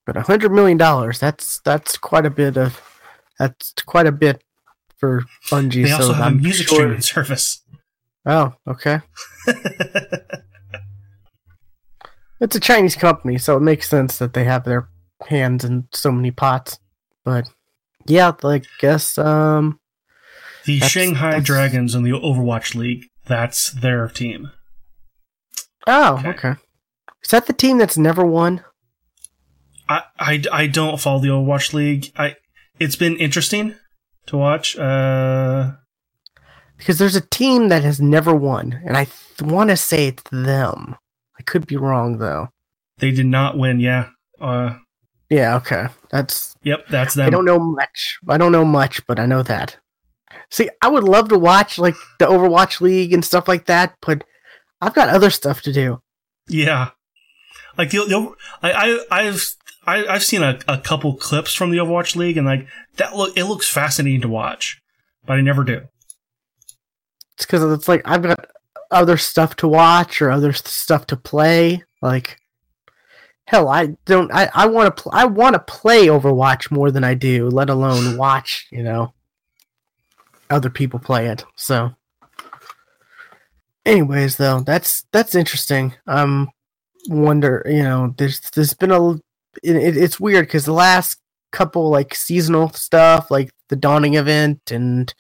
But 0.06 0.16
a 0.16 0.22
hundred 0.22 0.50
million 0.52 0.78
dollars, 0.78 1.18
that's 1.18 1.60
that's 1.60 1.98
quite 1.98 2.24
a 2.26 2.30
bit 2.30 2.56
of 2.56 2.80
that's 3.38 3.72
quite 3.84 4.06
a 4.06 4.12
bit 4.12 4.42
for 4.96 5.24
Bungie. 5.48 5.84
They 5.84 5.90
so 5.90 5.96
also 5.96 6.12
have 6.14 6.26
I'm 6.26 6.38
a 6.38 6.42
music 6.42 6.68
sure- 6.68 6.76
streaming 6.78 7.00
service. 7.02 7.62
Oh, 8.26 8.54
okay. 8.66 9.00
It's 12.40 12.56
a 12.56 12.60
Chinese 12.60 12.96
company, 12.96 13.36
so 13.36 13.56
it 13.56 13.60
makes 13.60 13.88
sense 13.88 14.16
that 14.18 14.32
they 14.32 14.44
have 14.44 14.64
their 14.64 14.88
hands 15.28 15.64
in 15.64 15.86
so 15.92 16.10
many 16.12 16.30
pots. 16.30 16.78
But 17.24 17.48
yeah, 18.06 18.32
I 18.44 18.62
guess 18.78 19.18
um 19.18 19.78
the 20.64 20.74
That's- 20.78 20.90
Shanghai 20.90 21.30
that's- 21.30 21.44
Dragons 21.44 21.94
in 21.94 22.02
the 22.02 22.10
Overwatch 22.10 22.74
League. 22.74 23.04
That's 23.26 23.70
their 23.72 24.08
team. 24.08 24.50
Oh, 25.86 26.18
Okay. 26.18 26.28
okay. 26.30 26.54
Is 27.24 27.30
that 27.30 27.46
the 27.46 27.52
team 27.52 27.78
that's 27.78 27.98
never 27.98 28.24
won? 28.24 28.64
I, 29.88 30.02
I, 30.18 30.42
I 30.52 30.66
don't 30.66 31.00
follow 31.00 31.20
the 31.20 31.28
Overwatch 31.28 31.72
League. 31.74 32.12
I 32.16 32.36
it's 32.78 32.96
been 32.96 33.16
interesting 33.16 33.74
to 34.26 34.36
watch. 34.38 34.76
Uh, 34.78 35.72
Because 36.78 36.98
there's 36.98 37.16
a 37.16 37.20
team 37.20 37.68
that 37.68 37.82
has 37.84 38.00
never 38.00 38.34
won, 38.34 38.80
and 38.86 38.96
I 38.96 39.04
th- 39.04 39.42
want 39.42 39.68
to 39.70 39.76
say 39.76 40.08
it's 40.08 40.22
them. 40.30 40.96
I 41.38 41.42
could 41.42 41.66
be 41.66 41.76
wrong 41.76 42.18
though. 42.18 42.48
they 42.98 43.10
did 43.10 43.26
not 43.26 43.56
win. 43.58 43.80
Yeah. 43.80 44.10
Uh, 44.40 44.76
Yeah, 45.30 45.56
okay. 45.56 45.86
That's 46.10 46.54
yep, 46.62 46.86
that's 46.88 47.14
them. 47.14 47.26
I 47.26 47.30
don't 47.30 47.44
know 47.44 47.58
much. 47.58 48.18
I 48.28 48.36
don't 48.36 48.52
know 48.52 48.64
much, 48.64 49.06
but 49.06 49.18
I 49.18 49.26
know 49.26 49.42
that. 49.44 49.78
See, 50.50 50.68
I 50.82 50.88
would 50.88 51.04
love 51.04 51.28
to 51.28 51.38
watch 51.38 51.78
like 51.78 51.94
the 52.18 52.26
Overwatch 52.26 52.80
League 52.80 53.12
and 53.12 53.24
stuff 53.24 53.46
like 53.46 53.66
that, 53.66 53.94
but 54.02 54.24
I've 54.80 54.94
got 54.94 55.08
other 55.08 55.30
stuff 55.30 55.62
to 55.62 55.72
do. 55.72 56.02
Yeah, 56.48 56.90
like 57.78 57.90
the, 57.90 57.98
the 57.98 58.34
I, 58.62 58.72
I 58.72 59.06
I've 59.10 59.54
I, 59.86 60.06
I've 60.06 60.24
seen 60.24 60.42
a, 60.42 60.58
a 60.66 60.78
couple 60.78 61.14
clips 61.14 61.54
from 61.54 61.70
the 61.70 61.78
Overwatch 61.78 62.16
League, 62.16 62.36
and 62.36 62.46
like 62.46 62.66
that 62.96 63.16
look 63.16 63.36
it 63.36 63.44
looks 63.44 63.68
fascinating 63.68 64.22
to 64.22 64.28
watch, 64.28 64.82
but 65.24 65.34
I 65.36 65.40
never 65.40 65.62
do. 65.62 65.82
It's 67.34 67.46
because 67.46 67.62
it's 67.72 67.88
like 67.88 68.02
I've 68.04 68.22
got 68.22 68.50
other 68.90 69.16
stuff 69.16 69.56
to 69.56 69.68
watch 69.68 70.20
or 70.20 70.30
other 70.30 70.52
stuff 70.52 71.06
to 71.06 71.16
play. 71.16 71.84
Like, 72.02 72.39
hell, 73.50 73.68
I 73.68 73.96
don't. 74.04 74.32
I 74.32 74.48
I 74.54 74.66
want 74.66 74.96
to. 74.96 75.02
Pl- 75.02 75.12
I 75.12 75.24
want 75.24 75.54
to 75.54 75.58
play 75.58 76.06
Overwatch 76.06 76.70
more 76.70 76.92
than 76.92 77.02
I 77.02 77.14
do, 77.14 77.48
let 77.48 77.68
alone 77.68 78.16
watch. 78.24 78.68
You 78.70 78.84
know, 78.84 79.12
other 80.48 80.70
people 80.70 81.00
play 81.00 81.26
it. 81.26 81.44
So, 81.56 81.90
anyways, 83.84 84.36
though, 84.36 84.60
that's 84.60 85.04
that's 85.10 85.34
interesting. 85.34 85.94
Um, 86.06 86.50
wonder. 87.08 87.64
You 87.66 87.82
know, 87.82 88.14
there's 88.16 88.40
there's 88.50 88.74
been 88.74 88.92
a. 88.92 89.14
It, 89.64 89.76
it, 89.76 89.96
it's 89.96 90.20
weird 90.20 90.46
because 90.46 90.64
the 90.64 90.72
last 90.72 91.18
couple 91.50 91.90
like 91.90 92.14
seasonal 92.14 92.70
stuff, 92.70 93.32
like 93.32 93.50
the 93.68 93.74
dawning 93.74 94.14
event 94.14 94.70
and 94.70 95.12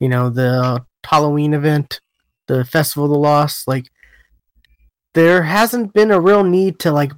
you 0.00 0.08
know 0.08 0.28
the 0.28 0.84
Halloween 1.04 1.54
event, 1.54 2.00
the 2.48 2.64
Festival 2.64 3.04
of 3.04 3.12
the 3.12 3.18
Lost, 3.18 3.68
like 3.68 3.86
there 5.14 5.44
hasn't 5.44 5.94
been 5.94 6.10
a 6.10 6.20
real 6.20 6.42
need 6.42 6.80
to 6.80 6.90
like 6.90 7.12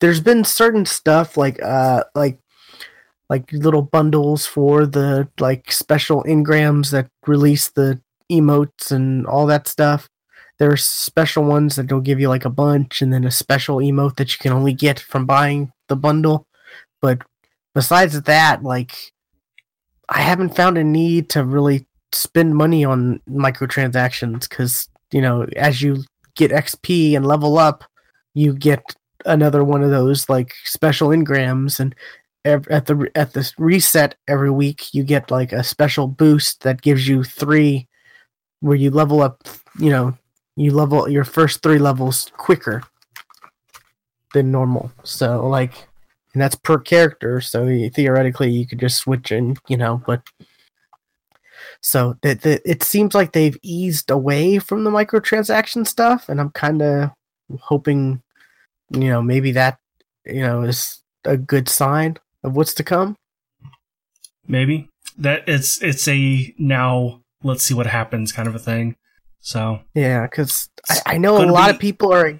there's 0.00 0.20
been 0.20 0.44
certain 0.44 0.84
stuff 0.84 1.36
like 1.36 1.62
uh 1.62 2.04
like 2.14 2.38
like 3.28 3.50
little 3.52 3.82
bundles 3.82 4.44
for 4.44 4.86
the 4.86 5.28
like 5.38 5.70
special 5.70 6.24
engrams 6.24 6.90
that 6.90 7.08
release 7.26 7.70
the 7.70 8.00
emotes 8.30 8.90
and 8.90 9.26
all 9.26 9.46
that 9.46 9.68
stuff. 9.68 10.08
There's 10.58 10.84
special 10.84 11.44
ones 11.44 11.76
that 11.76 11.90
will 11.90 12.00
give 12.00 12.20
you 12.20 12.28
like 12.28 12.44
a 12.44 12.50
bunch 12.50 13.00
and 13.00 13.12
then 13.12 13.24
a 13.24 13.30
special 13.30 13.76
emote 13.76 14.16
that 14.16 14.32
you 14.32 14.38
can 14.40 14.52
only 14.52 14.74
get 14.74 14.98
from 14.98 15.26
buying 15.26 15.72
the 15.88 15.96
bundle. 15.96 16.46
But 17.00 17.22
besides 17.72 18.20
that, 18.20 18.62
like 18.64 19.12
I 20.08 20.20
haven't 20.22 20.56
found 20.56 20.76
a 20.76 20.84
need 20.84 21.30
to 21.30 21.44
really 21.44 21.86
spend 22.12 22.56
money 22.56 22.84
on 22.84 23.20
microtransactions 23.28 24.48
because 24.48 24.88
you 25.12 25.20
know 25.20 25.46
as 25.56 25.80
you 25.80 26.02
get 26.34 26.50
xp 26.50 27.16
and 27.16 27.24
level 27.24 27.56
up 27.58 27.84
you 28.34 28.52
get 28.52 28.82
another 29.26 29.64
one 29.64 29.82
of 29.82 29.90
those 29.90 30.28
like 30.28 30.54
special 30.64 31.08
engrams 31.08 31.80
and 31.80 31.94
at 32.44 32.86
the 32.86 33.10
at 33.14 33.34
this 33.34 33.52
reset 33.58 34.14
every 34.26 34.50
week 34.50 34.94
you 34.94 35.02
get 35.02 35.30
like 35.30 35.52
a 35.52 35.62
special 35.62 36.06
boost 36.06 36.62
that 36.62 36.80
gives 36.80 37.06
you 37.06 37.22
three 37.22 37.86
where 38.60 38.76
you 38.76 38.90
level 38.90 39.20
up 39.20 39.46
you 39.78 39.90
know 39.90 40.16
you 40.56 40.72
level 40.72 41.08
your 41.08 41.24
first 41.24 41.62
three 41.62 41.78
levels 41.78 42.30
quicker 42.36 42.82
than 44.32 44.50
normal. 44.50 44.90
So 45.04 45.46
like 45.48 45.88
and 46.32 46.40
that's 46.40 46.54
per 46.54 46.78
character 46.78 47.40
so 47.40 47.66
theoretically 47.90 48.50
you 48.50 48.66
could 48.66 48.80
just 48.80 48.98
switch 48.98 49.32
in 49.32 49.56
you 49.68 49.76
know 49.76 50.02
but 50.06 50.22
so 51.80 52.16
that 52.22 52.44
it 52.44 52.82
seems 52.82 53.14
like 53.14 53.32
they've 53.32 53.56
eased 53.62 54.10
away 54.10 54.58
from 54.58 54.84
the 54.84 54.90
microtransaction 54.90 55.86
stuff, 55.86 56.28
and 56.28 56.40
I'm 56.40 56.50
kind 56.50 56.82
of 56.82 57.10
hoping, 57.58 58.22
you 58.90 59.08
know, 59.08 59.22
maybe 59.22 59.52
that 59.52 59.78
you 60.26 60.42
know 60.42 60.62
is 60.62 61.00
a 61.24 61.36
good 61.36 61.68
sign 61.68 62.16
of 62.42 62.56
what's 62.56 62.74
to 62.74 62.84
come. 62.84 63.16
Maybe 64.46 64.88
that 65.18 65.44
it's 65.48 65.82
it's 65.82 66.08
a 66.08 66.54
now 66.58 67.22
let's 67.42 67.64
see 67.64 67.74
what 67.74 67.86
happens 67.86 68.32
kind 68.32 68.48
of 68.48 68.54
a 68.54 68.58
thing. 68.58 68.96
So 69.40 69.80
Yeah, 69.94 70.26
because 70.26 70.68
I, 70.88 71.14
I 71.14 71.18
know 71.18 71.42
a 71.42 71.46
lot 71.46 71.68
be- 71.68 71.74
of 71.74 71.80
people 71.80 72.12
are 72.12 72.38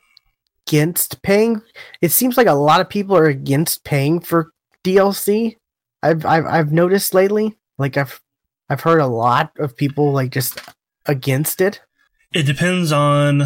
against 0.67 1.23
paying. 1.23 1.63
It 2.01 2.13
seems 2.13 2.37
like 2.37 2.47
a 2.47 2.53
lot 2.53 2.81
of 2.81 2.89
people 2.89 3.17
are 3.17 3.27
against 3.27 3.85
paying 3.85 4.21
for 4.21 4.51
DLC. 4.85 5.57
I've 6.03 6.25
I've 6.27 6.47
I've 6.47 6.73
noticed 6.73 7.15
lately. 7.15 7.57
Like 7.79 7.97
I've 7.97 8.21
I've 8.69 8.83
heard 8.83 9.01
a 9.01 9.07
lot 9.07 9.53
of 9.59 9.77
people 9.77 10.13
like 10.13 10.31
just 10.31 10.61
against 11.07 11.61
it. 11.61 11.81
it 12.33 12.45
depends 12.45 12.93
on 12.93 13.43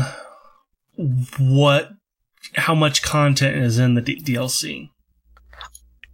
what 1.39 1.91
how 2.57 2.75
much 2.75 3.03
content 3.03 3.57
is 3.57 3.79
in 3.79 3.95
the 3.95 4.01
D- 4.01 4.21
DLC. 4.23 4.91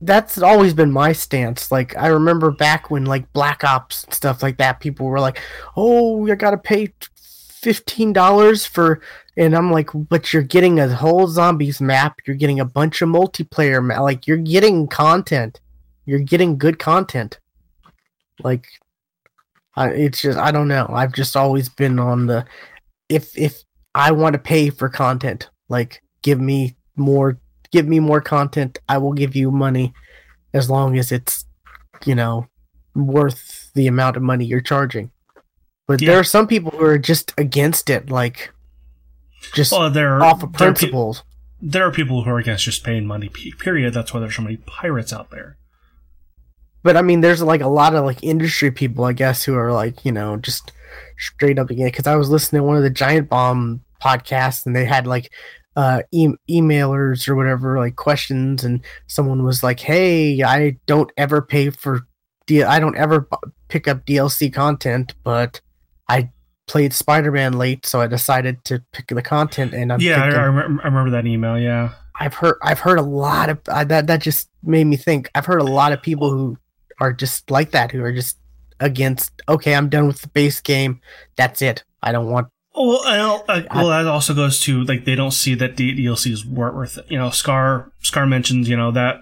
that's 0.02 0.38
always 0.40 0.72
been 0.74 0.90
my 0.90 1.12
stance. 1.12 1.70
Like 1.70 1.96
I 1.96 2.06
remember 2.08 2.50
back 2.50 2.90
when 2.90 3.04
like 3.06 3.32
Black 3.32 3.64
Ops 3.64 4.04
and 4.04 4.14
stuff 4.14 4.42
like 4.42 4.56
that, 4.58 4.80
people 4.80 5.06
were 5.06 5.20
like, 5.20 5.40
"Oh, 5.76 6.26
I 6.30 6.34
gotta 6.36 6.56
pay 6.58 6.92
fifteen 7.62 8.12
dollars 8.12 8.64
for," 8.66 9.00
and 9.36 9.54
I'm 9.54 9.70
like, 9.70 9.90
"But 9.94 10.32
you're 10.32 10.42
getting 10.42 10.80
a 10.80 10.88
whole 10.88 11.26
zombies 11.28 11.80
map. 11.80 12.16
You're 12.26 12.36
getting 12.36 12.60
a 12.60 12.64
bunch 12.64 13.02
of 13.02 13.08
multiplayer. 13.10 13.84
Ma- 13.84 14.00
like 14.00 14.26
you're 14.26 14.36
getting 14.38 14.86
content. 14.88 15.60
You're 16.06 16.20
getting 16.20 16.56
good 16.58 16.78
content. 16.78 17.38
Like, 18.42 18.66
I, 19.76 19.88
it's 19.90 20.22
just 20.22 20.38
I 20.38 20.50
don't 20.50 20.68
know. 20.68 20.86
I've 20.90 21.12
just 21.12 21.36
always 21.36 21.68
been 21.68 21.98
on 21.98 22.26
the 22.26 22.46
if 23.08 23.36
if 23.36 23.64
I 23.94 24.12
want 24.12 24.32
to 24.34 24.38
pay 24.38 24.70
for 24.70 24.88
content, 24.88 25.50
like 25.68 26.02
give 26.22 26.40
me 26.40 26.76
more 26.96 27.38
give 27.72 27.86
me 27.86 28.00
more 28.00 28.20
content 28.20 28.78
i 28.88 28.98
will 28.98 29.12
give 29.12 29.34
you 29.36 29.50
money 29.50 29.92
as 30.52 30.68
long 30.68 30.98
as 30.98 31.12
it's 31.12 31.44
you 32.04 32.14
know 32.14 32.46
worth 32.94 33.70
the 33.74 33.86
amount 33.86 34.16
of 34.16 34.22
money 34.22 34.44
you're 34.44 34.60
charging 34.60 35.10
but 35.86 36.00
Yeah. 36.00 36.10
there 36.10 36.20
are 36.20 36.24
some 36.24 36.46
people 36.46 36.72
who 36.72 36.84
are 36.84 36.98
just 36.98 37.32
against 37.38 37.88
it 37.90 38.10
like 38.10 38.50
just 39.54 39.72
Well, 39.72 39.90
there 39.90 40.22
off 40.22 40.42
of 40.42 40.52
there 40.54 40.68
are, 40.68 40.72
pe- 40.72 40.78
principles 40.78 41.22
there 41.62 41.86
are 41.86 41.92
people 41.92 42.24
who 42.24 42.30
are 42.30 42.38
against 42.38 42.64
just 42.64 42.82
paying 42.84 43.04
money. 43.06 43.28
Period. 43.28 43.92
That's 43.92 44.14
why 44.14 44.20
there's 44.20 44.34
so 44.34 44.40
many 44.40 44.56
pirates 44.56 45.12
out 45.12 45.30
there. 45.30 45.56
but 46.82 46.96
i 46.96 47.02
mean 47.02 47.20
there's 47.20 47.42
like 47.42 47.60
a 47.60 47.68
lot 47.68 47.94
of 47.94 48.04
like 48.04 48.22
industry 48.22 48.70
people 48.70 49.04
i 49.04 49.12
guess 49.12 49.44
who 49.44 49.54
are 49.54 49.72
like 49.72 50.02
you 50.04 50.10
know 50.12 50.36
just 50.38 50.72
straight 51.18 51.58
up 51.58 51.68
against 51.70 51.92
because 51.92 52.06
i 52.06 52.16
was 52.16 52.30
listening 52.30 52.60
to 52.60 52.64
one 52.64 52.76
of 52.76 52.82
the 52.82 52.88
giant 52.90 53.28
bomb 53.28 53.82
podcasts 54.02 54.64
and 54.64 54.74
they 54.74 54.86
had 54.86 55.06
like 55.06 55.30
uh 55.80 56.02
e- 56.12 56.36
emailers 56.50 57.26
or 57.28 57.34
whatever 57.34 57.78
like 57.78 57.96
questions 57.96 58.64
and 58.64 58.80
someone 59.06 59.44
was 59.44 59.62
like 59.62 59.80
hey 59.80 60.42
i 60.42 60.76
don't 60.86 61.10
ever 61.16 61.40
pay 61.40 61.70
for 61.70 62.00
D- 62.46 62.62
i 62.64 62.78
don't 62.78 62.96
ever 62.96 63.20
b- 63.20 63.36
pick 63.68 63.88
up 63.88 64.04
dlc 64.04 64.52
content 64.52 65.14
but 65.24 65.60
i 66.08 66.30
played 66.66 66.92
spider-man 66.92 67.54
late 67.54 67.86
so 67.86 68.00
i 68.00 68.06
decided 68.06 68.62
to 68.64 68.82
pick 68.92 69.06
the 69.08 69.22
content 69.22 69.72
and 69.72 69.92
i'm 69.92 70.00
yeah, 70.00 70.18
I, 70.18 70.20
thinking, 70.20 70.40
I, 70.40 70.44
remember, 70.44 70.82
I 70.82 70.86
remember 70.86 71.10
that 71.12 71.26
email. 71.26 71.58
Yeah, 71.58 71.92
I've 72.20 72.34
heard 72.34 72.56
I've 72.62 72.78
heard 72.78 72.98
a 72.98 73.02
lot 73.02 73.48
of 73.48 73.64
that. 73.64 74.06
That 74.06 74.20
just 74.20 74.50
made 74.62 74.84
me 74.84 74.96
think. 74.96 75.30
I've 75.34 75.46
heard 75.46 75.62
a 75.62 75.64
lot 75.64 75.92
of 75.92 76.02
people 76.02 76.30
who 76.30 76.58
are 77.00 77.14
just 77.14 77.50
like 77.50 77.70
that, 77.70 77.90
who 77.90 78.02
are 78.04 78.12
just 78.12 78.36
against. 78.78 79.32
Okay, 79.48 79.74
I'm 79.74 79.88
done 79.88 80.06
with 80.06 80.20
the 80.20 80.28
base 80.28 80.60
game. 80.60 81.00
That's 81.36 81.62
it. 81.62 81.82
I 82.02 82.12
don't 82.12 82.30
want. 82.30 82.48
Well, 82.74 83.02
I 83.04 83.18
uh, 83.18 83.62
well, 83.74 83.88
that 83.88 84.06
also 84.06 84.32
goes 84.34 84.60
to 84.60 84.84
like 84.84 85.04
they 85.04 85.14
don't 85.14 85.32
see 85.32 85.54
that 85.54 85.76
D- 85.76 85.96
DLCs 86.04 86.44
weren't 86.44 86.76
worth 86.76 86.98
it. 86.98 87.06
You 87.08 87.18
know, 87.18 87.30
Scar 87.30 87.92
Scar 88.00 88.26
mentions 88.26 88.68
you 88.68 88.76
know 88.76 88.92
that 88.92 89.16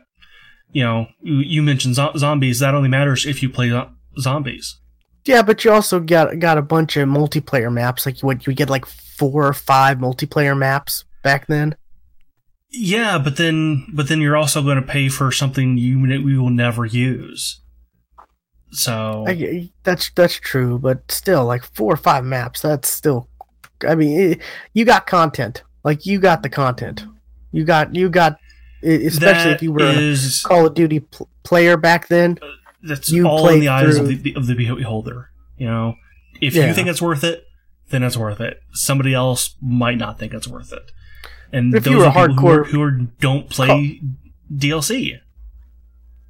you 0.70 0.84
know 0.84 1.06
you, 1.22 1.36
you 1.36 1.62
mentioned 1.62 1.94
zo- 1.94 2.12
zombies. 2.16 2.58
That 2.60 2.74
only 2.74 2.88
matters 2.88 3.24
if 3.24 3.42
you 3.42 3.48
play 3.48 3.70
zo- 3.70 3.90
zombies. 4.18 4.78
Yeah, 5.24 5.42
but 5.42 5.64
you 5.64 5.72
also 5.72 6.00
got 6.00 6.38
got 6.38 6.58
a 6.58 6.62
bunch 6.62 6.96
of 6.96 7.08
multiplayer 7.08 7.72
maps. 7.72 8.06
Like 8.06 8.20
what 8.20 8.46
you 8.46 8.52
get 8.52 8.70
like 8.70 8.86
four 8.86 9.46
or 9.46 9.54
five 9.54 9.98
multiplayer 9.98 10.56
maps 10.56 11.04
back 11.22 11.46
then. 11.46 11.76
Yeah, 12.70 13.18
but 13.18 13.36
then 13.36 13.86
but 13.94 14.08
then 14.08 14.20
you're 14.20 14.36
also 14.36 14.62
going 14.62 14.76
to 14.76 14.86
pay 14.86 15.08
for 15.08 15.32
something 15.32 15.78
you 15.78 16.00
we 16.00 16.36
will 16.38 16.50
never 16.50 16.84
use. 16.84 17.62
So 18.70 19.24
I, 19.26 19.70
that's 19.84 20.10
that's 20.10 20.34
true, 20.34 20.78
but 20.78 21.10
still, 21.10 21.44
like 21.46 21.64
four 21.64 21.92
or 21.92 21.96
five 21.96 22.24
maps. 22.24 22.60
That's 22.60 22.90
still. 22.90 23.28
I 23.86 23.94
mean, 23.94 24.32
it, 24.32 24.40
you 24.72 24.84
got 24.84 25.06
content. 25.06 25.62
Like 25.84 26.06
you 26.06 26.18
got 26.20 26.42
the 26.42 26.48
content. 26.48 27.04
You 27.52 27.64
got 27.64 27.94
you 27.94 28.08
got, 28.08 28.38
especially 28.82 29.18
That 29.50 29.56
if 29.56 29.62
you 29.62 29.72
were 29.72 29.82
is- 29.82 30.44
a 30.44 30.48
Call 30.48 30.66
of 30.66 30.74
Duty 30.74 31.00
pl- 31.00 31.28
player 31.44 31.76
back 31.76 32.08
then. 32.08 32.38
Uh, 32.42 32.46
that's 32.82 33.10
you 33.10 33.26
all 33.26 33.48
in 33.48 33.60
the 33.60 33.68
eyes 33.68 33.96
of 33.96 34.06
the 34.08 34.34
of 34.36 34.46
the 34.46 34.54
beholder. 34.54 35.30
You 35.56 35.66
know, 35.66 35.94
if 36.40 36.54
Yeah. 36.54 36.66
you 36.68 36.74
think 36.74 36.88
it's 36.88 37.02
worth 37.02 37.24
it, 37.24 37.44
then 37.90 38.02
it's 38.02 38.16
worth 38.16 38.40
it. 38.40 38.60
Somebody 38.72 39.14
else 39.14 39.56
might 39.60 39.98
not 39.98 40.18
think 40.18 40.32
it's 40.34 40.46
worth 40.46 40.72
it. 40.72 40.92
And 41.52 41.74
If 41.74 41.86
you 41.86 41.98
were 41.98 42.04
are 42.06 42.28
people 42.28 42.34
who, 42.34 42.48
are, 42.48 42.64
hardcore- 42.64 42.66
who 42.68 42.82
are, 42.82 42.90
don't 43.20 43.48
play 43.48 44.00
DLC. 44.54 45.18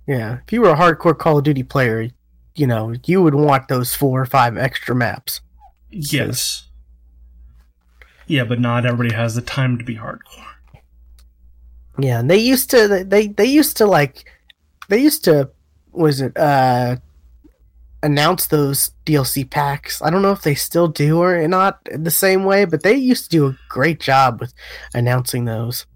Yeah, 0.06 0.38
if 0.46 0.52
you 0.52 0.60
were 0.62 0.70
a 0.70 0.76
hardcore 0.76 1.18
Call 1.18 1.38
of 1.38 1.44
Duty 1.44 1.62
player, 1.64 2.08
you 2.54 2.66
know 2.66 2.94
you 3.04 3.22
would 3.22 3.34
want 3.34 3.68
those 3.68 3.94
four 3.94 4.20
or 4.22 4.26
five 4.26 4.56
extra 4.56 4.94
maps. 4.94 5.40
Yes. 5.90 6.67
Yeah, 8.28 8.44
but 8.44 8.60
not 8.60 8.86
everybody 8.86 9.14
has 9.14 9.34
the 9.34 9.42
time 9.42 9.78
to 9.78 9.84
be 9.84 9.96
hardcore. 9.96 10.44
Yeah, 11.98 12.20
and 12.20 12.30
they 12.30 12.38
used 12.38 12.70
to 12.70 13.04
they 13.04 13.28
they 13.28 13.46
used 13.46 13.76
to 13.78 13.86
like 13.86 14.30
they 14.88 14.98
used 14.98 15.24
to 15.24 15.50
was 15.90 16.20
it 16.20 16.36
uh 16.36 16.96
announce 18.02 18.46
those 18.46 18.92
DLC 19.04 19.48
packs. 19.48 20.00
I 20.00 20.10
don't 20.10 20.22
know 20.22 20.30
if 20.30 20.42
they 20.42 20.54
still 20.54 20.86
do 20.86 21.20
or 21.20 21.48
not 21.48 21.80
the 21.92 22.10
same 22.10 22.44
way, 22.44 22.64
but 22.64 22.84
they 22.84 22.94
used 22.94 23.24
to 23.24 23.30
do 23.30 23.46
a 23.46 23.58
great 23.68 23.98
job 23.98 24.40
with 24.40 24.54
announcing 24.94 25.44
those 25.44 25.86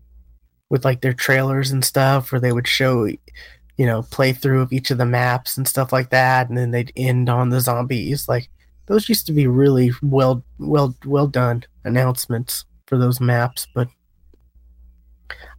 with 0.68 0.84
like 0.84 1.02
their 1.02 1.12
trailers 1.12 1.70
and 1.70 1.84
stuff 1.84 2.32
where 2.32 2.40
they 2.40 2.52
would 2.52 2.66
show 2.66 3.04
you 3.04 3.86
know 3.86 4.02
playthrough 4.02 4.62
of 4.62 4.72
each 4.72 4.90
of 4.90 4.98
the 4.98 5.04
maps 5.04 5.56
and 5.56 5.68
stuff 5.68 5.92
like 5.92 6.10
that 6.10 6.48
and 6.48 6.56
then 6.56 6.70
they'd 6.70 6.92
end 6.96 7.28
on 7.28 7.50
the 7.50 7.60
zombies 7.60 8.28
like 8.28 8.48
those 8.86 9.08
used 9.08 9.26
to 9.26 9.32
be 9.32 9.46
really 9.46 9.92
well 10.02 10.42
well 10.58 10.94
well 11.04 11.26
done 11.26 11.62
announcements 11.84 12.64
for 12.86 12.98
those 12.98 13.20
maps 13.20 13.66
but 13.74 13.88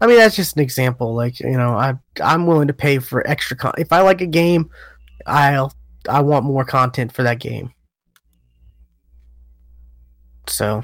I 0.02 0.08
mean, 0.08 0.18
that's 0.18 0.36
just 0.36 0.56
an 0.56 0.62
example. 0.62 1.16
Like, 1.16 1.40
you 1.40 1.58
know, 1.58 1.76
I 1.76 1.94
I'm 2.22 2.46
willing 2.46 2.68
to 2.68 2.74
pay 2.74 3.00
for 3.00 3.26
extra 3.28 3.56
con. 3.56 3.74
If 3.78 3.94
I 3.94 4.02
like 4.02 4.22
a 4.22 4.28
game, 4.28 4.70
I'll 5.26 5.74
I 6.10 6.22
want 6.22 6.46
more 6.46 6.66
content 6.66 7.14
for 7.14 7.24
that 7.24 7.40
game. 7.40 7.74
So, 10.48 10.84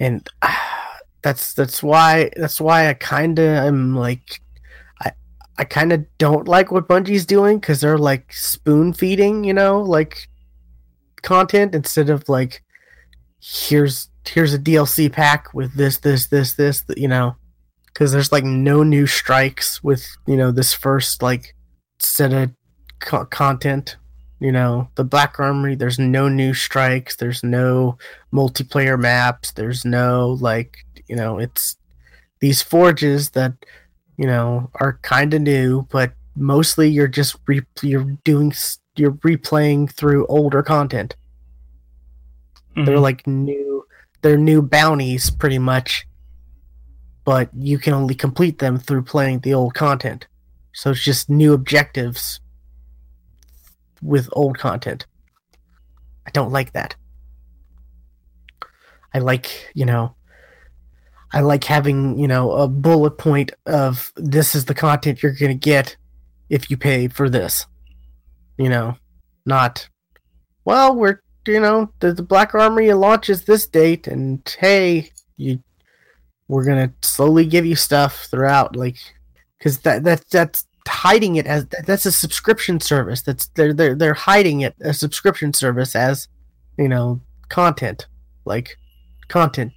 and 0.00 0.26
that's 1.22 1.54
that's 1.54 1.82
why 1.82 2.30
that's 2.36 2.60
why 2.60 2.88
I 2.88 2.94
kind 2.94 3.38
of 3.38 3.46
am 3.46 3.96
like, 3.96 4.40
I 5.02 5.12
I 5.58 5.64
kind 5.64 5.92
of 5.92 6.06
don't 6.18 6.48
like 6.48 6.72
what 6.72 6.88
Bungie's 6.88 7.26
doing 7.26 7.58
because 7.58 7.80
they're 7.80 7.98
like 7.98 8.32
spoon 8.32 8.92
feeding, 8.92 9.44
you 9.44 9.54
know, 9.54 9.82
like 9.82 10.28
content 11.22 11.74
instead 11.74 12.10
of 12.10 12.28
like 12.28 12.61
here's 13.42 14.08
here's 14.26 14.54
a 14.54 14.58
DLC 14.58 15.10
pack 15.10 15.52
with 15.52 15.74
this 15.74 15.98
this 15.98 16.28
this 16.28 16.54
this 16.54 16.84
you 16.96 17.08
know 17.08 17.34
because 17.86 18.12
there's 18.12 18.30
like 18.30 18.44
no 18.44 18.82
new 18.82 19.06
strikes 19.06 19.82
with 19.82 20.06
you 20.26 20.36
know 20.36 20.52
this 20.52 20.72
first 20.72 21.22
like 21.22 21.54
set 21.98 22.32
of 22.32 22.50
co- 23.00 23.26
content 23.26 23.96
you 24.38 24.50
know. 24.50 24.88
The 24.96 25.04
black 25.04 25.38
armory 25.38 25.74
there's 25.74 25.98
no 25.98 26.28
new 26.28 26.54
strikes 26.54 27.16
there's 27.16 27.42
no 27.42 27.98
multiplayer 28.32 28.98
maps 28.98 29.52
there's 29.52 29.84
no 29.84 30.36
like 30.40 30.78
you 31.08 31.16
know 31.16 31.38
it's 31.38 31.76
these 32.40 32.62
forges 32.62 33.30
that 33.30 33.52
you 34.16 34.26
know 34.26 34.70
are 34.80 34.98
kind 35.02 35.34
of 35.34 35.42
new 35.42 35.86
but 35.90 36.12
mostly 36.36 36.88
you're 36.88 37.08
just 37.08 37.36
re- 37.46 37.62
you're 37.82 38.16
doing 38.24 38.52
you're 38.96 39.12
replaying 39.12 39.90
through 39.90 40.26
older 40.26 40.62
content 40.62 41.16
they're 42.74 42.96
Mhm. 42.96 43.02
like 43.02 43.26
new 43.26 43.84
they're 44.22 44.38
new 44.38 44.62
bounties 44.62 45.30
pretty 45.30 45.58
much. 45.58 46.06
But 47.24 47.50
you 47.54 47.78
can 47.78 47.92
only 47.94 48.14
complete 48.14 48.58
them 48.58 48.78
through 48.78 49.02
playing 49.02 49.40
the 49.40 49.52
old 49.54 49.74
content. 49.74 50.26
So 50.72 50.90
it's 50.90 51.02
just 51.04 51.28
new 51.28 51.52
objectives 51.52 52.40
with 54.00 54.28
old 54.32 54.58
content. 54.58 55.06
I 56.26 56.30
don't 56.30 56.52
like 56.52 56.72
that. 56.72 56.94
I 59.14 59.18
like 59.18 59.70
you 59.74 59.84
know 59.84 60.14
i 61.34 61.40
like 61.40 61.64
having 61.64 62.18
you 62.18 62.28
know 62.28 62.52
a 62.52 62.68
bullet 62.68 63.16
point 63.16 63.52
of 63.66 64.12
this 64.16 64.54
is 64.54 64.66
the 64.66 64.74
content 64.74 65.22
you're 65.22 65.32
going 65.32 65.50
to 65.58 65.58
get 65.70 65.96
if 66.50 66.70
you 66.70 66.76
pay 66.76 67.08
for 67.08 67.28
this. 67.30 67.66
You 68.58 68.68
know 68.68 68.96
not 69.46 69.88
well 70.64 70.94
we're 70.94 71.21
you 71.46 71.60
know 71.60 71.90
the, 72.00 72.12
the 72.12 72.22
black 72.22 72.54
armory 72.54 72.92
launches 72.92 73.44
this 73.44 73.66
date 73.66 74.06
and 74.06 74.56
hey 74.60 75.10
you 75.36 75.58
we're 76.48 76.64
gonna 76.64 76.92
slowly 77.02 77.46
give 77.46 77.64
you 77.66 77.74
stuff 77.76 78.26
throughout 78.30 78.76
like 78.76 78.96
because 79.58 79.78
that 79.80 80.04
that 80.04 80.24
that's 80.30 80.66
hiding 80.86 81.36
it 81.36 81.46
as 81.46 81.66
that's 81.86 82.06
a 82.06 82.12
subscription 82.12 82.80
service 82.80 83.22
that's 83.22 83.46
they're 83.54 83.72
they're 83.72 83.94
they're 83.94 84.14
hiding 84.14 84.60
it 84.62 84.74
a 84.80 84.92
subscription 84.92 85.52
service 85.52 85.94
as 85.96 86.28
you 86.76 86.88
know 86.88 87.20
content 87.48 88.06
like 88.44 88.76
content 89.28 89.72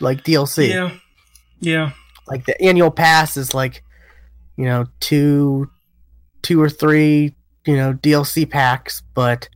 like 0.00 0.22
DLC 0.24 0.68
Yeah. 0.68 0.90
Yeah. 1.60 1.92
like 2.28 2.44
the 2.46 2.60
annual 2.62 2.90
pass 2.90 3.36
is 3.36 3.54
like 3.54 3.82
you 4.56 4.64
know 4.66 4.84
two 5.00 5.70
two 6.42 6.60
or 6.60 6.68
three 6.68 7.34
you 7.66 7.76
know 7.76 7.94
DLC 7.94 8.48
packs 8.48 9.02
but 9.14 9.48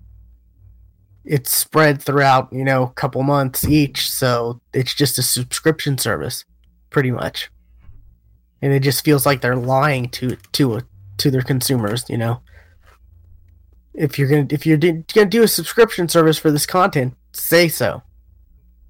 it's 1.24 1.56
spread 1.56 2.02
throughout 2.02 2.52
you 2.52 2.64
know 2.64 2.82
a 2.82 2.92
couple 2.92 3.22
months 3.22 3.66
each 3.66 4.10
so 4.10 4.60
it's 4.72 4.94
just 4.94 5.18
a 5.18 5.22
subscription 5.22 5.96
service 5.96 6.44
pretty 6.90 7.10
much. 7.10 7.50
And 8.62 8.72
it 8.72 8.80
just 8.80 9.04
feels 9.04 9.26
like 9.26 9.40
they're 9.40 9.56
lying 9.56 10.08
to 10.10 10.36
to 10.52 10.74
uh, 10.74 10.80
to 11.18 11.30
their 11.30 11.42
consumers 11.42 12.08
you 12.08 12.18
know? 12.18 12.40
If 13.94 14.18
you're 14.18 14.28
gonna 14.28 14.46
if 14.50 14.66
you're 14.66 14.76
di- 14.76 15.04
gonna 15.14 15.28
do 15.28 15.42
a 15.42 15.48
subscription 15.48 16.08
service 16.08 16.38
for 16.38 16.50
this 16.50 16.66
content 16.66 17.14
say 17.32 17.68
so. 17.68 18.02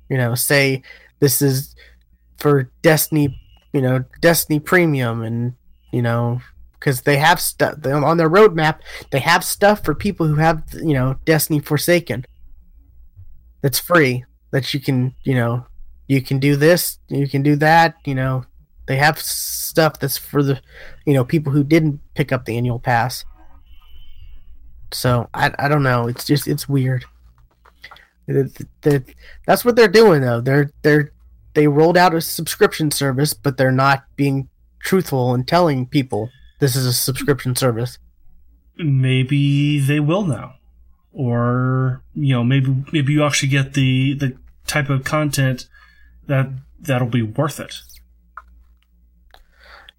You 0.09 0.18
know 0.18 0.35
say 0.35 0.82
this 1.20 1.41
is 1.41 1.74
for 2.39 2.70
destiny 2.82 3.41
you 3.72 3.80
know 3.80 4.05
destiny 4.20 4.61
premium 4.61 5.22
and 5.22 5.55
you 5.93 6.03
know 6.03 6.41
because 6.85 7.01
they 7.01 7.16
have 7.16 7.41
stuff 7.41 7.76
on 7.87 8.18
their 8.18 8.28
roadmap 8.28 8.80
they 9.11 9.18
have 9.18 9.43
stuff 9.43 9.82
for 9.82 9.95
people 9.95 10.26
who 10.26 10.35
have 10.35 10.62
you 10.74 10.93
know 10.93 11.16
destiny 11.24 11.59
forsaken. 11.59 12.26
That's 13.62 13.78
free 13.78 14.24
that 14.51 14.74
you 14.74 14.80
can 14.80 15.14
you 15.22 15.35
know 15.35 15.66
you 16.09 16.20
can 16.20 16.39
do 16.39 16.57
this 16.57 16.99
you 17.09 17.26
can 17.26 17.43
do 17.43 17.57
that 17.57 17.97
you 18.05 18.14
know. 18.14 18.45
They 18.87 18.97
have 18.97 19.18
stuff 19.18 19.99
that's 19.99 20.18
for 20.18 20.43
the 20.43 20.61
you 21.07 21.14
know 21.14 21.24
people 21.24 21.51
who 21.55 21.64
didn't 21.64 22.01
pick 22.14 22.32
up 22.32 22.45
the 22.45 22.59
annual 22.59 22.78
pass. 22.78 23.24
So 24.93 25.28
i, 25.32 25.51
I 25.59 25.68
don't 25.68 25.82
know 25.82 26.07
it's 26.07 26.26
just 26.26 26.47
it's 26.47 26.68
weird. 26.68 27.07
That's 28.26 29.64
what 29.64 29.76
they're 29.76 29.89
doing 29.89 30.20
though. 30.20 30.43
They're 30.43 30.70
they're 30.82 31.12
they 31.55 31.66
rolled 31.66 31.97
out 31.97 32.14
a 32.14 32.20
subscription 32.20 32.91
service 32.91 33.32
but 33.32 33.57
they're 33.57 33.72
not 33.72 34.05
being 34.16 34.49
truthful 34.80 35.32
and 35.32 35.49
telling 35.49 35.87
people 35.87 36.28
this 36.59 36.77
is 36.77 36.87
a 36.87 36.93
subscription 36.93 37.55
service 37.57 37.99
maybe 38.79 39.79
they 39.79 40.01
will 40.01 40.25
now 40.25 40.55
or 41.13 42.03
you 42.15 42.35
know 42.35 42.43
maybe 42.45 42.85
maybe 42.93 43.13
you 43.13 43.25
actually 43.25 43.49
get 43.49 43.75
the 43.75 44.15
the 44.15 44.37
type 44.67 44.89
of 44.89 45.05
content 45.05 45.69
that 46.27 46.49
that'll 46.81 47.09
be 47.09 47.23
worth 47.23 47.61
it 47.61 47.75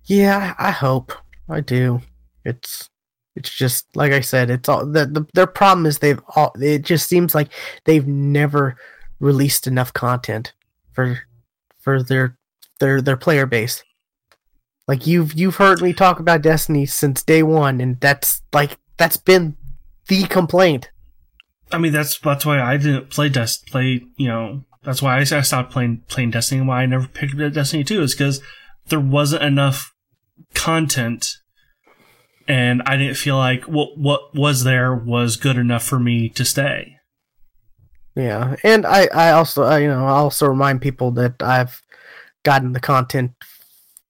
Yeah, 0.06 0.54
I 0.58 0.72
hope. 0.72 1.14
I 1.50 1.62
do. 1.62 2.02
It's 2.44 2.90
it's 3.36 3.50
just 3.50 3.88
like 3.96 4.12
I 4.12 4.22
said. 4.22 4.50
It's 4.50 4.70
all 4.70 4.86
the, 4.86 5.06
the 5.06 5.26
their 5.34 5.48
problem 5.48 5.86
is 5.86 6.00
they've 6.00 6.22
all. 6.36 6.54
It 6.62 6.84
just 6.84 7.10
seems 7.10 7.34
like 7.34 7.50
they've 7.86 8.08
never 8.08 8.76
released 9.20 9.68
enough 9.68 9.94
content 9.94 10.54
for 10.94 11.20
for 11.80 12.04
their 12.04 12.38
their 12.80 13.02
their 13.02 13.18
player 13.18 13.46
base. 13.46 13.84
Like 14.88 15.08
you've 15.08 15.34
you've 15.34 15.56
heard 15.56 15.82
me 15.82 15.94
talk 15.94 16.20
about 16.20 16.42
Destiny 16.42 16.86
since 16.86 17.24
day 17.24 17.42
one, 17.44 17.82
and 17.82 18.00
that's 18.00 18.42
like 18.54 18.78
that's 18.98 19.18
been 19.18 19.58
the 20.08 20.24
complaint. 20.26 20.90
i 21.72 21.78
mean 21.78 21.92
that's 21.92 22.20
that's 22.20 22.46
why 22.46 22.62
i 22.62 22.78
didn't 22.78 23.10
play 23.10 23.28
Des- 23.28 23.66
play 23.72 24.06
you 24.18 24.28
know 24.28 24.64
that's 24.84 25.02
why 25.02 25.18
i, 25.18 25.24
stopped 25.24 25.72
playing 25.72 26.04
playing 26.08 26.30
destiny 26.30 26.60
and 26.60 26.68
why 26.68 26.84
i 26.84 26.86
never 26.86 27.08
picked 27.08 27.40
up 27.42 27.54
destiny 27.54 27.84
2 27.84 28.04
is 28.04 28.14
because 28.14 28.40
there 28.90 29.00
wasn't 29.00 29.42
enough 29.42 29.94
content 30.54 31.38
and 32.48 32.84
i 32.86 32.96
didn't 32.96 33.18
feel 33.18 33.38
like 33.38 33.64
what 33.64 33.98
what 33.98 34.22
was 34.36 34.64
there 34.64 34.94
was 34.94 35.38
good 35.38 35.58
enough 35.58 35.84
for 35.84 36.00
me 36.00 36.30
to 36.30 36.46
stay 36.46 36.96
Yeah, 38.16 38.56
and 38.64 38.86
I 38.86 39.10
I 39.14 39.32
also 39.32 39.64
I, 39.64 39.80
you 39.80 39.88
know 39.90 40.06
I 40.06 40.12
also 40.24 40.48
remind 40.48 40.82
people 40.82 41.12
that 41.14 41.42
I've 41.42 41.82
gotten 42.44 42.72
the 42.74 42.80
content 42.80 43.32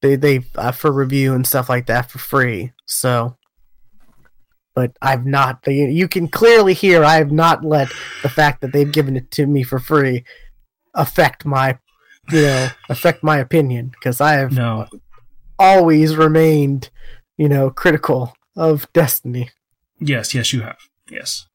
they 0.02 0.16
they 0.16 0.42
uh, 0.56 0.72
for 0.72 0.92
review 0.92 1.34
and 1.34 1.46
stuff 1.48 1.70
like 1.70 1.88
that 1.88 2.10
for 2.12 2.20
free. 2.20 2.72
So, 2.86 3.38
but 4.76 4.96
I've 5.02 5.26
not. 5.26 5.60
You, 5.68 5.88
you 5.88 6.08
can 6.08 6.28
clearly 6.28 6.74
hear 6.74 7.04
I 7.04 7.16
have 7.16 7.32
not 7.32 7.64
let 7.64 7.90
the 8.22 8.30
fact 8.30 8.62
that 8.62 8.74
they've 8.74 8.92
given 8.92 9.16
it 9.16 9.32
to 9.32 9.46
me 9.48 9.64
for 9.64 9.80
free 9.80 10.24
affect 10.94 11.46
my, 11.46 11.78
you 12.32 12.42
know, 12.42 12.68
affect 12.90 13.24
my 13.24 13.38
opinion 13.38 13.88
because 13.90 14.22
I 14.22 14.34
have 14.34 14.52
No. 14.54 14.88
always 15.60 16.16
remained, 16.16 16.90
you 17.38 17.50
know, 17.50 17.70
critical 17.70 18.34
of 18.56 18.92
Destiny. 18.94 19.50
Yes, 20.00 20.34
yes, 20.36 20.52
you 20.54 20.62
have. 20.62 20.78
Yes. 21.10 21.48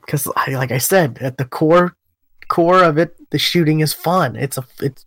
because 0.00 0.26
like 0.48 0.70
I 0.72 0.78
said, 0.78 1.18
at 1.20 1.36
the 1.38 1.44
core 1.44 1.96
core 2.48 2.82
of 2.84 2.96
it, 2.98 3.16
the 3.30 3.38
shooting 3.38 3.80
is 3.80 3.92
fun. 3.92 4.36
It's 4.36 4.56
a 4.58 4.64
it's 4.80 5.04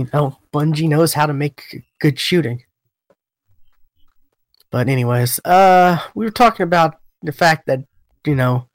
you 0.00 0.08
know 0.12 0.38
Bungie 0.52 0.88
knows 0.88 1.12
how 1.12 1.26
to 1.26 1.34
make 1.34 1.84
good 2.00 2.18
shooting. 2.18 2.64
But 4.70 4.88
anyways, 4.88 5.40
uh, 5.44 5.98
we 6.14 6.24
were 6.24 6.30
talking 6.30 6.64
about 6.64 6.96
the 7.22 7.32
fact 7.32 7.66
that 7.66 7.80
you 8.26 8.34
know 8.34 8.68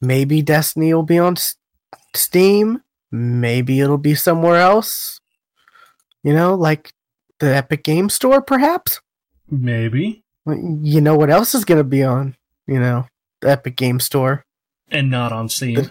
maybe 0.00 0.40
Destiny 0.40 0.94
will 0.94 1.02
be 1.02 1.18
on 1.18 1.34
S- 1.34 1.56
Steam, 2.14 2.80
maybe 3.10 3.80
it'll 3.80 3.98
be 3.98 4.14
somewhere 4.14 4.56
else. 4.56 5.20
You 6.22 6.32
know, 6.32 6.54
like 6.54 6.92
the 7.38 7.54
Epic 7.54 7.84
Game 7.84 8.08
Store, 8.08 8.40
perhaps. 8.40 9.00
Maybe. 9.48 10.24
You 10.46 11.00
know 11.00 11.16
what 11.16 11.30
else 11.30 11.54
is 11.54 11.64
going 11.64 11.78
to 11.78 11.84
be 11.84 12.02
on? 12.02 12.36
You 12.66 12.80
know, 12.80 13.06
the 13.42 13.50
Epic 13.50 13.76
Game 13.76 14.00
Store. 14.00 14.44
And 14.90 15.10
not 15.10 15.32
on 15.32 15.48
Steam. 15.48 15.90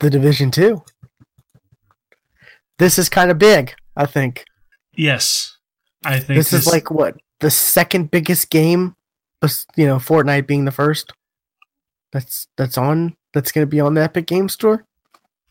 the 0.00 0.10
Division 0.10 0.50
Two. 0.50 0.82
This 2.78 2.98
is 2.98 3.08
kind 3.08 3.30
of 3.30 3.38
big, 3.38 3.74
I 3.96 4.06
think. 4.06 4.44
yes. 4.94 5.52
I 6.04 6.20
think 6.20 6.36
This 6.36 6.52
is 6.52 6.66
like 6.68 6.90
what 6.90 7.16
the 7.40 7.50
second 7.50 8.12
biggest 8.12 8.50
game, 8.50 8.94
you 9.76 9.86
know, 9.86 9.96
Fortnite 9.96 10.46
being 10.46 10.64
the 10.64 10.70
first. 10.70 11.12
That's 12.12 12.46
that's 12.56 12.78
on. 12.78 13.16
That's 13.34 13.50
going 13.50 13.66
to 13.66 13.70
be 13.70 13.80
on 13.80 13.94
the 13.94 14.02
Epic 14.02 14.26
Game 14.26 14.48
Store. 14.48 14.84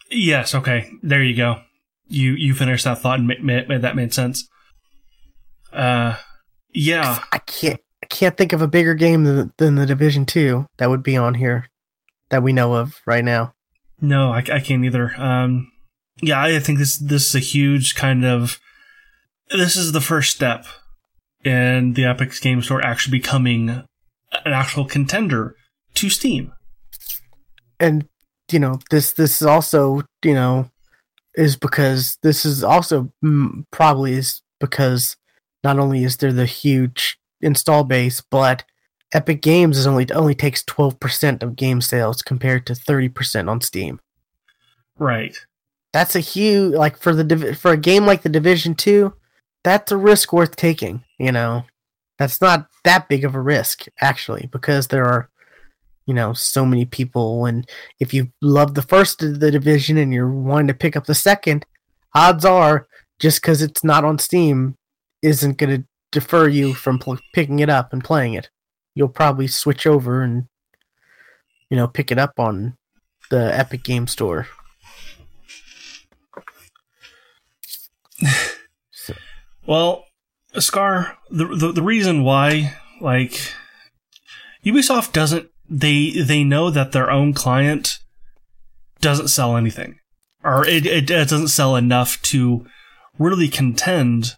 Yes, 0.10 0.56
okay. 0.56 0.90
There 1.04 1.22
you 1.22 1.36
go. 1.36 1.62
You 2.08 2.34
you 2.34 2.54
finished 2.54 2.86
that 2.86 3.00
thought 3.00 3.20
and 3.20 3.28
made, 3.28 3.44
made, 3.44 3.82
that 3.82 3.96
made 3.98 4.14
sense. 4.14 4.48
Uh 5.74 6.16
yeah. 6.70 7.20
I 7.32 7.40
can't. 7.40 7.82
I 8.04 8.06
can't 8.08 8.38
think 8.38 8.54
of 8.54 8.62
a 8.62 8.68
bigger 8.68 8.94
game 8.94 9.24
than, 9.24 9.52
than 9.58 9.76
the 9.76 9.86
Division 9.86 10.26
Two 10.26 10.68
that 10.78 10.90
would 10.90 11.04
be 11.04 11.18
on 11.18 11.34
here 11.34 11.68
that 12.30 12.44
we 12.44 12.54
know 12.54 12.76
of 12.76 13.02
right 13.06 13.26
now. 13.26 13.54
No, 14.00 14.32
I, 14.32 14.38
I 14.38 14.60
can't 14.60 14.86
either. 14.86 15.14
Um, 15.18 15.72
yeah, 16.22 16.42
I 16.42 16.60
think 16.60 16.80
this 16.80 16.98
this 16.98 17.30
is 17.30 17.36
a 17.36 17.40
huge 17.40 17.96
kind 17.96 18.26
of. 18.26 18.60
This 19.52 19.76
is 19.76 19.92
the 19.92 20.02
first 20.02 20.36
step 20.36 20.66
in 21.44 21.94
the 21.94 22.06
Epic 22.06 22.32
Game 22.42 22.62
Store 22.62 22.84
actually 22.84 23.20
becoming 23.20 23.70
an 23.70 24.54
actual 24.54 24.86
contender 24.86 25.56
to 25.96 26.10
Steam. 26.10 26.52
and 27.80 28.08
you 28.52 28.60
know 28.60 28.80
this 28.90 29.14
this 29.14 29.42
is 29.42 29.48
also 29.48 30.02
you 30.24 30.34
know 30.34 30.70
is 31.36 31.56
because 31.56 32.18
this 32.22 32.46
is 32.46 32.64
also 32.64 33.12
mm, 33.24 33.66
probably 33.72 34.14
is 34.14 34.42
because 34.60 35.18
not 35.64 35.80
only 35.80 36.04
is 36.04 36.18
there 36.18 36.32
the 36.34 36.46
huge 36.46 37.18
install 37.42 37.84
base 37.84 38.22
but 38.32 38.64
epic 39.14 39.42
games 39.42 39.78
is 39.78 39.88
only 39.88 40.10
only 40.12 40.36
takes 40.36 40.64
12% 40.64 41.44
of 41.44 41.56
game 41.56 41.82
sales 41.82 42.22
compared 42.22 42.66
to 42.66 42.74
30% 42.74 43.50
on 43.50 43.62
steam 43.62 44.00
Right. 44.98 45.36
That's 45.96 46.14
a 46.14 46.20
huge 46.20 46.74
like 46.74 46.98
for 46.98 47.16
the 47.16 47.56
for 47.56 47.72
a 47.72 47.78
game 47.78 48.06
like 48.06 48.22
the 48.22 48.28
division 48.28 48.76
2 48.76 49.14
that's 49.64 49.94
a 49.94 49.98
risk 49.98 50.34
worth 50.34 50.58
taking 50.58 51.02
you 51.18 51.32
know? 51.32 51.64
That's 52.20 52.42
not 52.42 52.68
that 52.84 53.08
big 53.08 53.24
of 53.24 53.34
a 53.34 53.40
risk 53.40 53.86
actually 54.02 54.50
because 54.52 54.88
there 54.88 55.06
are 55.06 55.30
you 56.06 56.14
know 56.14 56.34
so 56.34 56.66
many 56.66 56.84
people 56.84 57.46
and 57.46 57.70
if 58.02 58.14
you 58.14 58.28
love 58.42 58.74
the 58.74 58.82
first 58.82 59.24
of 59.24 59.40
the 59.40 59.52
division 59.52 59.98
and 59.98 60.14
you're 60.14 60.30
wanting 60.30 60.68
to 60.68 60.74
pick 60.74 60.98
up 60.98 61.06
the 61.06 61.16
second 61.16 61.66
odds 62.14 62.44
are 62.44 62.88
just 63.20 63.42
because 63.42 63.62
it's 63.62 63.84
not 63.84 64.04
on 64.04 64.20
steam 64.20 64.76
isn't 65.22 65.58
going 65.58 65.82
to 65.82 65.88
defer 66.12 66.50
you 66.50 66.74
from 66.74 67.00
pl- 67.00 67.20
picking 67.34 67.60
it 67.60 67.70
up 67.70 67.94
and 67.94 68.04
playing 68.04 68.34
it. 68.34 68.50
You'll 68.96 69.08
probably 69.08 69.48
switch 69.48 69.88
over 69.88 70.22
and 70.22 70.48
you 71.70 71.78
know 71.78 71.88
pick 71.88 72.12
it 72.12 72.20
up 72.20 72.34
on 72.38 72.76
the 73.30 73.58
epic 73.58 73.84
game 73.84 74.08
store 74.08 74.48
Well, 79.68 80.06
Scar, 80.60 81.18
the, 81.30 81.48
the 81.48 81.72
the 81.72 81.82
reason 81.82 82.24
why 82.24 82.78
like 83.02 83.52
Ubisoft 84.64 85.12
doesn't 85.12 85.50
they 85.70 86.12
they 86.12 86.44
know 86.44 86.70
that 86.70 86.92
their 86.92 87.10
own 87.10 87.34
client 87.34 87.98
doesn't 89.02 89.30
sell 89.30 89.58
anything, 89.58 90.00
or 90.44 90.66
it 90.66 90.86
it, 90.86 91.10
it 91.10 91.28
doesn't 91.28 91.50
sell 91.50 91.76
enough 91.76 92.22
to 92.24 92.66
really 93.18 93.50
contend 93.50 94.36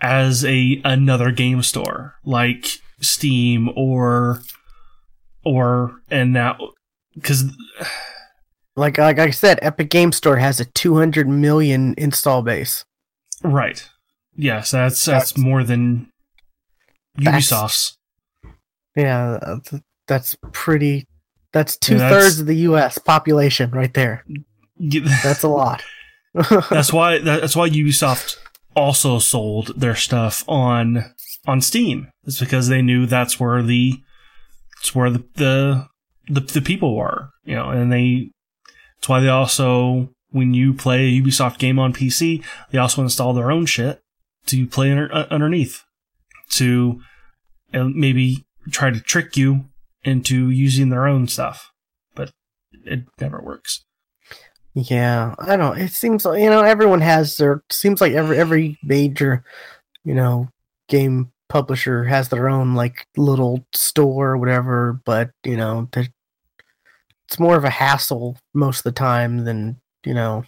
as 0.00 0.44
a 0.44 0.80
another 0.84 1.30
game 1.30 1.62
store 1.62 2.14
like 2.24 2.78
Steam 3.00 3.70
or 3.74 4.40
or 5.44 5.96
and 6.10 6.32
now 6.32 6.56
because 7.14 7.44
like 8.76 8.98
like 8.98 9.18
I 9.18 9.30
said, 9.30 9.58
Epic 9.62 9.90
Game 9.90 10.12
Store 10.12 10.36
has 10.36 10.60
a 10.60 10.64
200 10.64 11.28
million 11.28 11.94
install 11.98 12.42
base. 12.42 12.84
Right 13.44 13.88
yes 14.34 14.70
that's 14.72 15.04
that's, 15.04 15.32
That's- 15.32 15.38
more 15.38 15.62
than 15.62 16.10
Ubisoft's. 17.18 17.96
Yeah, 18.96 19.38
that's, 20.06 20.36
pretty. 20.52 21.06
That's 21.52 21.74
Yeah, 21.82 21.86
two 21.88 21.98
that's- 21.98 22.22
thirds 22.24 22.40
of 22.40 22.46
the 22.46 22.56
U.S. 22.56 22.98
population 22.98 23.70
right 23.70 23.92
there. 23.94 24.24
That's 25.22 25.44
a 25.44 25.48
lot. 25.48 25.84
that's 26.68 26.92
why 26.92 27.18
that's 27.18 27.54
why 27.54 27.68
Ubisoft 27.70 28.36
also 28.74 29.20
sold 29.20 29.68
their 29.80 29.94
stuff 29.94 30.42
on 30.48 31.14
on 31.46 31.60
Steam. 31.60 32.08
It's 32.24 32.40
because 32.40 32.66
they 32.66 32.82
knew 32.82 33.06
that's 33.06 33.38
where 33.38 33.62
the 33.62 34.02
it's 34.80 34.92
where 34.96 35.10
the 35.10 35.24
the 35.34 35.86
the, 36.28 36.40
the 36.40 36.60
people 36.60 36.96
were, 36.96 37.30
you 37.44 37.54
know, 37.54 37.70
and 37.70 37.92
they 37.92 38.30
that's 38.96 39.08
why 39.08 39.20
they 39.20 39.28
also 39.28 40.10
when 40.34 40.52
you 40.52 40.74
play 40.74 41.04
a 41.04 41.22
Ubisoft 41.22 41.58
game 41.58 41.78
on 41.78 41.92
PC, 41.92 42.44
they 42.72 42.78
also 42.78 43.00
install 43.02 43.32
their 43.32 43.52
own 43.52 43.66
shit 43.66 44.02
to 44.46 44.66
play 44.66 44.90
under, 44.90 45.14
uh, 45.14 45.26
underneath 45.30 45.84
to 46.50 47.00
uh, 47.72 47.84
maybe 47.84 48.44
try 48.72 48.90
to 48.90 49.00
trick 49.00 49.36
you 49.36 49.66
into 50.02 50.50
using 50.50 50.88
their 50.88 51.06
own 51.06 51.28
stuff, 51.28 51.70
but 52.16 52.32
it 52.84 53.04
never 53.20 53.40
works. 53.40 53.84
yeah, 54.74 55.36
I 55.38 55.56
don't. 55.56 55.78
It 55.78 55.92
seems 55.92 56.24
like 56.24 56.42
you 56.42 56.50
know 56.50 56.62
everyone 56.62 57.00
has 57.00 57.36
their. 57.36 57.62
Seems 57.70 58.00
like 58.00 58.12
every 58.12 58.36
every 58.36 58.76
major, 58.82 59.44
you 60.04 60.14
know, 60.14 60.48
game 60.88 61.30
publisher 61.48 62.02
has 62.04 62.28
their 62.28 62.48
own 62.48 62.74
like 62.74 63.06
little 63.16 63.64
store 63.72 64.30
or 64.30 64.36
whatever. 64.36 65.00
But 65.04 65.30
you 65.44 65.56
know, 65.56 65.88
it's 65.94 67.38
more 67.38 67.56
of 67.56 67.64
a 67.64 67.70
hassle 67.70 68.36
most 68.52 68.78
of 68.78 68.84
the 68.84 68.92
time 68.92 69.44
than 69.44 69.80
you 70.04 70.14
know. 70.14 70.44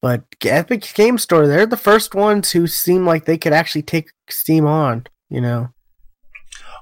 But 0.00 0.24
Epic 0.44 0.92
Game 0.94 1.16
Store, 1.16 1.46
they're 1.46 1.66
the 1.66 1.76
first 1.76 2.14
ones 2.14 2.50
who 2.50 2.66
seem 2.66 3.06
like 3.06 3.24
they 3.24 3.38
could 3.38 3.52
actually 3.52 3.82
take 3.82 4.10
Steam 4.28 4.66
on. 4.66 5.06
You 5.30 5.40
know, 5.40 5.68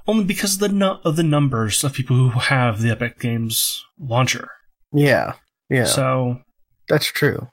only 0.06 0.24
because 0.24 0.54
of 0.54 0.60
the 0.60 0.68
nu- 0.70 0.98
of 1.04 1.16
the 1.16 1.22
numbers 1.22 1.84
of 1.84 1.92
people 1.92 2.16
who 2.16 2.30
have 2.38 2.80
the 2.80 2.90
Epic 2.90 3.18
Games 3.20 3.84
launcher. 3.98 4.48
yeah, 4.92 5.34
yeah, 5.68 5.84
So, 5.84 6.40
that's 6.88 7.06
true. 7.06 7.48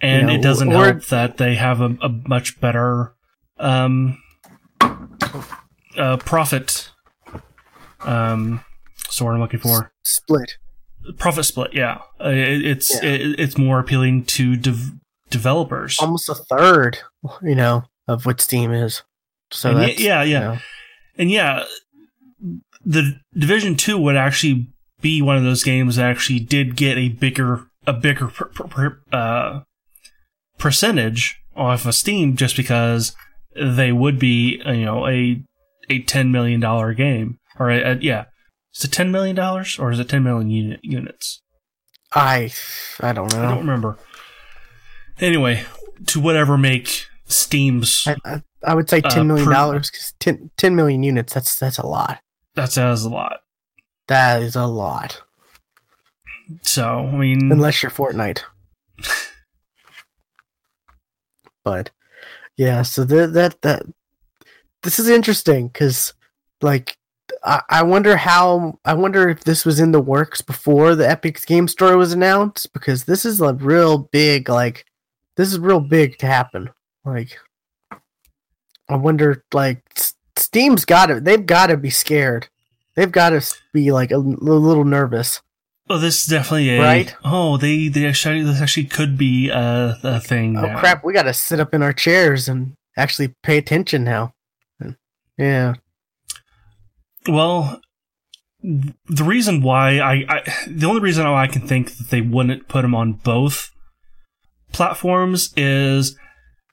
and 0.00 0.22
You 0.22 0.26
know, 0.26 0.34
it 0.34 0.42
doesn't 0.42 0.72
or- 0.72 0.84
help 0.84 1.04
that 1.06 1.36
they 1.38 1.54
have 1.54 1.80
a, 1.80 1.96
a 2.02 2.08
much 2.08 2.60
better 2.60 3.14
um, 3.58 4.18
uh, 5.96 6.16
profit. 6.18 6.90
Um, 8.00 8.62
word 9.20 9.34
I'm 9.34 9.40
looking 9.40 9.60
for? 9.60 9.92
Split. 10.04 10.58
Profit 11.18 11.44
split. 11.44 11.72
Yeah, 11.74 11.98
Uh, 12.22 12.28
it, 12.30 12.64
it's 12.64 12.94
Yeah. 13.02 13.10
It, 13.10 13.40
it's 13.40 13.58
more 13.58 13.78
appealing 13.78 14.24
to 14.26 14.56
dev- 14.56 14.92
developers. 15.30 15.98
almost 16.00 16.28
a 16.28 16.34
third, 16.34 16.98
you 17.42 17.54
know, 17.54 17.84
of 18.08 18.24
what 18.26 18.40
Steam 18.40 18.72
is. 18.72 19.02
So 19.50 19.70
And 19.70 19.78
y- 19.80 19.94
yeah, 19.98 20.22
yeah. 20.22 20.24
you 20.24 20.38
know, 20.40 20.58
And 21.18 21.30
yeah, 21.30 21.64
the 22.84 23.18
Division 23.36 23.76
Two 23.76 23.98
would 23.98 24.16
actually 24.16 24.68
be 25.00 25.20
one 25.22 25.36
of 25.36 25.44
those 25.44 25.62
games 25.62 25.96
that 25.96 26.06
actually 26.10 26.40
did 26.40 26.76
get 26.76 26.96
a 26.98 27.08
bigger 27.10 27.66
a 27.86 27.92
bigger 27.92 28.28
per, 28.28 28.46
per, 28.46 28.64
per- 28.66 29.00
uh, 29.12 29.60
percentage 30.58 31.36
off 31.56 31.86
of 31.86 31.94
Steam 31.94 32.36
just 32.36 32.56
because 32.56 33.14
they 33.54 33.92
would 33.92 34.18
be 34.18 34.60
uh, 34.66 34.72
you 34.72 34.84
know 34.84 35.06
a 35.06 35.42
a 35.90 36.02
ten 36.02 36.32
million 36.32 36.60
dollar 36.60 36.94
game 36.94 37.38
or 37.58 37.70
a, 37.70 37.92
a- 37.92 37.98
yeah. 38.00 38.24
Is 38.76 38.84
it 38.84 38.92
ten 38.92 39.10
million 39.12 39.36
dollars 39.36 39.78
or 39.78 39.90
is 39.92 39.98
it 39.98 40.08
ten 40.08 40.22
million 40.22 40.50
unit, 40.50 40.80
units? 40.82 41.40
I 42.12 42.52
I 43.00 43.12
don't 43.12 43.32
know. 43.32 43.38
I 43.44 43.50
don't 43.50 43.58
remember. 43.60 43.98
Anyway, 45.20 45.64
to 46.06 46.20
whatever 46.20 46.58
make 46.58 47.06
Steam's 47.26 48.06
I, 48.06 48.16
I, 48.24 48.42
I 48.64 48.74
would 48.74 48.88
say 48.90 49.00
Uh, 49.04 49.10
ten 49.10 49.26
million 49.26 49.48
dollars 49.48 49.90
because 49.90 50.12
10, 50.20 50.50
10 50.56 50.76
million 50.76 51.02
units. 51.02 51.32
That's 51.34 51.58
that's 51.58 51.78
a 51.78 51.86
lot. 51.86 52.20
that 52.54 52.72
says 52.72 53.04
a 53.04 53.10
lot. 53.10 53.40
That 54.08 54.42
is 54.42 54.56
a 54.56 54.66
lot. 54.66 55.22
So 56.62 56.84
I 56.84 57.16
mean, 57.16 57.50
Unless 57.50 57.82
you're 57.82 57.90
Fortnite. 57.90 58.42
but 61.64 61.90
yeah, 62.56 62.82
so 62.82 63.04
that 63.04 63.32
that 63.32 63.62
that 63.62 63.82
this 64.82 64.98
is 64.98 65.08
interesting 65.08 65.68
because 65.68 66.12
like 66.60 66.96
I, 67.44 67.62
I 67.68 67.82
wonder 67.82 68.16
how 68.16 68.78
I 68.84 68.94
wonder 68.94 69.28
if 69.28 69.44
this 69.44 69.64
was 69.64 69.78
in 69.78 69.92
the 69.92 70.00
works 70.00 70.40
before 70.40 70.94
the 70.94 71.08
Epic 71.08 71.44
Game 71.44 71.68
Store 71.68 71.96
was 71.96 72.12
announced 72.12 72.72
because 72.72 73.04
this 73.04 73.24
is 73.24 73.40
a 73.40 73.52
real 73.54 73.98
big 73.98 74.48
like 74.48 74.86
this 75.36 75.52
is 75.52 75.58
real 75.58 75.80
big 75.80 76.18
to 76.18 76.26
happen. 76.26 76.70
Like 77.04 77.38
I 78.88 78.96
wonder 78.96 79.44
like 79.52 79.82
Steam's 80.36 80.84
got 80.84 81.06
to 81.06 81.20
they've 81.20 81.44
got 81.44 81.66
to 81.66 81.76
be 81.76 81.90
scared. 81.90 82.48
They've 82.94 83.12
got 83.12 83.30
to 83.30 83.42
be 83.72 83.92
like 83.92 84.10
a 84.10 84.18
little 84.18 84.84
nervous. 84.84 85.42
oh, 85.90 85.98
this 85.98 86.22
is 86.22 86.28
definitely 86.28 86.70
a 86.70 86.80
Right? 86.80 87.14
Oh, 87.24 87.58
they 87.58 87.88
they 87.88 88.06
actually 88.06 88.42
this 88.42 88.60
actually 88.60 88.86
could 88.86 89.18
be 89.18 89.50
a, 89.50 89.98
a 90.02 90.20
thing. 90.20 90.56
Oh 90.56 90.62
now. 90.62 90.78
crap, 90.78 91.04
we 91.04 91.12
got 91.12 91.24
to 91.24 91.34
sit 91.34 91.60
up 91.60 91.74
in 91.74 91.82
our 91.82 91.92
chairs 91.92 92.48
and 92.48 92.74
actually 92.96 93.34
pay 93.42 93.58
attention 93.58 94.02
now. 94.04 94.32
Yeah. 95.36 95.74
Well, 97.28 97.80
the 98.62 99.24
reason 99.24 99.62
why 99.62 99.98
I, 99.98 100.24
I 100.28 100.42
the 100.66 100.86
only 100.86 101.00
reason 101.00 101.24
why 101.24 101.42
I 101.42 101.46
can 101.46 101.66
think 101.66 101.96
that 101.96 102.10
they 102.10 102.20
wouldn't 102.20 102.68
put 102.68 102.82
them 102.82 102.94
on 102.94 103.12
both 103.12 103.70
platforms 104.72 105.52
is 105.56 106.16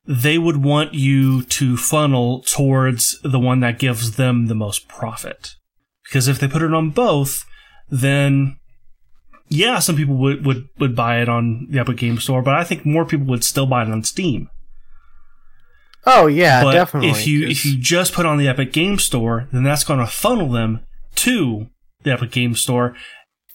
they 0.06 0.38
would 0.38 0.64
want 0.64 0.94
you 0.94 1.44
to 1.44 1.78
funnel 1.78 2.42
towards 2.42 3.20
the 3.24 3.40
one 3.40 3.60
that 3.60 3.80
gives 3.80 4.16
them 4.16 4.48
the 4.48 4.56
most 4.56 4.88
profit. 4.88 5.56
Because 6.04 6.28
if 6.28 6.40
they 6.40 6.48
put 6.48 6.64
it 6.64 6.74
on 6.74 6.90
both, 6.90 7.46
then 7.90 8.58
yeah, 9.48 9.80
some 9.80 9.98
people 9.98 10.16
would, 10.16 10.46
would, 10.46 10.70
would 10.80 10.96
buy 10.96 11.22
it 11.22 11.28
on 11.28 11.68
the 11.70 11.80
Epic 11.80 11.98
Game 11.98 12.18
Store, 12.20 12.42
but 12.42 12.56
I 12.56 12.64
think 12.64 12.86
more 12.86 13.06
people 13.06 13.28
would 13.28 13.44
still 13.44 13.66
buy 13.66 13.84
it 13.84 13.90
on 13.90 14.04
Steam. 14.04 14.50
Oh 16.06 16.28
yeah, 16.28 16.64
but 16.64 16.72
definitely. 16.74 17.10
if 17.12 17.28
you 17.28 17.42
'cause- 17.48 17.52
if 17.52 17.66
you 17.66 17.78
just 17.78 18.14
put 18.14 18.26
on 18.26 18.38
the 18.38 18.48
Epic 18.48 18.74
Game 18.74 18.98
Store, 18.98 19.48
then 19.52 19.64
that's 19.64 19.84
going 19.84 20.00
to 20.00 20.08
funnel 20.08 20.50
them 20.50 20.80
to 21.16 21.68
the 22.04 22.12
Epic 22.14 22.32
Game 22.32 22.56
Store, 22.56 22.96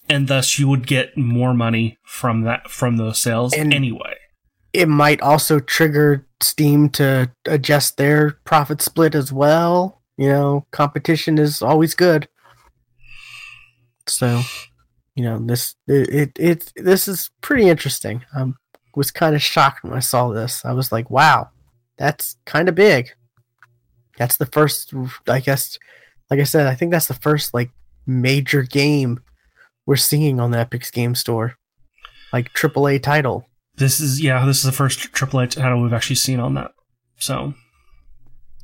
and 0.08 0.28
thus 0.28 0.58
you 0.58 0.68
would 0.68 0.86
get 0.86 1.16
more 1.16 1.52
money 1.54 1.98
from 2.04 2.42
that 2.42 2.70
from 2.70 2.96
those 2.96 3.20
sales 3.20 3.52
And- 3.52 3.74
anyway. 3.74 4.14
it 4.72 4.88
might 4.88 5.20
also 5.22 5.58
trigger 5.58 6.26
Steam 6.40 6.90
to 6.90 7.30
adjust 7.46 7.96
their 7.96 8.32
profit 8.44 8.82
split 8.82 9.14
as 9.14 9.32
well. 9.32 10.02
You 10.18 10.28
know, 10.28 10.66
competition 10.70 11.38
is 11.38 11.62
always 11.62 11.94
good. 11.94 12.28
So, 14.06 14.42
you 15.14 15.24
know, 15.24 15.38
this 15.44 15.74
it 15.88 16.08
it, 16.10 16.38
it 16.38 16.72
this 16.76 17.08
is 17.08 17.30
pretty 17.40 17.68
interesting. 17.68 18.24
I 18.34 18.44
was 18.94 19.10
kind 19.10 19.34
of 19.34 19.42
shocked 19.42 19.82
when 19.82 19.94
I 19.94 20.00
saw 20.00 20.28
this. 20.30 20.64
I 20.64 20.72
was 20.72 20.92
like, 20.92 21.10
"Wow, 21.10 21.48
that's 21.96 22.36
kind 22.44 22.68
of 22.68 22.74
big." 22.74 23.12
That's 24.16 24.36
the 24.36 24.46
first, 24.46 24.92
I 25.28 25.40
guess. 25.40 25.78
Like 26.30 26.40
I 26.40 26.44
said, 26.44 26.66
I 26.66 26.74
think 26.74 26.90
that's 26.90 27.06
the 27.06 27.14
first 27.14 27.54
like 27.54 27.70
major 28.06 28.62
game 28.62 29.20
we're 29.84 29.96
seeing 29.96 30.40
on 30.40 30.50
the 30.50 30.58
Epic's 30.58 30.90
Game 30.90 31.14
Store, 31.14 31.56
like 32.32 32.52
AAA 32.52 33.02
title. 33.02 33.46
This 33.76 34.00
is 34.00 34.22
yeah, 34.22 34.44
this 34.46 34.58
is 34.58 34.64
the 34.64 34.72
first 34.72 35.12
AAA 35.12 35.50
title 35.50 35.82
we've 35.82 35.92
actually 35.92 36.16
seen 36.16 36.40
on 36.40 36.54
that. 36.54 36.72
So 37.18 37.54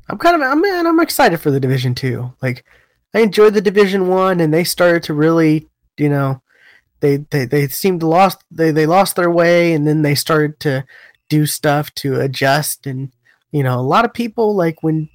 I'm 0.09 0.17
kind 0.17 0.35
of 0.35 0.41
I'm 0.41 0.61
man, 0.61 0.87
I'm 0.87 0.99
excited 0.99 1.39
for 1.39 1.51
the 1.51 1.59
Division 1.59 1.95
Two. 1.95 2.33
Like 2.41 2.65
I 3.13 3.19
enjoyed 3.19 3.53
the 3.53 3.61
Division 3.61 4.07
One, 4.07 4.39
and 4.39 4.53
they 4.53 4.63
started 4.63 5.03
to 5.03 5.13
really, 5.13 5.69
you 5.97 6.09
know, 6.09 6.41
they 6.99 7.17
they 7.17 7.45
they 7.45 7.67
seemed 7.67 8.03
lost 8.03 8.43
they 8.51 8.71
they 8.71 8.85
lost 8.85 9.15
their 9.15 9.31
way, 9.31 9.73
and 9.73 9.87
then 9.87 10.01
they 10.01 10.15
started 10.15 10.59
to 10.61 10.85
do 11.29 11.45
stuff 11.45 11.93
to 11.95 12.19
adjust, 12.19 12.87
and 12.87 13.11
you 13.53 13.63
know, 13.63 13.79
a 13.79 13.81
lot 13.81 14.03
of 14.03 14.13
people 14.13 14.55
like 14.55 14.83
when 14.83 15.09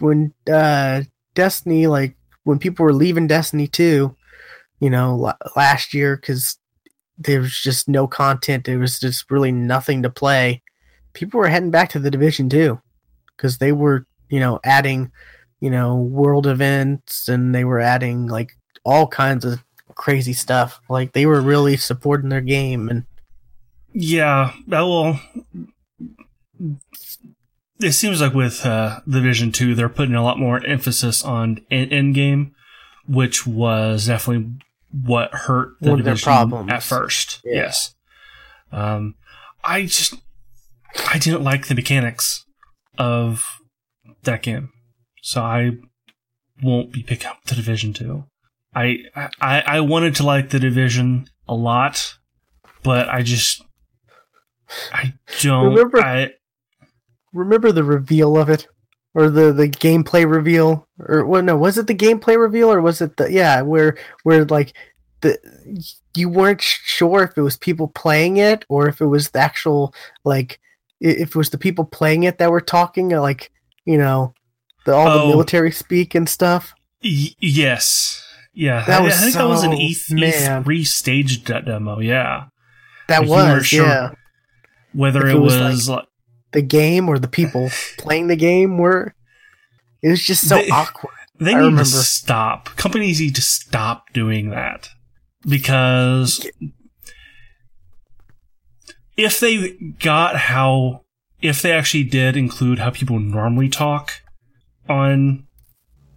when 0.00 0.34
uh 0.50 1.02
Destiny 1.34 1.86
like 1.86 2.16
when 2.42 2.58
people 2.58 2.84
were 2.84 2.92
leaving 2.92 3.28
Destiny 3.28 3.68
Two, 3.68 4.16
you 4.80 4.90
know, 4.90 5.14
la- 5.14 5.36
last 5.54 5.94
year 5.94 6.16
because 6.16 6.58
there 7.16 7.40
was 7.40 7.56
just 7.56 7.88
no 7.88 8.08
content, 8.08 8.64
there 8.64 8.80
was 8.80 8.98
just 8.98 9.30
really 9.30 9.52
nothing 9.52 10.02
to 10.02 10.10
play. 10.10 10.60
People 11.12 11.38
were 11.38 11.48
heading 11.48 11.70
back 11.70 11.90
to 11.90 12.00
the 12.00 12.10
Division 12.10 12.48
Two 12.48 12.80
because 13.36 13.58
they 13.58 13.70
were 13.70 14.06
you 14.32 14.40
know, 14.40 14.58
adding, 14.64 15.12
you 15.60 15.68
know, 15.68 15.94
world 15.94 16.46
events 16.46 17.28
and 17.28 17.54
they 17.54 17.64
were 17.64 17.80
adding 17.80 18.26
like 18.26 18.56
all 18.82 19.06
kinds 19.06 19.44
of 19.44 19.62
crazy 19.94 20.32
stuff. 20.32 20.80
Like 20.88 21.12
they 21.12 21.26
were 21.26 21.42
really 21.42 21.76
supporting 21.76 22.30
their 22.30 22.40
game 22.40 22.88
and 22.88 23.04
yeah, 23.92 24.54
will. 24.66 25.20
It 27.82 27.92
seems 27.92 28.20
like 28.20 28.34
with 28.34 28.64
uh, 28.64 29.00
Division 29.08 29.52
Two, 29.52 29.74
they're 29.74 29.88
putting 29.88 30.14
a 30.14 30.22
lot 30.22 30.38
more 30.38 30.64
emphasis 30.64 31.24
on 31.24 31.64
end, 31.70 32.14
game, 32.14 32.54
which 33.06 33.46
was 33.46 34.06
definitely 34.06 34.52
what 34.92 35.32
hurt 35.32 35.74
the 35.80 35.90
One 35.90 35.98
of 36.00 36.04
their 36.04 36.16
problems. 36.16 36.70
at 36.70 36.82
first. 36.82 37.40
Yeah. 37.44 37.54
Yes, 37.54 37.94
um, 38.70 39.14
I 39.64 39.82
just 39.82 40.14
I 41.12 41.18
didn't 41.18 41.42
like 41.44 41.66
the 41.66 41.74
mechanics 41.74 42.44
of 42.98 43.44
that 44.24 44.42
game, 44.42 44.70
so 45.22 45.42
I 45.42 45.72
won't 46.62 46.92
be 46.92 47.02
picking 47.02 47.26
up 47.28 47.42
the 47.46 47.54
Division 47.54 47.92
Two. 47.92 48.24
I 48.74 48.98
I 49.40 49.62
I 49.66 49.80
wanted 49.80 50.14
to 50.16 50.22
like 50.24 50.50
the 50.50 50.60
Division 50.60 51.26
a 51.48 51.54
lot, 51.54 52.14
but 52.82 53.08
I 53.08 53.22
just 53.22 53.62
I 54.92 55.14
don't. 55.40 55.74
Remember- 55.74 56.00
I 56.00 56.30
remember 57.32 57.72
the 57.72 57.84
reveal 57.84 58.36
of 58.36 58.48
it 58.48 58.66
or 59.14 59.28
the 59.30 59.52
the 59.52 59.68
gameplay 59.68 60.28
reveal 60.30 60.86
or 60.98 61.24
well 61.26 61.42
no 61.42 61.56
was 61.56 61.76
it 61.78 61.86
the 61.86 61.94
gameplay 61.94 62.38
reveal 62.38 62.70
or 62.72 62.80
was 62.80 63.00
it 63.00 63.16
the 63.16 63.30
yeah 63.32 63.60
where 63.62 63.96
where 64.22 64.44
like 64.46 64.72
the 65.20 65.38
you 66.16 66.28
weren't 66.28 66.60
sure 66.60 67.22
if 67.24 67.36
it 67.36 67.42
was 67.42 67.56
people 67.56 67.88
playing 67.88 68.36
it 68.38 68.64
or 68.68 68.88
if 68.88 69.00
it 69.00 69.06
was 69.06 69.30
the 69.30 69.38
actual 69.38 69.94
like 70.24 70.58
if 71.00 71.30
it 71.30 71.36
was 71.36 71.50
the 71.50 71.58
people 71.58 71.84
playing 71.84 72.22
it 72.24 72.38
that 72.38 72.50
were 72.50 72.60
talking 72.60 73.12
uh, 73.12 73.20
like 73.20 73.50
you 73.84 73.96
know 73.98 74.32
the 74.86 74.92
all 74.94 75.08
Oh. 75.08 75.20
the 75.22 75.26
military 75.28 75.70
speak 75.72 76.14
and 76.14 76.28
stuff 76.28 76.74
Y- 77.04 77.34
yes. 77.40 78.24
Yeah. 78.54 78.84
That 78.84 79.00
I, 79.00 79.04
was 79.04 79.14
I 79.14 79.16
think 79.22 79.34
that 79.34 79.48
was 79.48 79.64
an 79.64 79.72
so- 79.72 79.78
E. 79.78 79.94
E3 79.94 80.86
staged 80.86 81.44
demo. 81.46 81.98
Yeah. 81.98 82.44
that 83.08 83.26
Like, 83.26 83.48
you 83.50 83.54
was 83.56 83.66
sure 83.66 83.86
yeah 83.86 84.10
Whether 84.92 85.26
If 85.26 85.34
it 85.34 85.36
it 85.36 85.40
was, 85.40 85.58
was, 85.58 85.88
like, 85.88 86.04
the 86.52 86.62
game 86.62 87.08
or 87.08 87.18
the 87.18 87.28
people 87.28 87.70
playing 87.98 88.26
the 88.28 88.36
game 88.36 88.78
were 88.78 89.14
it 90.02 90.08
was 90.08 90.22
just 90.22 90.48
so 90.48 90.56
They- 90.56 90.68
awkward 90.70 91.14
they 91.38 91.52
I 91.54 91.58
need 91.58 91.64
remember. 91.66 91.82
to 91.84 91.86
stop. 91.86 92.66
Companies 92.76 93.18
need 93.20 93.34
to 93.34 93.42
stop 93.42 94.12
doing 94.12 94.50
that 94.50 94.90
because 95.48 96.46
if 99.16 99.40
they 99.40 99.70
got 100.00 100.36
how, 100.36 101.04
if 101.40 101.60
they 101.62 101.72
actually 101.72 102.04
did 102.04 102.36
include 102.36 102.78
how 102.78 102.90
people 102.90 103.18
normally 103.18 103.68
talk 103.68 104.12
on 104.88 105.46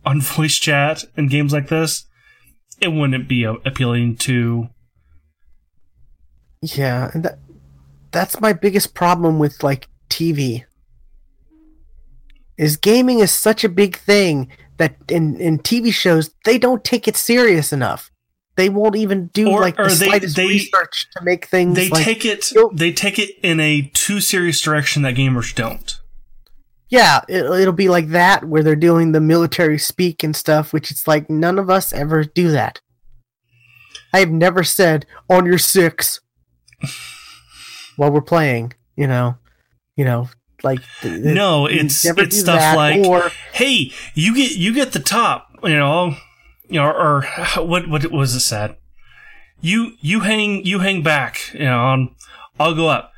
on 0.06 0.22
voice 0.38 0.58
chat 0.60 1.04
and 1.18 1.30
games 1.30 1.52
like 1.54 1.70
this, 1.70 2.06
it 2.80 2.90
wouldn't 2.90 3.28
be 3.28 3.44
appealing 3.44 4.18
to 4.18 4.70
Yeah, 6.62 7.10
and 7.14 7.24
that 7.24 7.40
that's 8.12 8.40
my 8.40 8.54
biggest 8.54 8.94
problem 8.94 9.40
with 9.40 9.64
like 9.64 9.88
TV. 10.16 10.64
Is 12.58 12.78
gaming 12.78 13.20
is 13.20 13.32
such 13.32 13.64
a 13.64 13.70
big 13.70 13.98
thing 13.98 14.50
that 14.78 14.96
in 15.10 15.40
in 15.42 15.60
TV 15.60 15.94
shows 15.94 16.34
they 16.46 16.58
don't 16.58 16.84
take 16.84 17.08
it 17.08 17.18
serious 17.18 17.74
enough. 17.74 18.12
They 18.56 18.70
won't 18.70 18.96
even 18.96 19.28
do 19.34 19.50
Or- 19.50 19.60
like 19.60 19.76
the 19.76 19.84
they- 19.84 20.06
slightest 20.08 20.36
they- 20.38 20.48
research 20.48 21.08
to 21.18 21.24
make 21.24 21.48
things 21.48 21.76
they 21.76 21.90
like 21.90 22.06
take 22.06 22.24
it 22.26 22.54
they 22.74 22.94
take 22.94 23.20
it 23.20 23.32
in 23.44 23.60
a 23.60 23.92
too 23.94 24.22
serious 24.22 24.62
direction 24.62 25.02
that 25.02 25.16
gamers 25.16 25.54
don't. 25.54 26.00
yeah, 26.88 27.20
it, 27.28 27.44
it'll 27.44 27.74
be 27.74 27.90
like 27.90 28.10
that 28.10 28.46
where 28.46 28.64
they're 28.64 28.76
doing 28.78 29.12
the 29.12 29.20
military 29.20 29.78
speak 29.78 30.24
and 30.24 30.34
stuff, 30.36 30.72
which 30.72 30.90
it's 30.92 31.08
like 31.08 31.30
none 31.30 31.60
of 31.60 31.70
us 31.70 31.92
ever 31.92 32.24
do 32.24 32.52
that. 32.52 32.80
I've 34.14 34.32
never 34.32 34.64
said 34.64 35.06
on 35.30 35.46
your 35.46 35.58
six 35.58 36.22
while 37.98 38.12
we're 38.12 38.22
playing, 38.22 38.72
you 38.96 39.08
know, 39.08 39.38
you 39.96 40.06
know, 40.06 40.30
like 40.64 40.80
th- 41.02 41.22
No, 41.22 41.66
it's 41.66 42.04
it's 42.06 42.40
stuff 42.40 42.60
that, 42.60 42.76
like 42.76 43.06
or 43.06 43.32
hey, 43.54 43.92
you 44.14 44.36
get 44.36 44.56
you 44.56 44.74
get 44.74 44.92
the 44.94 45.00
top, 45.00 45.48
you 45.64 45.78
know, 45.78 46.16
you 46.70 46.80
know, 46.80 46.86
or 46.88 47.26
what 47.58 47.88
what 47.88 48.12
was 48.12 48.34
it 48.36 48.42
said? 48.42 48.78
You 49.62 49.94
you 50.02 50.22
hang 50.22 50.66
you 50.66 50.80
hang 50.80 51.02
back, 51.02 51.54
you 51.54 51.60
know, 51.66 51.80
on, 51.80 52.16
I'll 52.60 52.76
go 52.76 52.88
up. 52.88 53.12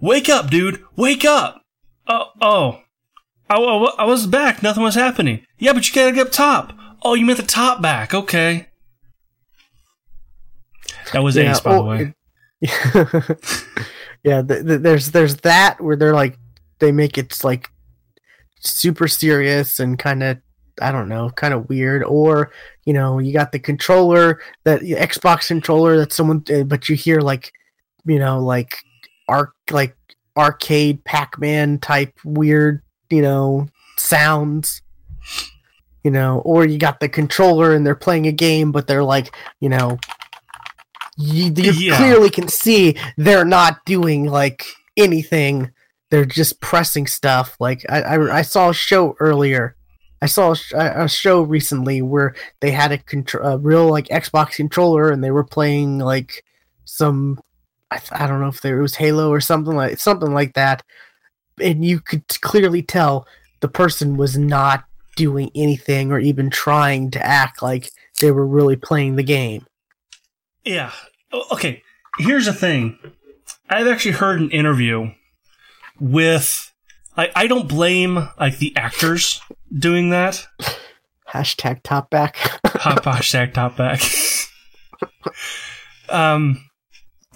Wake 0.00 0.28
up, 0.28 0.48
dude! 0.48 0.84
Wake 0.96 1.24
up! 1.24 1.62
Oh, 2.06 2.26
oh. 2.40 2.80
I, 3.50 3.56
I, 3.56 3.94
I 3.98 4.04
was 4.04 4.26
back. 4.26 4.62
Nothing 4.62 4.82
was 4.82 4.94
happening. 4.94 5.44
Yeah, 5.58 5.72
but 5.72 5.88
you 5.88 5.94
gotta 5.94 6.12
get 6.12 6.26
up 6.26 6.32
top. 6.32 6.72
Oh, 7.02 7.14
you 7.14 7.24
meant 7.24 7.38
the 7.38 7.46
top 7.46 7.80
back. 7.80 8.14
Okay. 8.14 8.68
That 11.12 11.22
was 11.22 11.36
Yeah, 11.36 11.52
Ace, 11.52 11.60
by 11.60 11.74
the 11.74 11.82
way. 11.82 12.14
yeah, 14.24 14.42
th- 14.42 14.66
th- 14.66 14.80
there's 14.80 15.10
there's 15.10 15.36
that 15.38 15.80
where 15.80 15.96
they're 15.96 16.14
like 16.14 16.38
they 16.78 16.92
make 16.92 17.18
it 17.18 17.42
like 17.44 17.70
super 18.60 19.08
serious 19.08 19.80
and 19.80 19.98
kind 19.98 20.22
of 20.22 20.38
I 20.80 20.92
don't 20.92 21.08
know, 21.08 21.30
kind 21.30 21.54
of 21.54 21.68
weird. 21.68 22.04
Or 22.04 22.52
you 22.84 22.92
know, 22.92 23.18
you 23.18 23.32
got 23.32 23.52
the 23.52 23.58
controller 23.58 24.40
that 24.64 24.80
Xbox 24.80 25.48
controller 25.48 25.96
that 25.98 26.12
someone, 26.12 26.44
uh, 26.52 26.64
but 26.64 26.88
you 26.88 26.96
hear 26.96 27.20
like 27.20 27.52
you 28.04 28.18
know 28.18 28.40
like 28.40 28.76
arc 29.28 29.52
like 29.70 29.96
arcade 30.36 31.04
Pac-Man 31.04 31.78
type 31.78 32.18
weird 32.24 32.82
you 33.10 33.22
know 33.22 33.68
sounds. 33.96 34.82
You 36.04 36.12
know, 36.12 36.38
or 36.44 36.64
you 36.64 36.78
got 36.78 37.00
the 37.00 37.08
controller 37.08 37.74
and 37.74 37.84
they're 37.84 37.94
playing 37.94 38.28
a 38.28 38.32
game, 38.32 38.70
but 38.72 38.86
they're 38.86 39.04
like, 39.04 39.34
you 39.60 39.68
know, 39.68 39.98
you, 41.18 41.52
you 41.54 41.72
Yeah. 41.72 41.96
clearly 41.96 42.30
can 42.30 42.48
see 42.48 42.96
they're 43.16 43.44
not 43.44 43.84
doing 43.84 44.26
like 44.26 44.64
anything. 44.96 45.70
They're 46.10 46.24
just 46.24 46.60
pressing 46.60 47.06
stuff. 47.06 47.56
Like 47.60 47.84
I, 47.88 48.00
I, 48.02 48.38
I 48.38 48.42
saw 48.42 48.70
a 48.70 48.74
show 48.74 49.14
earlier. 49.20 49.76
I 50.22 50.26
saw 50.26 50.52
a, 50.52 50.56
sh- 50.56 50.72
a 50.74 51.08
show 51.08 51.42
recently 51.42 52.02
where 52.02 52.34
they 52.60 52.70
had 52.70 52.90
a, 52.92 52.98
contr- 52.98 53.44
a 53.44 53.58
real 53.58 53.88
like 53.88 54.08
Xbox 54.08 54.52
controller 54.56 55.10
and 55.12 55.22
they 55.22 55.30
were 55.30 55.44
playing 55.44 55.98
like 55.98 56.44
some 56.84 57.38
I, 57.90 57.98
th- 57.98 58.12
I 58.20 58.26
don't 58.26 58.40
know 58.40 58.48
if 58.48 58.60
there 58.60 58.78
it 58.78 58.82
was 58.82 58.96
Halo 58.96 59.30
or 59.30 59.40
something 59.40 59.74
like 59.74 59.98
something 59.98 60.32
like 60.34 60.54
that, 60.54 60.82
and 61.60 61.84
you 61.84 62.00
could 62.00 62.26
clearly 62.40 62.82
tell 62.82 63.26
the 63.60 63.68
person 63.68 64.16
was 64.16 64.36
not 64.36 64.84
doing 65.16 65.50
anything 65.54 66.12
or 66.12 66.18
even 66.18 66.50
trying 66.50 67.10
to 67.12 67.24
act 67.26 67.62
like 67.62 67.90
they 68.20 68.30
were 68.30 68.46
really 68.46 68.76
playing 68.76 69.16
the 69.16 69.22
game. 69.22 69.66
Yeah. 70.68 70.92
Okay. 71.50 71.82
Here's 72.18 72.44
the 72.44 72.52
thing. 72.52 72.98
I've 73.70 73.86
actually 73.86 74.12
heard 74.12 74.40
an 74.40 74.50
interview 74.50 75.12
with. 75.98 76.72
I, 77.16 77.30
I 77.34 77.46
don't 77.46 77.68
blame 77.68 78.28
like 78.38 78.58
the 78.58 78.76
actors 78.76 79.40
doing 79.76 80.10
that. 80.10 80.46
Hashtag 81.32 81.82
top 81.82 82.10
back. 82.10 82.36
Hot 82.66 83.02
hashtag 83.02 83.54
top 83.54 83.78
back. 83.78 84.02
um, 86.10 86.62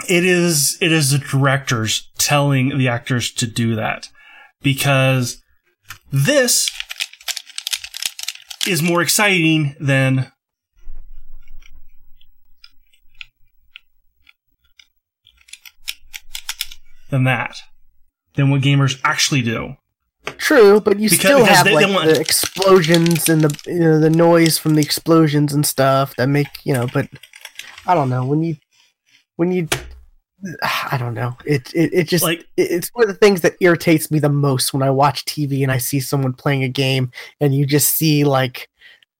it 0.08 0.24
is 0.24 0.76
it 0.82 0.92
is 0.92 1.10
the 1.10 1.18
directors 1.18 2.10
telling 2.18 2.76
the 2.76 2.88
actors 2.88 3.32
to 3.32 3.46
do 3.46 3.74
that 3.76 4.08
because 4.62 5.42
this 6.12 6.70
is 8.68 8.82
more 8.82 9.00
exciting 9.00 9.74
than 9.80 10.30
than 17.12 17.22
that 17.24 17.56
than 18.34 18.50
what 18.50 18.62
gamers 18.62 18.98
actually 19.04 19.42
do. 19.42 19.76
True, 20.38 20.80
but 20.80 20.98
you 20.98 21.08
Because- 21.10 21.18
still 21.20 21.40
because 21.40 21.56
have 21.56 21.66
they- 21.66 21.74
like 21.74 21.86
they 21.86 21.92
want- 21.94 22.06
the 22.08 22.20
explosions 22.20 23.28
and 23.28 23.42
the 23.42 23.70
you 23.70 23.78
know, 23.80 24.00
the 24.00 24.10
noise 24.10 24.58
from 24.58 24.74
the 24.74 24.80
explosions 24.82 25.52
and 25.52 25.64
stuff 25.66 26.16
that 26.16 26.28
make 26.28 26.48
you 26.64 26.72
know. 26.74 26.86
But 26.92 27.08
I 27.86 27.94
don't 27.94 28.08
know 28.08 28.24
when 28.24 28.42
you 28.42 28.56
when 29.36 29.52
you 29.52 29.68
I 30.90 30.96
don't 30.98 31.14
know 31.14 31.36
it 31.44 31.72
it, 31.74 31.92
it 31.92 32.08
just 32.08 32.24
Like 32.24 32.40
it- 32.56 32.70
it's 32.70 32.88
one 32.94 33.04
of 33.04 33.08
the 33.08 33.18
things 33.18 33.42
that 33.42 33.56
irritates 33.60 34.10
me 34.10 34.18
the 34.18 34.28
most 34.28 34.72
when 34.72 34.82
I 34.82 34.90
watch 34.90 35.24
TV 35.24 35.62
and 35.62 35.70
I 35.70 35.78
see 35.78 36.00
someone 36.00 36.32
playing 36.32 36.64
a 36.64 36.68
game 36.68 37.10
and 37.40 37.54
you 37.54 37.66
just 37.66 37.92
see 37.96 38.24
like 38.24 38.68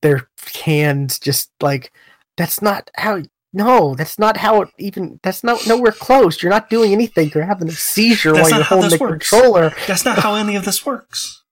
their 0.01 0.27
hands 0.65 1.19
just 1.19 1.51
like 1.61 1.91
that's 2.37 2.61
not 2.61 2.89
how 2.95 3.21
no 3.53 3.93
that's 3.95 4.17
not 4.17 4.35
how 4.37 4.61
it 4.61 4.69
even 4.79 5.19
that's 5.23 5.43
not 5.43 5.65
nowhere 5.67 5.91
close. 5.91 6.41
You're 6.41 6.49
not 6.49 6.69
doing 6.69 6.91
anything. 6.91 7.31
You're 7.33 7.45
having 7.45 7.69
a 7.69 7.71
seizure 7.71 8.33
That's 8.33 8.49
while 8.49 8.59
you're 8.59 8.65
holding 8.65 8.89
the 8.89 8.97
works. 8.97 9.29
controller. 9.29 9.73
That's 9.87 10.05
not 10.05 10.19
how 10.19 10.35
any 10.35 10.55
of 10.55 10.65
this 10.65 10.85
works. 10.85 11.43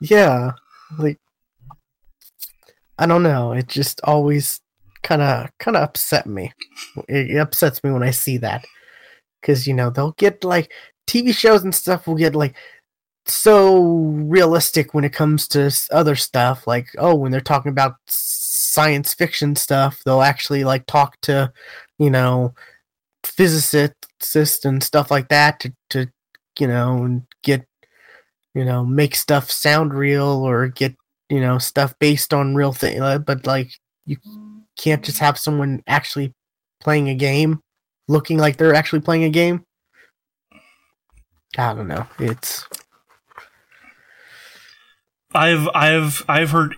yeah 0.00 0.52
like 0.98 1.18
i 2.98 3.06
don't 3.06 3.22
know. 3.22 3.52
It 3.52 3.68
just 3.68 4.00
always 4.04 4.60
kind 5.02 5.22
of 5.22 5.48
kind 5.58 5.76
of 5.76 5.82
upset 5.82 6.26
me. 6.26 6.52
It, 7.08 7.30
it 7.32 7.38
upsets 7.38 7.82
me 7.82 7.90
when 7.90 8.02
i 8.02 8.10
see 8.10 8.36
that. 8.38 8.64
Because 9.40 9.66
you 9.66 9.74
know 9.74 9.90
they'll 9.90 10.12
get 10.12 10.44
like 10.44 10.70
tv 11.08 11.34
shows 11.34 11.64
and 11.64 11.74
stuff 11.74 12.06
will 12.06 12.14
get 12.14 12.34
like 12.34 12.54
so 13.26 13.82
realistic 13.82 14.94
when 14.94 15.04
it 15.04 15.12
comes 15.12 15.48
to 15.48 15.70
other 15.90 16.14
stuff. 16.14 16.66
Like 16.66 16.88
oh 16.98 17.14
when 17.14 17.32
they're 17.32 17.40
talking 17.40 17.70
about 17.70 17.94
science 18.72 19.14
fiction 19.14 19.56
stuff. 19.56 20.02
They'll 20.04 20.22
actually 20.22 20.64
like 20.64 20.86
talk 20.86 21.20
to 21.22 21.52
you 21.98 22.10
know 22.10 22.54
physicists 23.24 24.64
and 24.64 24.82
stuff 24.82 25.10
like 25.10 25.28
that 25.28 25.60
to, 25.60 25.72
to 25.90 26.06
you 26.58 26.66
know 26.66 27.04
and 27.04 27.22
get 27.42 27.66
you 28.54 28.64
know 28.64 28.84
make 28.84 29.14
stuff 29.14 29.50
sound 29.50 29.94
real 29.94 30.24
or 30.24 30.68
get 30.68 30.94
you 31.28 31.40
know 31.40 31.58
stuff 31.58 31.94
based 31.98 32.34
on 32.34 32.54
real 32.54 32.72
thing 32.72 33.00
uh, 33.00 33.18
but 33.18 33.46
like 33.46 33.70
you 34.04 34.16
can't 34.76 35.04
just 35.04 35.20
have 35.20 35.38
someone 35.38 35.82
actually 35.86 36.34
playing 36.80 37.08
a 37.08 37.14
game 37.14 37.60
looking 38.08 38.38
like 38.38 38.56
they're 38.56 38.74
actually 38.74 39.00
playing 39.00 39.24
a 39.24 39.30
game. 39.30 39.64
I 41.56 41.74
don't 41.74 41.88
know. 41.88 42.06
It's 42.18 42.66
I've 45.34 45.68
I've 45.74 46.24
I've 46.28 46.50
heard 46.50 46.76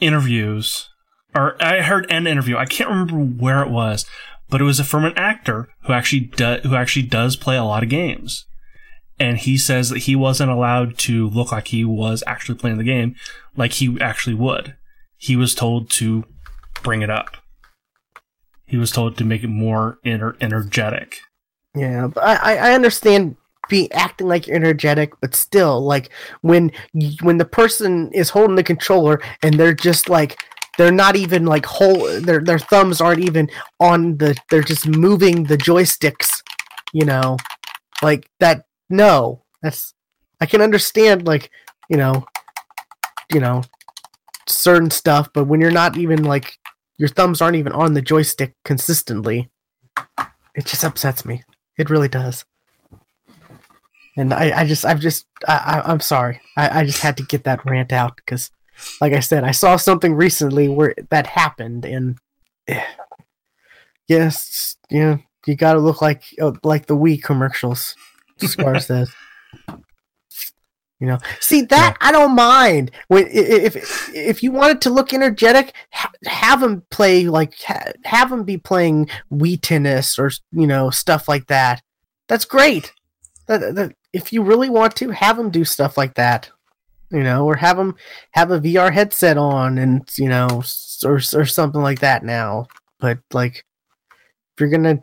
interviews, 0.00 0.88
or 1.34 1.56
I 1.62 1.82
heard 1.82 2.10
an 2.10 2.26
interview. 2.26 2.56
I 2.56 2.66
can't 2.66 2.90
remember 2.90 3.16
where 3.16 3.62
it 3.62 3.70
was, 3.70 4.06
but 4.48 4.60
it 4.60 4.64
was 4.64 4.80
from 4.80 5.04
an 5.04 5.16
actor 5.16 5.68
who 5.84 5.92
actually 5.92 6.30
who 6.62 6.74
actually 6.74 7.06
does 7.06 7.36
play 7.36 7.56
a 7.56 7.64
lot 7.64 7.82
of 7.82 7.88
games, 7.88 8.46
and 9.18 9.38
he 9.38 9.56
says 9.56 9.90
that 9.90 10.00
he 10.00 10.16
wasn't 10.16 10.50
allowed 10.50 10.98
to 10.98 11.28
look 11.28 11.52
like 11.52 11.68
he 11.68 11.84
was 11.84 12.24
actually 12.26 12.58
playing 12.58 12.78
the 12.78 12.84
game, 12.84 13.14
like 13.56 13.74
he 13.74 13.98
actually 14.00 14.34
would. 14.34 14.76
He 15.16 15.36
was 15.36 15.54
told 15.54 15.90
to 15.90 16.24
bring 16.82 17.02
it 17.02 17.10
up. 17.10 17.36
He 18.66 18.76
was 18.76 18.90
told 18.90 19.16
to 19.18 19.24
make 19.24 19.42
it 19.42 19.48
more 19.48 19.98
ener- 20.04 20.36
energetic. 20.40 21.18
Yeah, 21.74 22.08
I 22.16 22.56
I 22.56 22.72
understand 22.72 23.36
be 23.70 23.90
acting 23.92 24.26
like 24.26 24.46
you're 24.46 24.56
energetic, 24.56 25.18
but 25.20 25.34
still, 25.34 25.80
like 25.80 26.10
when 26.42 26.72
when 27.22 27.38
the 27.38 27.44
person 27.46 28.10
is 28.12 28.30
holding 28.30 28.56
the 28.56 28.62
controller 28.62 29.22
and 29.42 29.54
they're 29.54 29.72
just 29.72 30.10
like 30.10 30.38
they're 30.80 30.90
not 30.90 31.14
even 31.14 31.44
like 31.44 31.66
whole 31.66 32.06
their 32.22 32.40
their 32.40 32.58
thumbs 32.58 33.02
aren't 33.02 33.22
even 33.22 33.50
on 33.80 34.16
the 34.16 34.34
they're 34.48 34.62
just 34.62 34.86
moving 34.88 35.44
the 35.44 35.58
joysticks, 35.58 36.42
you 36.94 37.04
know, 37.04 37.36
like 38.02 38.30
that. 38.40 38.64
No, 38.88 39.44
that's 39.62 39.92
I 40.40 40.46
can 40.46 40.62
understand 40.62 41.26
like 41.26 41.50
you 41.90 41.98
know, 41.98 42.24
you 43.30 43.40
know, 43.40 43.62
certain 44.48 44.90
stuff, 44.90 45.28
but 45.34 45.44
when 45.44 45.60
you're 45.60 45.70
not 45.70 45.98
even 45.98 46.24
like 46.24 46.58
your 46.96 47.08
thumbs 47.10 47.42
aren't 47.42 47.56
even 47.56 47.72
on 47.72 47.92
the 47.92 48.02
joystick 48.02 48.54
consistently, 48.64 49.50
it 50.54 50.64
just 50.64 50.84
upsets 50.84 51.26
me. 51.26 51.42
It 51.76 51.90
really 51.90 52.08
does. 52.08 52.46
And 54.16 54.34
I, 54.34 54.60
I 54.60 54.66
just, 54.66 54.84
I've 54.84 55.00
just, 55.00 55.26
I, 55.48 55.82
I, 55.84 55.92
I'm 55.92 56.00
sorry. 56.00 56.40
I, 56.56 56.80
I 56.80 56.84
just 56.84 57.00
had 57.00 57.16
to 57.18 57.22
get 57.22 57.44
that 57.44 57.64
rant 57.64 57.92
out 57.92 58.16
because, 58.16 58.50
like 59.00 59.12
I 59.12 59.20
said, 59.20 59.44
I 59.44 59.50
saw 59.52 59.76
something 59.76 60.14
recently 60.14 60.68
where 60.68 60.94
that 61.10 61.26
happened, 61.26 61.84
and 61.84 62.18
eh, 62.68 62.84
yes, 64.08 64.76
yeah, 64.90 65.18
you 65.46 65.56
got 65.56 65.74
to 65.74 65.80
look 65.80 66.02
like 66.02 66.22
uh, 66.40 66.52
like 66.62 66.86
the 66.86 66.96
Wii 66.96 67.22
commercials. 67.22 67.96
Scar 68.38 68.80
says. 68.80 69.10
You 71.00 71.06
know, 71.06 71.18
see 71.40 71.62
that 71.62 71.96
I 72.02 72.12
don't 72.12 72.34
mind. 72.34 72.90
When 73.08 73.26
if 73.30 74.10
if 74.14 74.42
you 74.42 74.52
wanted 74.52 74.82
to 74.82 74.90
look 74.90 75.14
energetic, 75.14 75.74
ha- 75.92 76.12
have 76.26 76.62
him 76.62 76.82
play 76.90 77.24
like 77.24 77.58
ha- 77.62 77.92
have 78.04 78.30
him 78.30 78.44
be 78.44 78.58
playing 78.58 79.08
Wii 79.32 79.58
tennis 79.62 80.18
or 80.18 80.30
you 80.52 80.66
know 80.66 80.90
stuff 80.90 81.26
like 81.26 81.46
that. 81.46 81.82
That's 82.28 82.44
great. 82.44 82.92
That, 83.46 83.74
that, 83.74 83.94
if 84.12 84.30
you 84.30 84.42
really 84.42 84.68
want 84.68 84.94
to, 84.96 85.10
have 85.10 85.38
him 85.38 85.50
do 85.50 85.64
stuff 85.64 85.96
like 85.96 86.14
that. 86.14 86.50
You 87.10 87.22
know, 87.22 87.44
or 87.44 87.56
have 87.56 87.78
him 87.78 87.96
have 88.32 88.50
a 88.50 88.60
VR 88.60 88.92
headset 88.92 89.36
on 89.36 89.78
and 89.78 90.08
you 90.16 90.28
know 90.28 90.62
or 91.04 91.16
or 91.16 91.44
something 91.44 91.82
like 91.82 92.00
that. 92.00 92.24
Now, 92.24 92.66
but 93.00 93.18
like 93.32 93.64
if 94.54 94.60
you're 94.60 94.70
gonna, 94.70 95.00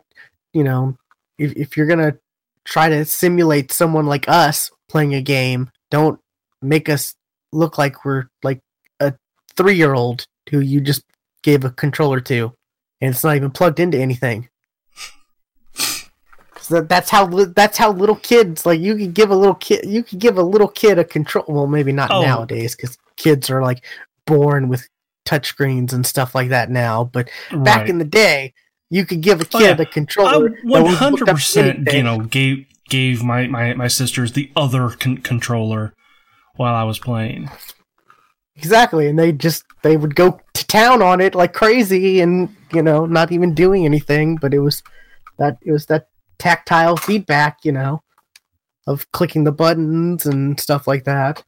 you 0.54 0.64
know, 0.64 0.98
if 1.38 1.54
if 1.58 1.78
you're 1.78 1.88
gonna 1.88 2.16
try 2.64 2.90
to 2.90 3.06
simulate 3.06 3.72
someone 3.72 4.06
like 4.06 4.28
us 4.30 4.72
playing 4.88 5.16
a 5.16 5.22
game, 5.22 5.70
don't 5.92 6.20
make 6.62 6.90
us 6.90 7.16
look 7.52 7.78
like 7.78 8.06
we're 8.06 8.26
like 8.44 8.62
a 9.00 9.14
three 9.56 9.76
year 9.76 9.94
old 9.94 10.26
who 10.50 10.60
you 10.60 10.80
just 10.82 11.04
gave 11.44 11.66
a 11.66 11.70
controller 11.72 12.20
to 12.20 12.54
and 13.02 13.14
it's 13.14 13.24
not 13.24 13.36
even 13.36 13.52
plugged 13.52 13.80
into 13.80 13.98
anything. 13.98 14.50
That's 16.70 17.10
how 17.10 17.26
that's 17.28 17.78
how 17.78 17.92
little 17.92 18.16
kids 18.16 18.66
like 18.66 18.80
you 18.80 18.96
could 18.96 19.14
give 19.14 19.30
a 19.32 19.36
little 19.36 19.56
kid 19.56 19.86
you 19.86 20.04
could 20.04 20.20
give 20.20 20.38
a 20.38 20.44
little 20.44 20.68
kid 20.68 21.00
a 21.00 21.04
control. 21.04 21.46
Well, 21.48 21.68
maybe 21.68 21.92
not 21.92 22.12
Oh. 22.12 22.22
nowadays 22.22 22.76
because 22.76 22.98
kids 23.16 23.50
are 23.50 23.62
like 23.62 23.84
born 24.26 24.68
with 24.70 24.88
touchscreens 25.26 25.94
and 25.94 26.06
stuff 26.06 26.34
like 26.36 26.50
that 26.50 26.70
now. 26.70 27.04
But 27.06 27.30
back 27.52 27.90
in 27.90 27.98
the 27.98 28.06
day, 28.06 28.54
you 28.90 29.06
could 29.06 29.22
give 29.22 29.42
a 29.42 29.46
Oh, 29.54 29.60
kid 29.60 29.78
yeah. 29.80 29.84
a 29.84 29.86
controller. 29.86 30.58
One 30.64 30.86
hundred 30.86 31.28
percent, 31.28 31.92
you 31.92 32.04
know, 32.04 32.20
gave 32.20 32.66
gave 32.90 33.24
my 33.24 33.48
my 33.48 33.74
my 33.74 33.88
sisters 33.88 34.32
the 34.34 34.52
other 34.56 34.90
con- 34.90 35.18
controller 35.18 35.94
while 36.56 36.74
I 36.76 36.84
was 36.84 37.00
playing. 37.00 37.50
Exactly, 38.56 39.08
and 39.08 39.20
they 39.20 39.32
just 39.32 39.64
they 39.84 39.98
would 39.98 40.16
go 40.16 40.40
to 40.54 40.68
town 40.68 41.02
on 41.02 41.22
it 41.22 41.36
like 41.36 41.54
crazy, 41.54 42.22
and 42.22 42.56
you 42.74 42.82
know, 42.82 43.06
not 43.06 43.32
even 43.32 43.54
doing 43.54 43.86
anything. 43.86 44.36
But 44.36 44.54
it 44.54 44.60
was 44.60 44.82
that 45.38 45.58
it 45.62 45.72
was 45.72 45.86
that 45.88 46.08
tactile 46.40 46.98
feedback, 46.98 47.60
you 47.64 47.72
know, 47.72 48.02
of 48.86 49.12
clicking 49.12 49.44
the 49.44 49.52
buttons 49.52 50.26
and 50.26 50.60
stuff 50.60 50.88
like 50.88 51.04
that. 51.06 51.44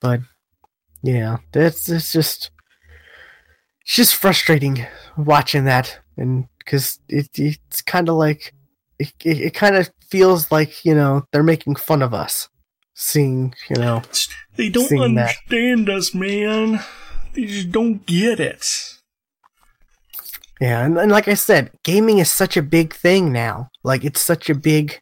But 0.00 0.20
yeah, 1.02 1.38
that's 1.52 1.88
it's 1.88 2.12
just 2.12 2.50
it's 3.82 3.94
just 3.94 4.16
frustrating 4.16 4.86
watching 5.16 5.64
that, 5.64 5.98
and 6.16 6.46
because 6.58 7.00
it, 7.08 7.28
it's 7.38 7.82
kind 7.82 8.08
of 8.08 8.14
like 8.16 8.52
it, 8.98 9.12
it, 9.24 9.40
it 9.40 9.54
kind 9.54 9.76
of 9.76 9.90
feels 10.08 10.50
like 10.52 10.84
you 10.84 10.94
know 10.94 11.24
they're 11.32 11.42
making 11.42 11.76
fun 11.76 12.02
of 12.02 12.14
us, 12.14 12.48
seeing 12.94 13.54
you 13.68 13.76
know 13.76 14.02
They 14.56 14.68
don't 14.68 14.88
Seeing 14.88 15.14
that. 15.14 15.36
understand 15.48 15.88
us, 15.88 16.14
man. 16.14 16.80
They 17.32 17.44
just 17.46 17.70
don't 17.72 18.04
get 18.06 18.40
it. 18.40 18.94
Yeah, 20.60 20.84
and, 20.84 20.98
and 20.98 21.12
like 21.12 21.28
I 21.28 21.34
said, 21.34 21.70
gaming 21.84 22.18
is 22.18 22.30
such 22.30 22.56
a 22.56 22.62
big 22.62 22.92
thing 22.92 23.32
now. 23.32 23.70
Like 23.84 24.04
it's 24.04 24.20
such 24.20 24.50
a 24.50 24.54
big, 24.54 25.00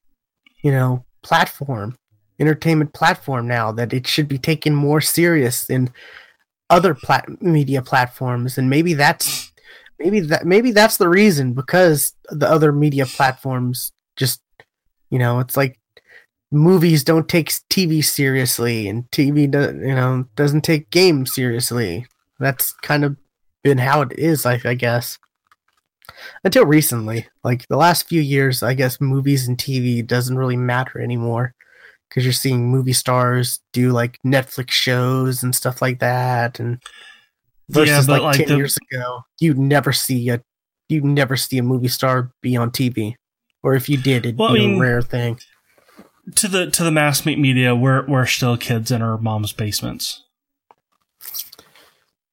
you 0.63 0.71
know, 0.71 1.05
platform, 1.23 1.97
entertainment 2.39 2.93
platform 2.93 3.49
now 3.49 3.73
that 3.73 3.93
it 3.95 4.07
should 4.07 4.29
be 4.29 4.39
taken 4.39 4.75
more 4.75 5.01
serious 5.01 5.65
than 5.67 5.91
other 6.69 6.95
plat- 6.95 7.41
media 7.41 7.81
platforms. 7.81 8.59
And 8.59 8.69
maybe 8.69 8.93
that's 8.95 9.53
maybe 9.99 10.21
that 10.21 10.45
maybe 10.45 10.73
that's 10.73 10.99
the 10.99 11.09
reason 11.09 11.55
because 11.55 12.13
the 12.29 12.49
other 12.49 12.71
media 12.71 13.07
platforms 13.07 13.93
just, 14.17 14.43
you 15.11 15.19
know, 15.19 15.41
it's 15.41 15.57
like 15.57 15.79
movies 16.51 17.03
don't 17.03 17.29
take 17.29 17.49
TV 17.71 18.05
seriously 18.05 18.89
and 18.89 19.11
TV 19.11 19.51
do, 19.51 19.87
you 19.87 19.95
know 19.95 20.27
doesn't 20.37 20.63
take 20.63 20.91
games 20.91 21.35
seriously. 21.35 22.07
That's 22.39 22.75
kind 22.83 23.05
of 23.05 23.17
been 23.65 23.79
how 23.79 24.03
it 24.03 24.13
is, 24.19 24.45
I, 24.45 24.61
I 24.63 24.75
guess 24.75 25.19
until 26.45 26.65
recently. 26.67 27.27
Like 27.45 27.67
the 27.69 27.77
last 27.77 28.09
few 28.09 28.21
years 28.21 28.63
i 28.63 28.75
guess 28.75 29.01
movies 29.01 29.47
and 29.49 29.57
tv 29.59 30.07
doesn't 30.07 30.37
really 30.39 30.57
matter 30.57 31.01
anymore 31.01 31.55
because 32.09 32.25
you're 32.25 32.33
seeing 32.33 32.69
movie 32.71 32.93
stars 32.93 33.61
do 33.73 33.91
like 33.93 34.19
netflix 34.27 34.71
shows 34.71 35.43
and 35.43 35.55
stuff 35.55 35.81
like 35.83 35.99
that 36.01 36.59
and 36.61 36.81
versus 37.69 38.07
but, 38.07 38.23
like, 38.23 38.39
like, 38.39 38.47
10 38.47 38.49
the- 38.49 38.57
years 38.57 38.77
ago 38.91 39.23
you'd 39.41 39.59
never 39.59 39.93
see 39.93 40.29
a 40.31 40.41
you'd 40.89 41.05
never 41.05 41.37
see 41.37 41.59
a 41.59 41.63
movie 41.63 41.89
star 41.89 42.31
be 42.43 42.57
on 42.57 42.71
tv 42.71 43.15
or 43.63 43.75
if 43.75 43.89
you 43.89 43.97
did 43.97 44.25
it'd 44.27 44.39
Well, 44.39 44.51
I 44.51 44.55
be 44.55 44.67
mean- 44.67 44.79
a 44.79 44.81
rare 44.81 45.03
thing. 45.03 45.39
To 46.37 46.49
the 46.49 46.69
to 46.73 46.83
the 46.83 46.91
mass 46.91 47.25
media, 47.25 47.75
we're 47.77 48.05
we're 48.07 48.27
still 48.27 48.57
kids 48.57 48.91
in 48.91 49.01
our 49.01 49.17
mom's 49.17 49.53
basements. 49.53 50.25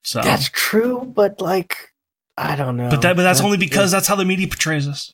So, 0.04 0.22
that's 0.22 0.50
true 0.52 1.12
but 1.16 1.40
like 1.40 1.93
i 2.38 2.56
don't 2.56 2.78
know 2.78 2.90
but 2.90 3.02
that 3.02 3.16
but 3.16 3.24
that's 3.24 3.42
only 3.42 3.58
That's- 3.58 3.70
because 3.70 3.92
that's 3.92 4.08
how 4.08 4.16
the 4.16 4.26
media 4.26 4.48
portrays 4.48 4.88
us. 4.88 5.14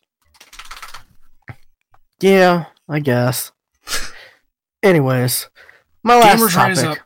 yeah 2.22 2.66
i 2.88 3.00
guess 3.00 3.52
anyways 4.84 5.50
my 6.04 6.16
last 6.18 6.40
Gamers 6.42 6.54
topic. 6.54 7.02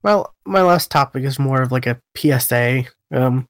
Well, 0.00 0.32
my 0.46 0.62
last 0.62 0.92
topic 0.92 1.24
is 1.24 1.40
more 1.40 1.60
of 1.60 1.72
like 1.72 1.86
a 1.86 2.00
PSA. 2.16 2.84
Um, 3.12 3.48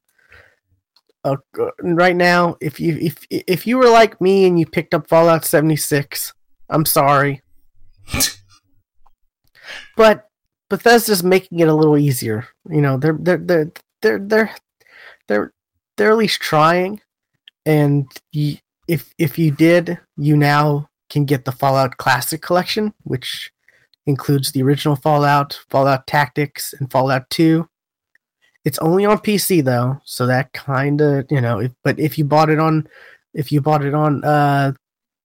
uh, 1.23 1.35
right 1.83 2.15
now, 2.15 2.57
if 2.59 2.79
you 2.79 2.97
if 2.99 3.23
if 3.29 3.67
you 3.67 3.77
were 3.77 3.87
like 3.89 4.19
me 4.19 4.45
and 4.45 4.59
you 4.59 4.65
picked 4.65 4.95
up 4.95 5.07
Fallout 5.07 5.45
seventy 5.45 5.75
six, 5.75 6.33
I'm 6.67 6.85
sorry, 6.85 7.43
but 9.95 10.27
Bethesda's 10.69 11.23
making 11.23 11.59
it 11.59 11.67
a 11.67 11.73
little 11.75 11.97
easier. 11.97 12.47
You 12.69 12.81
know, 12.81 12.97
they're 12.97 13.17
they're 13.19 13.37
they're 13.37 13.71
they're 14.01 14.19
they're 14.19 14.55
they're, 15.29 15.53
they're 15.95 16.11
at 16.11 16.17
least 16.17 16.41
trying, 16.41 16.99
and 17.65 18.11
if 18.33 19.13
if 19.17 19.37
you 19.39 19.51
did, 19.51 19.97
you 20.17 20.35
now 20.35 20.89
can 21.09 21.25
get 21.25 21.45
the 21.45 21.51
Fallout 21.51 21.97
Classic 21.97 22.41
Collection, 22.41 22.93
which 23.03 23.51
includes 24.05 24.51
the 24.51 24.63
original 24.63 24.95
Fallout, 24.95 25.59
Fallout 25.69 26.07
Tactics, 26.07 26.73
and 26.73 26.91
Fallout 26.91 27.29
2. 27.29 27.67
It's 28.65 28.79
only 28.79 29.05
on 29.05 29.19
PC 29.19 29.63
though, 29.63 30.01
so 30.03 30.25
that 30.25 30.51
kind 30.53 30.99
of, 31.01 31.25
you 31.29 31.39
know, 31.39 31.59
if, 31.59 31.71
but 31.83 31.99
if 31.99 32.17
you 32.17 32.25
bought 32.25 32.49
it 32.49 32.59
on 32.59 32.87
if 33.33 33.51
you 33.51 33.61
bought 33.61 33.85
it 33.85 33.93
on 33.93 34.23
uh 34.23 34.73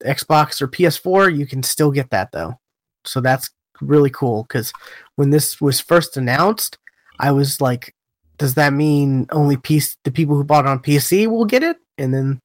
Xbox 0.04 0.60
or 0.60 0.68
PS4, 0.68 1.36
you 1.36 1.46
can 1.46 1.62
still 1.62 1.90
get 1.90 2.10
that 2.10 2.30
though. 2.32 2.58
So 3.04 3.20
that's 3.20 3.50
really 3.80 4.10
cool 4.10 4.44
cuz 4.44 4.72
when 5.16 5.30
this 5.30 5.60
was 5.60 5.80
first 5.80 6.16
announced, 6.16 6.78
I 7.18 7.32
was 7.32 7.60
like 7.60 7.93
does 8.38 8.54
that 8.54 8.72
mean 8.72 9.26
only 9.30 9.56
PC 9.56 9.96
the 10.04 10.10
people 10.10 10.36
who 10.36 10.44
bought 10.44 10.64
it 10.64 10.68
on 10.68 10.80
PC 10.80 11.26
will 11.26 11.44
get 11.44 11.62
it? 11.62 11.76
And 11.98 12.12
then 12.12 12.40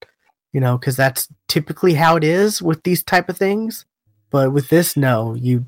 you 0.54 0.60
know, 0.60 0.78
cuz 0.78 0.96
that's 0.96 1.28
typically 1.48 1.94
how 1.94 2.16
it 2.16 2.24
is 2.24 2.62
with 2.62 2.84
these 2.84 3.04
type 3.04 3.30
of 3.30 3.38
things. 3.38 3.86
But 4.32 4.52
with 4.52 4.70
this 4.70 4.96
no, 4.96 5.34
you 5.34 5.66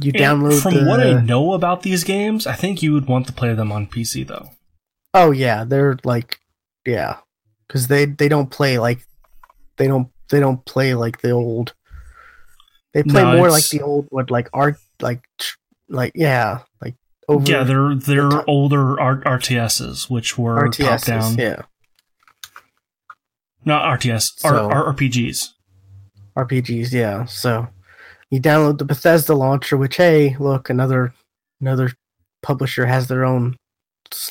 you 0.00 0.12
And 0.14 0.42
download 0.42 0.62
from 0.62 0.74
the, 0.74 0.84
what 0.84 1.00
I 1.00 1.20
know 1.20 1.52
about 1.52 1.82
these 1.82 2.04
games, 2.04 2.46
I 2.46 2.54
think 2.54 2.82
you 2.82 2.92
would 2.92 3.06
want 3.06 3.26
to 3.26 3.32
play 3.32 3.54
them 3.54 3.70
on 3.70 3.86
PC 3.86 4.26
though. 4.26 4.50
Oh 5.14 5.30
yeah, 5.30 5.64
they're 5.64 5.96
like 6.04 6.40
yeah, 6.86 7.18
because 7.66 7.88
they 7.88 8.06
they 8.06 8.28
don't 8.28 8.50
play 8.50 8.78
like 8.78 9.06
they 9.76 9.86
don't 9.86 10.08
they 10.30 10.40
don't 10.40 10.64
play 10.64 10.94
like 10.94 11.20
the 11.20 11.30
old. 11.30 11.74
They 12.94 13.02
play 13.02 13.22
No, 13.22 13.36
more 13.36 13.50
like 13.50 13.68
the 13.68 13.82
old 13.82 14.06
what 14.10 14.30
like 14.30 14.48
art 14.52 14.76
like 15.00 15.22
like 15.88 16.12
yeah 16.14 16.60
like 16.80 16.94
over 17.30 17.50
yeah, 17.50 17.62
they're 17.62 17.94
they're 17.94 18.28
top- 18.28 18.44
older 18.48 19.00
R- 19.00 19.22
RTSs, 19.22 20.10
which 20.10 20.36
were 20.36 20.68
top 20.68 21.02
down, 21.02 21.36
Yeah, 21.38 21.62
not 23.64 23.84
RTS, 24.00 24.32
So- 24.40 24.70
R- 24.70 24.92
RPGs. 24.94 25.50
RPGs. 26.36 26.92
Yeah, 26.92 27.24
so 27.26 27.68
you 28.30 28.40
download 28.40 28.78
the 28.78 28.84
Bethesda 28.84 29.34
launcher, 29.34 29.76
which 29.76 29.96
hey, 29.96 30.36
look 30.38 30.70
another 30.70 31.12
another 31.60 31.92
publisher 32.42 32.86
has 32.86 33.08
their 33.08 33.24
own 33.24 33.56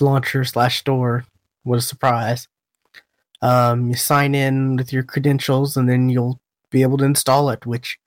launcher 0.01 0.43
slash 0.43 0.79
store. 0.79 1.25
What 1.63 1.77
a 1.77 1.81
surprise! 1.81 2.47
Um, 3.41 3.89
you 3.89 3.95
sign 3.95 4.33
in 4.33 4.75
with 4.77 4.91
your 4.93 5.03
credentials, 5.03 5.77
and 5.77 5.87
then 5.89 6.09
you'll 6.09 6.39
be 6.71 6.81
able 6.81 6.97
to 6.97 7.05
install 7.05 7.49
it. 7.49 7.65
Which 7.65 7.97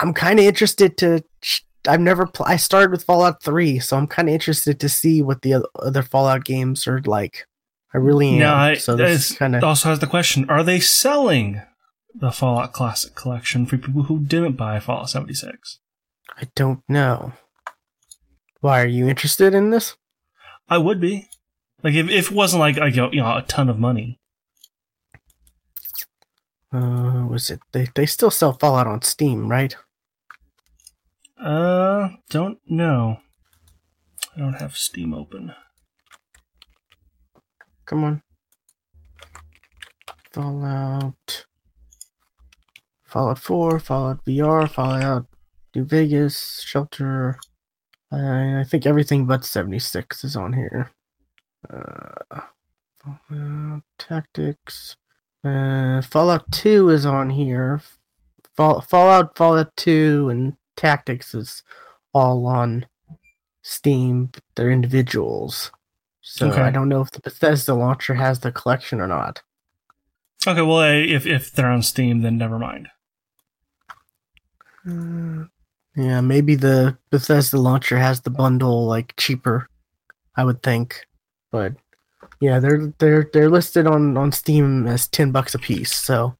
I'm 0.00 0.14
kind 0.14 0.38
of 0.38 0.44
interested 0.46 0.96
to. 0.98 1.22
I've 1.88 2.00
never. 2.00 2.26
Pl- 2.26 2.46
I 2.46 2.56
started 2.56 2.90
with 2.90 3.04
Fallout 3.04 3.42
Three, 3.42 3.78
so 3.78 3.96
I'm 3.96 4.06
kind 4.06 4.28
of 4.28 4.34
interested 4.34 4.78
to 4.80 4.88
see 4.88 5.22
what 5.22 5.42
the 5.42 5.64
other 5.76 6.02
Fallout 6.02 6.44
games 6.44 6.86
are 6.86 7.00
like. 7.04 7.46
I 7.92 7.98
really 7.98 8.28
am. 8.34 8.38
Now, 8.38 8.54
I, 8.56 8.74
so 8.74 8.96
this 8.96 9.32
kind 9.32 9.56
of. 9.56 9.64
also 9.64 9.88
has 9.88 9.98
the 9.98 10.06
question: 10.06 10.48
Are 10.48 10.62
they 10.62 10.80
selling 10.80 11.62
the 12.14 12.30
Fallout 12.30 12.72
Classic 12.72 13.14
Collection 13.14 13.66
for 13.66 13.78
people 13.78 14.04
who 14.04 14.20
didn't 14.20 14.52
buy 14.52 14.78
Fallout 14.80 15.10
76? 15.10 15.78
I 16.36 16.48
don't 16.54 16.82
know. 16.88 17.32
Why 18.60 18.82
are 18.82 18.86
you 18.86 19.08
interested 19.08 19.54
in 19.54 19.70
this? 19.70 19.96
I 20.68 20.78
would 20.78 21.00
be. 21.00 21.28
Like 21.82 21.94
if, 21.94 22.08
if 22.10 22.30
it 22.30 22.36
wasn't 22.36 22.60
like, 22.60 22.76
like 22.76 22.94
you 22.94 23.10
know 23.10 23.36
a 23.36 23.44
ton 23.46 23.68
of 23.68 23.78
money. 23.78 24.18
Uh, 26.72 27.24
was 27.28 27.50
it? 27.50 27.60
They 27.72 27.88
they 27.94 28.04
still 28.04 28.30
sell 28.30 28.52
Fallout 28.52 28.86
on 28.86 29.00
Steam, 29.02 29.48
right? 29.48 29.74
Uh, 31.40 32.08
don't 32.30 32.58
know. 32.66 33.20
I 34.36 34.40
don't 34.40 34.54
have 34.54 34.76
Steam 34.76 35.14
open. 35.14 35.54
Come 37.86 38.04
on. 38.04 38.22
Fallout. 40.32 41.46
Fallout 43.04 43.38
4, 43.38 43.80
Fallout 43.80 44.24
VR, 44.26 44.68
Fallout 44.68 45.26
New 45.74 45.84
Vegas, 45.84 46.62
Shelter. 46.66 47.38
I, 48.12 48.60
I 48.60 48.64
think 48.64 48.84
everything 48.84 49.26
but 49.26 49.44
76 49.44 50.24
is 50.24 50.36
on 50.36 50.52
here. 50.52 50.90
Uh, 51.70 52.42
Fallout 53.02 53.82
Tactics. 53.98 54.96
Uh, 55.42 56.02
Fallout 56.02 56.50
2 56.52 56.90
is 56.90 57.06
on 57.06 57.30
here. 57.30 57.80
Fall, 58.54 58.82
Fallout, 58.82 59.38
Fallout 59.38 59.74
2, 59.76 60.28
and 60.28 60.57
Tactics 60.78 61.34
is 61.34 61.62
all 62.14 62.46
on 62.46 62.86
Steam. 63.62 64.30
They're 64.54 64.70
individuals. 64.70 65.70
So 66.22 66.48
Okay. 66.50 66.62
I 66.62 66.70
don't 66.70 66.88
know 66.88 67.00
if 67.02 67.10
the 67.10 67.20
Bethesda 67.20 67.74
launcher 67.74 68.14
has 68.14 68.40
the 68.40 68.52
collection 68.52 69.00
or 69.00 69.06
not. 69.06 69.42
Okay, 70.46 70.62
well, 70.62 70.80
if 70.82 71.26
if 71.26 71.52
they're 71.52 71.70
on 71.70 71.82
Steam, 71.82 72.22
then 72.22 72.38
never 72.38 72.58
mind. 72.58 72.88
Uh, 74.88 75.44
yeah, 75.96 76.20
maybe 76.20 76.54
the 76.54 76.96
Bethesda 77.10 77.58
launcher 77.58 77.98
has 77.98 78.20
the 78.20 78.30
bundle 78.30 78.86
like 78.86 79.14
cheaper. 79.16 79.68
I 80.36 80.44
would 80.44 80.62
think, 80.62 81.04
but 81.50 81.74
yeah, 82.40 82.60
they're 82.60 82.94
they're 82.98 83.28
they're 83.32 83.50
listed 83.50 83.86
on 83.88 84.16
on 84.16 84.30
Steam 84.30 84.86
as 84.86 85.08
ten 85.08 85.32
bucks 85.32 85.54
a 85.54 85.58
piece. 85.58 85.92
So 85.94 86.36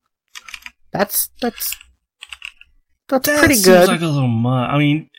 that's 0.93 1.31
that's 1.41 1.75
that's 3.09 3.27
That 3.29 3.39
pretty 3.39 3.55
seems 3.55 3.67
good. 3.67 3.89
like 3.89 4.01
a 4.01 4.07
little 4.07 4.29
much. 4.29 4.71
I 4.71 4.79
mean, 4.79 5.11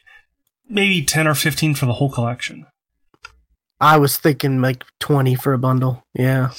maybe 0.68 1.04
ten 1.04 1.28
or 1.28 1.36
fifteen 1.36 1.76
for 1.76 1.86
the 1.86 1.94
whole 1.94 2.12
collection. 2.12 2.66
I 3.82 3.98
was 3.98 4.18
thinking 4.18 4.62
like 4.62 4.84
twenty 5.00 5.36
for 5.36 5.54
a 5.54 5.58
bundle. 5.58 6.04
Yeah, 6.14 6.52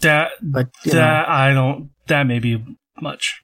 That 0.00 0.30
but 0.42 0.70
you 0.84 0.92
know, 0.92 0.98
that 0.98 1.28
I 1.28 1.52
don't. 1.52 1.90
That 2.08 2.24
may 2.26 2.38
be 2.38 2.64
much. 3.00 3.42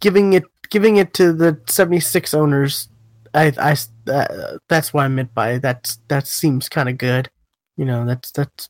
giving 0.00 0.32
it 0.34 0.44
giving 0.70 0.96
it 0.96 1.14
to 1.14 1.32
the 1.32 1.60
seventy 1.68 2.00
six 2.00 2.34
owners, 2.34 2.88
I 3.32 3.52
I 3.58 3.76
uh, 4.10 4.58
that's 4.68 4.92
what 4.92 5.04
I 5.04 5.08
meant 5.08 5.34
by 5.34 5.58
that's 5.58 5.98
that 6.08 6.26
seems 6.26 6.68
kind 6.68 6.88
of 6.88 6.98
good. 6.98 7.30
You 7.76 7.84
know, 7.86 8.04
that's 8.04 8.30
that's 8.30 8.68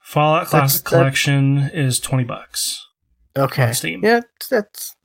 Fallout 0.00 0.46
Classic 0.46 0.82
that- 0.84 0.88
Collection 0.88 1.58
is 1.72 2.00
twenty 2.00 2.24
bucks. 2.24 2.84
Okay. 3.38 3.72
Steam. 3.72 4.04
Yeah, 4.04 4.20
that's, 4.20 4.48
that's 4.48 4.96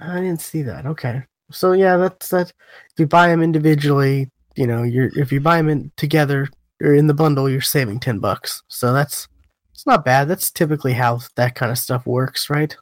I 0.00 0.16
didn't 0.16 0.40
see 0.40 0.62
that. 0.62 0.86
Okay, 0.86 1.22
so 1.50 1.72
yeah, 1.72 1.96
that's 1.96 2.28
that. 2.30 2.48
If 2.48 2.98
you 2.98 3.06
buy 3.06 3.28
them 3.28 3.42
individually, 3.42 4.30
you 4.56 4.66
know, 4.66 4.82
you're 4.82 5.10
if 5.18 5.32
you 5.32 5.40
buy 5.40 5.56
them 5.58 5.68
in 5.68 5.92
together 5.96 6.48
or 6.82 6.94
in 6.94 7.06
the 7.06 7.14
bundle, 7.14 7.48
you're 7.48 7.60
saving 7.60 8.00
ten 8.00 8.18
bucks. 8.18 8.62
So 8.68 8.92
that's 8.92 9.28
it's 9.72 9.86
not 9.86 10.04
bad. 10.04 10.28
That's 10.28 10.50
typically 10.50 10.92
how 10.92 11.20
that 11.36 11.54
kind 11.54 11.70
of 11.70 11.78
stuff 11.78 12.06
works, 12.06 12.50
right? 12.50 12.76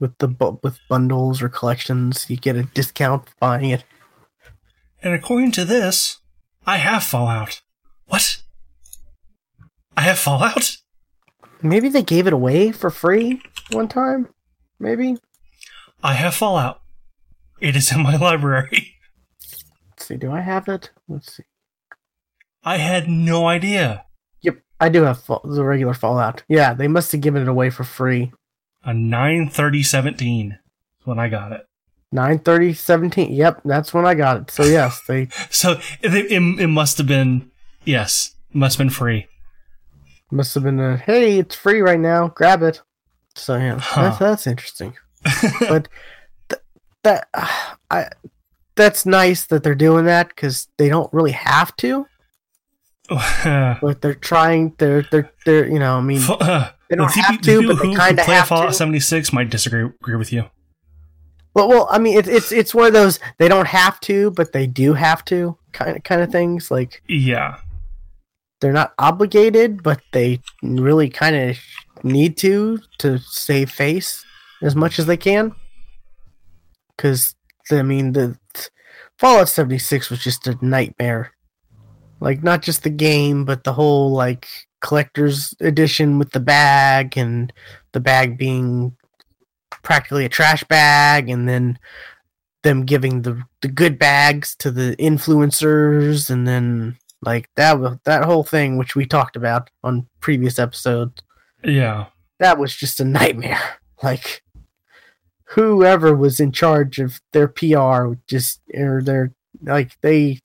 With 0.00 0.16
the 0.18 0.28
bu- 0.28 0.58
with 0.62 0.78
bundles 0.88 1.42
or 1.42 1.48
collections, 1.48 2.28
you 2.28 2.36
get 2.36 2.56
a 2.56 2.64
discount 2.64 3.28
buying 3.40 3.70
it. 3.70 3.84
And 5.02 5.14
according 5.14 5.52
to 5.52 5.64
this, 5.64 6.18
I 6.66 6.78
have 6.78 7.04
Fallout. 7.04 7.62
What? 8.06 8.42
I 9.96 10.02
have 10.02 10.18
Fallout? 10.18 10.78
Maybe 11.64 11.88
they 11.88 12.02
gave 12.02 12.26
it 12.26 12.32
away 12.32 12.70
for 12.72 12.90
free 12.90 13.40
one 13.72 13.88
time. 13.88 14.28
Maybe. 14.78 15.16
I 16.02 16.12
have 16.12 16.34
Fallout. 16.34 16.80
It 17.60 17.74
is 17.74 17.90
in 17.90 18.02
my 18.02 18.16
library. 18.28 18.96
Let's 19.90 20.06
see. 20.06 20.16
Do 20.16 20.30
I 20.30 20.40
have 20.40 20.68
it? 20.68 20.90
Let's 21.08 21.36
see. 21.36 21.44
I 22.62 22.76
had 22.76 23.08
no 23.08 23.46
idea. 23.46 24.04
Yep, 24.42 24.58
I 24.80 24.88
do 24.90 25.02
have 25.02 25.22
fall- 25.22 25.40
the 25.44 25.64
regular 25.64 25.94
Fallout. 25.94 26.42
Yeah, 26.48 26.74
they 26.74 26.88
must 26.88 27.12
have 27.12 27.20
given 27.22 27.42
it 27.42 27.48
away 27.48 27.70
for 27.70 27.84
free. 27.84 28.32
A 28.84 28.92
93017 28.92 30.52
is 31.00 31.06
when 31.06 31.18
I 31.18 31.28
got 31.28 31.52
it. 31.52 31.66
Nine 32.12 32.38
thirty 32.38 32.72
seventeen. 32.74 33.32
Yep, 33.32 33.62
that's 33.64 33.92
when 33.92 34.06
I 34.06 34.14
got 34.14 34.36
it. 34.42 34.50
So 34.50 34.62
yes, 34.62 35.00
they 35.08 35.26
So 35.50 35.80
it, 36.00 36.14
it, 36.14 36.30
it 36.60 36.66
must 36.68 36.98
have 36.98 37.08
been, 37.08 37.50
yes, 37.84 38.36
must 38.52 38.76
have 38.78 38.84
been 38.84 38.90
free. 38.90 39.26
Must 40.30 40.54
have 40.54 40.62
been 40.64 40.80
a 40.80 40.96
hey, 40.96 41.38
it's 41.38 41.54
free 41.54 41.80
right 41.80 42.00
now. 42.00 42.28
Grab 42.28 42.62
it. 42.62 42.82
So 43.36 43.56
yeah, 43.56 43.78
Huh. 43.78 44.02
that's 44.02 44.18
that's 44.18 44.46
interesting. 44.46 44.94
but 45.60 45.88
th- 46.48 46.62
that 47.02 47.28
uh, 47.34 47.48
I 47.90 48.08
that's 48.76 49.06
nice 49.06 49.46
that 49.46 49.62
they're 49.62 49.74
doing 49.74 50.04
that 50.06 50.28
because 50.28 50.68
they 50.78 50.88
don't 50.88 51.12
really 51.12 51.32
have 51.32 51.74
to, 51.76 52.06
but 53.08 54.00
they're 54.00 54.14
trying. 54.14 54.74
They're 54.78 55.02
they're 55.10 55.30
they're 55.44 55.66
you 55.68 55.78
know 55.78 55.96
I 55.98 56.00
mean 56.00 56.22
uh, 56.28 56.70
they 56.88 56.96
don't 56.96 57.12
the 57.12 57.20
have 57.20 57.40
people- 57.42 57.62
to, 57.62 57.66
but 57.68 57.82
they 57.82 57.88
who 57.88 57.96
kind 57.96 58.18
of 58.18 58.24
play 58.24 58.34
have 58.36 58.48
Fallout 58.48 58.68
to. 58.70 58.74
76 58.74 59.32
might 59.32 59.50
disagree 59.50 59.84
agree 59.84 60.16
with 60.16 60.32
you. 60.32 60.46
Well, 61.54 61.68
well, 61.68 61.86
I 61.90 61.98
mean, 61.98 62.18
it's 62.18 62.28
it's 62.28 62.50
it's 62.52 62.74
one 62.74 62.86
of 62.88 62.92
those 62.92 63.20
they 63.38 63.46
don't 63.48 63.68
have 63.68 64.00
to, 64.00 64.30
but 64.32 64.52
they 64.52 64.66
do 64.66 64.94
have 64.94 65.24
to 65.26 65.56
kind 65.72 65.96
of 65.96 66.02
kind 66.02 66.20
of 66.20 66.30
things. 66.32 66.70
Like 66.70 67.02
Yeah. 67.08 67.58
They're 68.64 68.72
not 68.72 68.94
obligated, 68.98 69.82
but 69.82 70.00
they 70.12 70.40
really 70.62 71.10
kind 71.10 71.36
of 71.36 71.58
need 72.02 72.38
to 72.38 72.78
to 72.96 73.18
save 73.18 73.70
face 73.70 74.24
as 74.62 74.74
much 74.74 74.98
as 74.98 75.04
they 75.04 75.18
can. 75.18 75.54
Because 76.96 77.34
I 77.70 77.82
mean, 77.82 78.12
the 78.12 78.38
Fallout 79.18 79.50
seventy 79.50 79.76
six 79.76 80.08
was 80.08 80.24
just 80.24 80.46
a 80.46 80.56
nightmare. 80.64 81.32
Like 82.20 82.42
not 82.42 82.62
just 82.62 82.84
the 82.84 82.90
game, 82.90 83.44
but 83.44 83.64
the 83.64 83.74
whole 83.74 84.12
like 84.12 84.48
collector's 84.80 85.52
edition 85.60 86.18
with 86.18 86.30
the 86.30 86.40
bag 86.40 87.18
and 87.18 87.52
the 87.92 88.00
bag 88.00 88.38
being 88.38 88.96
practically 89.82 90.24
a 90.24 90.30
trash 90.30 90.64
bag, 90.64 91.28
and 91.28 91.46
then 91.46 91.78
them 92.62 92.86
giving 92.86 93.20
the 93.20 93.42
the 93.60 93.68
good 93.68 93.98
bags 93.98 94.56
to 94.60 94.70
the 94.70 94.96
influencers, 94.98 96.30
and 96.30 96.48
then 96.48 96.96
like 97.24 97.48
that 97.56 98.00
that 98.04 98.24
whole 98.24 98.44
thing 98.44 98.76
which 98.76 98.94
we 98.94 99.06
talked 99.06 99.36
about 99.36 99.70
on 99.82 100.06
previous 100.20 100.58
episodes. 100.58 101.22
Yeah. 101.62 102.06
That 102.38 102.58
was 102.58 102.74
just 102.74 103.00
a 103.00 103.04
nightmare. 103.04 103.60
Like 104.02 104.42
whoever 105.44 106.14
was 106.14 106.38
in 106.38 106.52
charge 106.52 106.98
of 106.98 107.20
their 107.32 107.48
PR 107.48 108.14
just 108.26 108.60
or 108.74 109.00
their 109.02 109.32
like 109.62 109.98
they 110.02 110.40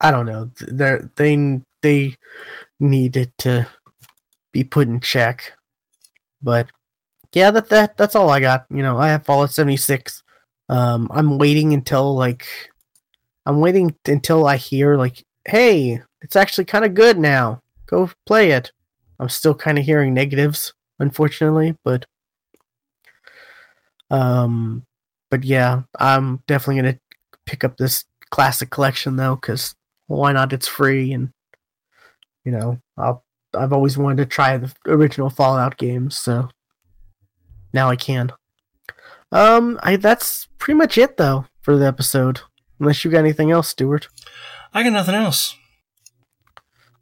I 0.00 0.12
don't 0.12 0.26
know 0.26 0.50
they 0.60 0.98
they 1.16 1.60
they 1.80 2.16
needed 2.78 3.32
to 3.38 3.66
be 4.52 4.62
put 4.62 4.86
in 4.86 5.00
check. 5.00 5.54
But 6.42 6.68
yeah, 7.32 7.50
that 7.50 7.70
that 7.70 7.96
that's 7.96 8.14
all 8.14 8.30
I 8.30 8.38
got. 8.38 8.66
You 8.70 8.82
know, 8.82 8.98
I 8.98 9.08
have 9.08 9.24
Fallout 9.24 9.52
76. 9.52 10.22
Um 10.68 11.08
I'm 11.12 11.38
waiting 11.38 11.72
until 11.72 12.14
like 12.14 12.46
I'm 13.46 13.58
waiting 13.60 13.96
until 14.06 14.46
I 14.46 14.58
hear 14.58 14.96
like 14.96 15.24
hey, 15.44 16.02
it's 16.22 16.36
actually 16.36 16.64
kind 16.64 16.84
of 16.84 16.94
good 16.94 17.18
now. 17.18 17.60
Go 17.86 18.10
play 18.26 18.52
it. 18.52 18.72
I'm 19.18 19.28
still 19.28 19.54
kind 19.54 19.78
of 19.78 19.84
hearing 19.84 20.14
negatives, 20.14 20.72
unfortunately, 20.98 21.76
but 21.84 22.06
um, 24.10 24.84
but 25.30 25.44
yeah, 25.44 25.82
I'm 25.98 26.42
definitely 26.46 26.82
gonna 26.82 26.98
pick 27.46 27.64
up 27.64 27.76
this 27.76 28.04
classic 28.30 28.70
collection 28.70 29.16
though, 29.16 29.36
because 29.36 29.74
why 30.06 30.32
not? 30.32 30.52
It's 30.52 30.68
free, 30.68 31.12
and 31.12 31.30
you 32.44 32.52
know, 32.52 32.78
I'll 32.96 33.24
I've 33.54 33.72
always 33.72 33.98
wanted 33.98 34.16
to 34.18 34.26
try 34.26 34.56
the 34.56 34.72
original 34.86 35.30
Fallout 35.30 35.76
games, 35.76 36.16
so 36.16 36.48
now 37.72 37.90
I 37.90 37.96
can. 37.96 38.32
Um, 39.30 39.78
I 39.82 39.96
that's 39.96 40.48
pretty 40.58 40.78
much 40.78 40.98
it 40.98 41.16
though 41.16 41.46
for 41.60 41.76
the 41.76 41.86
episode. 41.86 42.40
Unless 42.80 43.04
you 43.04 43.10
got 43.10 43.18
anything 43.20 43.50
else, 43.50 43.68
Stuart. 43.68 44.08
I 44.74 44.82
got 44.82 44.92
nothing 44.92 45.14
else. 45.14 45.56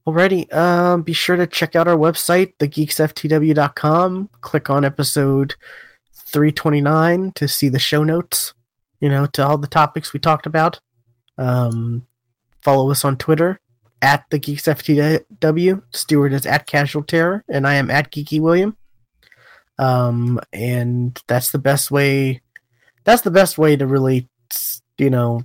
Alrighty, 0.06 0.52
um, 0.54 1.02
be 1.02 1.12
sure 1.12 1.36
to 1.36 1.46
check 1.46 1.76
out 1.76 1.86
our 1.86 1.96
website, 1.96 2.54
thegeeksftw.com. 2.58 4.30
Click 4.40 4.70
on 4.70 4.84
episode 4.84 5.54
329 6.14 7.32
to 7.32 7.46
see 7.46 7.68
the 7.68 7.78
show 7.78 8.02
notes, 8.02 8.54
you 9.00 9.10
know, 9.10 9.26
to 9.26 9.46
all 9.46 9.58
the 9.58 9.66
topics 9.66 10.12
we 10.12 10.20
talked 10.20 10.46
about. 10.46 10.80
Um, 11.36 12.06
follow 12.62 12.90
us 12.90 13.04
on 13.04 13.18
Twitter 13.18 13.60
at 14.00 14.28
thegeeksftw. 14.30 15.82
Stuart 15.92 16.32
is 16.32 16.46
at 16.46 16.66
Casual 16.66 17.02
Terror, 17.02 17.44
and 17.48 17.66
I 17.66 17.74
am 17.74 17.90
at 17.90 18.10
Geeky 18.10 18.40
William. 18.40 18.76
Um, 19.78 20.40
and 20.52 21.20
that's 21.26 21.50
the 21.50 21.58
best 21.58 21.90
way. 21.90 22.40
That's 23.04 23.22
the 23.22 23.30
best 23.30 23.58
way 23.58 23.76
to 23.76 23.86
really, 23.86 24.28
you 24.96 25.10
know, 25.10 25.42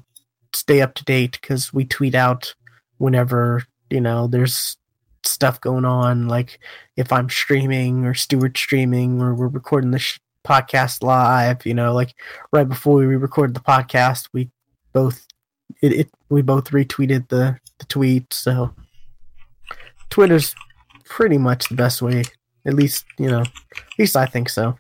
stay 0.53 0.81
up 0.81 0.93
to 0.95 1.03
date 1.03 1.39
because 1.41 1.73
we 1.73 1.85
tweet 1.85 2.15
out 2.15 2.55
whenever 2.97 3.63
you 3.95 4.01
know 4.01 4.27
there's 4.27 4.75
stuff 5.23 5.61
going 5.61 5.85
on 5.85 6.27
like 6.27 6.59
if 6.97 7.13
i'm 7.13 7.29
streaming 7.29 8.03
or 8.03 8.13
stuart 8.13 8.57
streaming 8.57 9.21
or 9.21 9.33
we're 9.33 9.47
recording 9.47 9.91
the 9.91 9.99
sh- 9.99 10.19
podcast 10.45 11.01
live 11.01 11.65
you 11.65 11.73
know 11.73 11.93
like 11.93 12.13
right 12.51 12.67
before 12.67 12.97
we 12.97 13.05
recorded 13.05 13.55
the 13.55 13.61
podcast 13.61 14.27
we 14.33 14.51
both 14.91 15.25
it, 15.81 15.93
it 15.93 16.09
we 16.27 16.41
both 16.41 16.71
retweeted 16.71 17.29
the 17.29 17.57
the 17.79 17.85
tweet 17.85 18.33
so 18.33 18.75
twitter's 20.09 20.53
pretty 21.05 21.37
much 21.37 21.69
the 21.69 21.75
best 21.75 22.01
way 22.01 22.21
at 22.65 22.73
least 22.73 23.05
you 23.17 23.31
know 23.31 23.41
at 23.41 23.97
least 23.97 24.17
i 24.17 24.25
think 24.25 24.49
so 24.49 24.77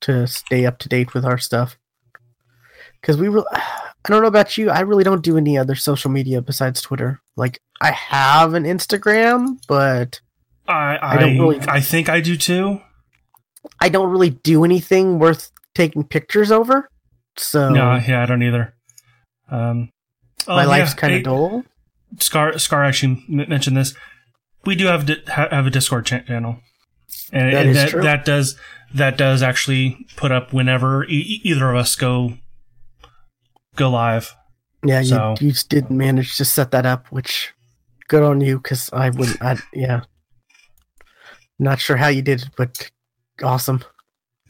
to 0.00 0.26
stay 0.26 0.66
up 0.66 0.78
to 0.78 0.90
date 0.90 1.14
with 1.14 1.24
our 1.24 1.38
stuff 1.38 1.78
because 3.00 3.16
we 3.16 3.30
were 3.30 3.46
I 4.04 4.10
don't 4.10 4.22
know 4.22 4.28
about 4.28 4.58
you. 4.58 4.68
I 4.68 4.80
really 4.80 5.04
don't 5.04 5.22
do 5.22 5.36
any 5.36 5.56
other 5.56 5.76
social 5.76 6.10
media 6.10 6.42
besides 6.42 6.80
Twitter. 6.82 7.20
Like 7.36 7.60
I 7.82 7.90
have 7.90 8.54
an 8.54 8.62
Instagram, 8.64 9.58
but 9.68 10.20
I 10.68 10.96
I, 10.96 11.14
I 11.14 11.16
don't 11.18 11.38
really- 11.38 11.60
I 11.68 11.80
think 11.80 12.08
I 12.08 12.20
do 12.20 12.36
too. 12.36 12.80
I 13.80 13.88
don't 13.88 14.10
really 14.10 14.30
do 14.30 14.64
anything 14.64 15.18
worth 15.18 15.50
taking 15.74 16.04
pictures 16.04 16.50
over. 16.52 16.88
So 17.36 17.70
No, 17.70 17.96
yeah, 17.96 18.22
I 18.22 18.26
don't 18.26 18.42
either. 18.42 18.74
Um, 19.50 19.90
oh, 20.46 20.54
my 20.56 20.64
life's 20.64 20.92
yeah, 20.92 20.96
kind 20.96 21.14
of 21.16 21.22
dull. 21.24 21.64
Scar 22.18 22.58
Scar 22.58 22.84
actually 22.84 23.24
mentioned 23.28 23.76
this. 23.76 23.94
We 24.64 24.74
do 24.76 24.86
have 24.86 25.06
di- 25.06 25.22
have 25.26 25.66
a 25.66 25.70
Discord 25.70 26.06
channel. 26.06 26.58
and 27.32 27.52
That 27.52 27.74
that, 27.92 28.02
that 28.02 28.24
does 28.24 28.56
that 28.94 29.16
does 29.18 29.42
actually 29.42 30.06
put 30.16 30.30
up 30.30 30.52
whenever 30.52 31.04
e- 31.06 31.40
either 31.42 31.70
of 31.70 31.76
us 31.76 31.96
go 31.96 32.34
go 33.76 33.90
live. 33.90 34.34
Yeah, 34.84 35.00
you, 35.00 35.06
So- 35.08 35.34
you 35.40 35.52
just 35.52 35.68
didn't 35.68 35.96
manage 35.96 36.36
to 36.36 36.44
set 36.44 36.70
that 36.72 36.84
up, 36.86 37.06
which 37.10 37.52
good 38.12 38.22
on 38.22 38.42
you 38.42 38.58
because 38.58 38.90
I 38.92 39.08
wouldn't. 39.08 39.40
I, 39.42 39.56
yeah, 39.72 40.02
not 41.58 41.80
sure 41.80 41.96
how 41.96 42.08
you 42.08 42.20
did 42.20 42.42
it, 42.42 42.48
but 42.56 42.90
awesome. 43.42 43.82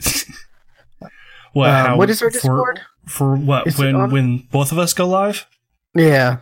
What? 1.54 1.68
Uh, 1.68 1.86
how- 1.88 1.96
what 1.98 2.08
is 2.10 2.22
our 2.22 2.30
Discord? 2.30 2.80
for 3.06 3.36
what? 3.36 3.66
Is 3.66 3.78
when 3.78 4.10
when 4.10 4.38
both 4.50 4.72
of 4.72 4.78
us 4.78 4.94
go 4.94 5.06
live? 5.06 5.46
Yeah, 5.94 6.38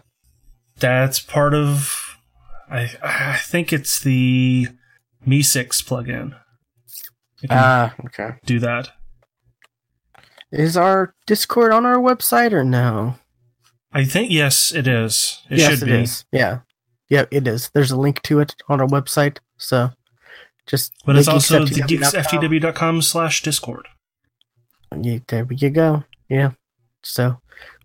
That's 0.78 1.18
part 1.18 1.52
of. 1.52 2.16
I 2.70 2.90
I 3.02 3.36
think 3.42 3.72
it's 3.72 3.98
the 4.00 4.68
MEE6 5.26 5.82
plugin. 5.82 6.38
Ah, 7.50 7.92
okay. 8.06 8.36
do 8.46 8.60
that. 8.60 8.92
Is 10.52 10.76
our 10.76 11.14
Discord 11.26 11.72
on 11.72 11.84
our 11.84 11.96
website 11.98 12.52
or 12.52 12.62
no? 12.62 13.16
I 13.92 14.04
think 14.04 14.30
yes, 14.30 14.72
it 14.72 14.86
is. 14.86 15.40
It 15.50 15.58
yes, 15.58 15.70
should 15.80 15.88
it 15.88 15.92
be. 15.92 16.02
is. 16.02 16.24
Yeah, 16.30 16.60
yeah, 17.10 17.26
it 17.30 17.46
is. 17.46 17.70
There's 17.74 17.90
a 17.90 17.96
link 17.98 18.22
to 18.22 18.40
it 18.40 18.54
on 18.68 18.80
our 18.80 18.86
website, 18.86 19.38
so 19.58 19.90
just. 20.66 20.94
But 21.04 21.16
it's 21.16 21.28
also 21.28 21.64
the 21.66 21.82
geeksftw.com. 21.82 22.40
geeksftw.com 22.50 23.02
slash 23.02 23.42
discord. 23.42 23.88
Yeah, 24.98 25.18
there 25.28 25.46
you 25.50 25.70
go. 25.70 26.04
Yeah. 26.28 26.52
So 27.02 27.40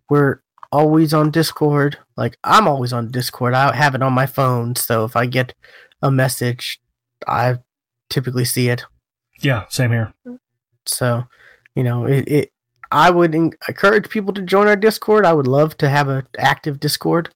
we're 0.10 0.42
always 0.72 1.14
on 1.14 1.32
Discord. 1.32 1.98
Like 2.18 2.38
I'm 2.44 2.68
always 2.68 2.94
on 2.94 3.12
Discord. 3.12 3.54
I 3.54 3.76
have 3.76 3.96
it 3.96 4.02
on 4.02 4.14
my 4.14 4.26
phone, 4.26 4.76
so 4.76 5.06
if 5.06 5.16
I 5.16 5.26
get 5.26 5.54
a 6.02 6.12
message, 6.12 6.80
I 7.28 7.60
typically 8.10 8.46
see 8.46 8.70
it. 8.70 8.86
Yeah, 9.42 9.66
same 9.70 9.92
here. 9.92 10.14
So, 10.86 11.24
you 11.76 11.84
know, 11.84 12.06
it, 12.06 12.28
it 12.28 12.52
I 12.92 13.10
would 13.10 13.34
en- 13.36 13.52
encourage 13.68 14.10
people 14.10 14.34
to 14.34 14.42
join 14.42 14.68
our 14.68 14.76
Discord. 14.76 15.26
I 15.26 15.34
would 15.34 15.48
love 15.48 15.78
to 15.78 15.90
have 15.90 16.08
an 16.08 16.28
active 16.38 16.80
Discord. 16.80 17.30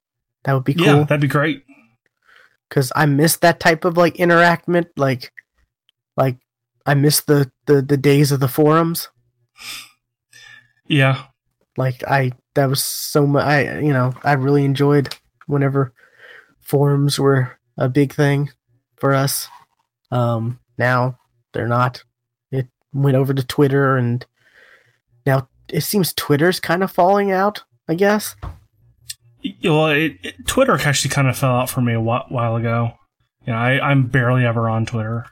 That 0.43 0.53
would 0.53 0.63
be 0.63 0.73
Yeah, 0.73 0.93
cool 0.93 1.05
that'd 1.05 1.21
be 1.21 1.27
great. 1.27 1.63
Because 2.69 2.91
I 2.95 3.05
miss 3.05 3.37
that 3.37 3.59
type 3.59 3.83
of 3.83 3.97
like 3.97 4.15
interactment. 4.15 4.87
Like, 4.95 5.31
like 6.15 6.37
I 6.85 6.93
miss 6.93 7.21
the 7.21 7.51
the 7.65 7.81
the 7.81 7.97
days 7.97 8.31
of 8.31 8.39
the 8.39 8.47
forums. 8.47 9.09
Yeah, 10.87 11.25
like 11.79 12.03
i 12.07 12.31
that 12.55 12.69
was 12.69 12.83
so 12.83 13.25
much 13.25 13.45
i 13.45 13.79
you 13.79 13.93
know 13.93 14.13
i 14.23 14.33
really 14.33 14.65
enjoyed 14.65 15.15
whenever 15.47 15.93
forums 16.59 17.17
were 17.17 17.57
a 17.77 17.87
big 17.87 18.13
thing 18.13 18.49
for 18.97 19.13
us 19.13 19.47
um 20.11 20.59
now 20.77 21.17
they're 21.53 21.69
not 21.69 22.03
it 22.51 22.67
went 22.93 23.15
over 23.15 23.33
to 23.33 23.43
twitter 23.45 23.95
and 23.97 24.25
now 25.25 25.47
it 25.69 25.81
seems 25.81 26.13
twitter's 26.13 26.59
kind 26.59 26.83
of 26.83 26.91
falling 26.91 27.31
out 27.31 27.63
i 27.87 27.95
guess 27.95 28.35
well, 29.63 29.87
it, 29.87 30.17
it- 30.23 30.47
Twitter 30.47 30.73
actually 30.75 31.09
kind 31.11 31.27
of 31.27 31.37
fell 31.37 31.51
out 31.55 31.69
for 31.69 31.81
me 31.81 31.93
a 31.93 32.01
whi- 32.01 32.25
while 32.29 32.55
ago. 32.55 32.93
You 33.45 33.53
know, 33.53 33.59
I, 33.59 33.89
I'm 33.91 34.07
barely 34.07 34.45
ever 34.45 34.69
on 34.69 34.85
Twitter. 34.85 35.25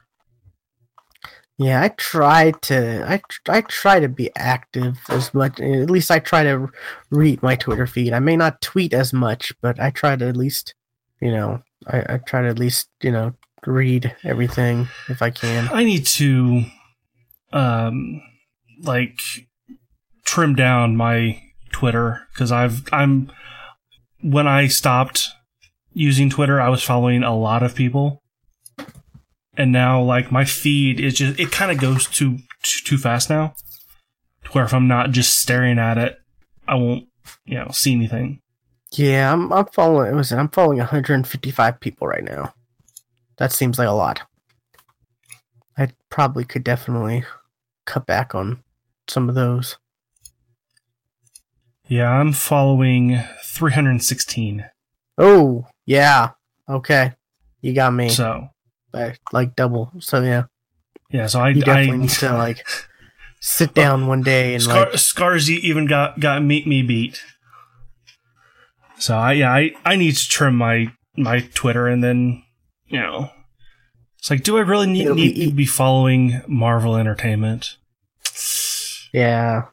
yeah 1.58 1.82
i 1.82 1.88
try 1.96 2.52
to 2.62 3.04
i 3.10 3.20
tr- 3.28 3.50
i 3.52 3.60
try 3.62 3.98
to 4.00 4.08
be 4.08 4.30
active 4.36 4.96
as 5.10 5.34
much 5.34 5.58
at 5.60 5.90
least 5.90 6.10
i 6.10 6.18
try 6.20 6.42
to 6.44 6.68
read 7.10 7.42
my 7.42 7.56
twitter 7.56 7.86
feed 7.86 8.12
i 8.12 8.18
may 8.20 8.36
not 8.36 8.60
tweet 8.60 8.94
as 8.94 9.12
much 9.12 9.52
but 9.60 9.78
i 9.80 9.90
try 9.90 10.14
to 10.16 10.26
at 10.28 10.36
least 10.36 10.74
you 11.20 11.30
know 11.32 11.60
i, 11.88 11.98
I 12.14 12.18
try 12.26 12.42
to 12.42 12.48
at 12.48 12.58
least 12.60 12.88
you 13.02 13.10
know 13.10 13.32
read 13.66 14.14
everything 14.24 14.86
if 15.08 15.20
i 15.20 15.30
can 15.30 15.68
I 15.72 15.82
need 15.84 16.06
to, 16.06 16.64
um, 17.52 18.22
like, 18.82 19.18
trim 20.24 20.54
down 20.54 20.96
my 20.96 21.42
Twitter 21.72 22.20
because 22.32 22.52
I've 22.52 22.82
I'm 22.92 23.30
when 24.20 24.46
I 24.46 24.66
stopped 24.66 25.28
using 25.92 26.30
Twitter, 26.30 26.60
I 26.60 26.68
was 26.68 26.82
following 26.82 27.22
a 27.22 27.36
lot 27.36 27.62
of 27.62 27.74
people, 27.74 28.22
and 29.56 29.72
now 29.72 30.02
like 30.02 30.32
my 30.32 30.44
feed 30.44 31.00
is 31.00 31.14
just 31.14 31.38
it 31.38 31.52
kind 31.52 31.70
of 31.70 31.78
goes 31.78 32.06
too 32.06 32.38
too 32.62 32.84
too 32.84 32.98
fast 32.98 33.30
now. 33.30 33.54
To 34.44 34.50
where 34.50 34.64
if 34.64 34.74
I'm 34.74 34.88
not 34.88 35.10
just 35.10 35.38
staring 35.38 35.78
at 35.78 35.98
it, 35.98 36.18
I 36.66 36.74
won't 36.74 37.08
you 37.44 37.58
know 37.58 37.70
see 37.72 37.92
anything. 37.92 38.40
Yeah, 38.92 39.32
I'm 39.32 39.52
I'm 39.52 39.66
following. 39.66 40.18
It? 40.18 40.32
I'm 40.32 40.48
following 40.48 40.78
155 40.78 41.80
people 41.80 42.08
right 42.08 42.24
now. 42.24 42.54
That 43.36 43.52
seems 43.52 43.78
like 43.78 43.88
a 43.88 43.92
lot. 43.92 44.22
I 45.76 45.90
probably 46.10 46.44
could 46.44 46.64
definitely 46.64 47.24
cut 47.86 48.04
back 48.04 48.34
on 48.34 48.64
some 49.06 49.28
of 49.28 49.36
those. 49.36 49.76
Yeah, 51.88 52.10
I'm 52.10 52.32
following 52.32 53.18
316. 53.44 54.64
Oh, 55.16 55.66
yeah. 55.86 56.30
Okay, 56.68 57.14
you 57.62 57.72
got 57.72 57.94
me. 57.94 58.10
So 58.10 58.48
by, 58.92 59.16
like 59.32 59.56
double. 59.56 59.90
So 60.00 60.22
yeah, 60.22 60.44
yeah, 61.10 61.26
so 61.26 61.40
I 61.40 61.50
you 61.50 61.62
definitely 61.62 61.92
I 61.92 61.96
need 61.96 62.10
to 62.10 62.32
like 62.34 62.66
sit 63.40 63.70
oh, 63.72 63.72
down 63.72 64.06
one 64.06 64.22
day 64.22 64.54
and 64.54 64.62
Scar- 64.62 64.90
like. 64.90 64.98
Scars 64.98 65.50
even 65.50 65.86
got 65.86 66.20
got 66.20 66.42
me 66.42 66.62
me 66.66 66.82
beat. 66.82 67.22
So 68.98 69.16
I 69.16 69.32
yeah 69.32 69.50
I, 69.50 69.74
I 69.84 69.96
need 69.96 70.16
to 70.16 70.28
trim 70.28 70.56
my 70.56 70.92
my 71.16 71.40
Twitter 71.54 71.86
and 71.86 72.04
then 72.04 72.42
you 72.86 73.00
know 73.00 73.30
it's 74.18 74.30
like 74.30 74.42
do 74.42 74.58
I 74.58 74.60
really 74.60 74.86
need, 74.86 75.06
be 75.06 75.14
need 75.14 75.38
e- 75.38 75.46
to 75.46 75.54
be 75.54 75.66
following 75.66 76.42
Marvel 76.46 76.96
Entertainment? 76.96 77.76
Yeah. 79.12 79.68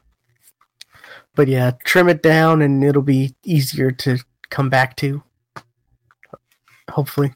But 1.36 1.48
yeah, 1.48 1.72
trim 1.84 2.08
it 2.10 2.24
down 2.24 2.62
and 2.62 2.84
it'll 2.84 3.02
be 3.02 3.36
easier 3.44 3.92
to 3.92 4.20
come 4.50 4.70
back 4.70 4.96
to. 4.98 5.22
Hopefully. 6.90 7.34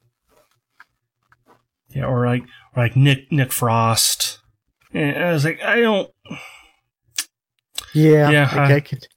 Yeah, 1.89 2.05
or 2.05 2.25
like 2.25 2.43
or 2.75 2.83
like 2.83 2.95
Nick 2.95 3.31
Nick 3.31 3.51
Frost. 3.51 4.39
And 4.93 5.17
I 5.23 5.31
was 5.33 5.43
like 5.43 5.61
I 5.61 5.81
don't 5.81 6.09
Yeah, 7.93 8.29
Yeah, 8.29 8.43
like 8.45 8.57
I- 8.71 8.75
I, 8.75 8.79
could. 8.79 9.07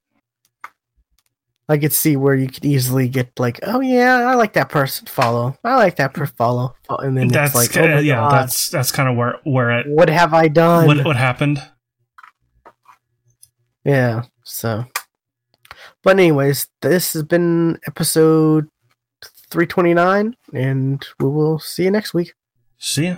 I 1.68 1.78
could 1.78 1.92
see 1.92 2.16
where 2.16 2.34
you 2.34 2.48
could 2.48 2.64
easily 2.64 3.08
get 3.08 3.38
like, 3.38 3.60
oh 3.62 3.80
yeah, 3.80 4.28
I 4.28 4.34
like 4.34 4.54
that 4.54 4.68
person. 4.68 5.06
Follow. 5.06 5.56
I 5.62 5.76
like 5.76 5.96
that 5.96 6.12
person. 6.12 6.34
Follow. 6.36 6.74
And 6.88 7.16
then 7.16 7.28
that's 7.28 7.54
it's 7.54 7.76
like, 7.76 7.84
oh 7.84 7.98
yeah 7.98 8.16
God, 8.16 8.32
that's 8.42 8.68
that's 8.68 8.90
kind 8.92 9.08
of 9.08 9.16
where 9.16 9.38
where 9.44 9.70
it 9.80 9.86
what 9.88 10.08
have 10.10 10.34
I 10.34 10.48
done? 10.48 10.86
what 10.86 11.04
what 11.04 11.16
happened. 11.16 11.62
Yeah. 13.84 14.22
So, 14.44 14.84
but 16.02 16.18
anyways, 16.18 16.68
this 16.80 17.12
has 17.14 17.22
been 17.22 17.78
episode 17.86 18.68
three 19.50 19.66
twenty 19.66 19.94
nine, 19.94 20.36
and 20.52 21.04
we 21.20 21.28
will 21.28 21.58
see 21.58 21.84
you 21.84 21.90
next 21.90 22.14
week. 22.14 22.34
See 22.78 23.06
ya. 23.06 23.16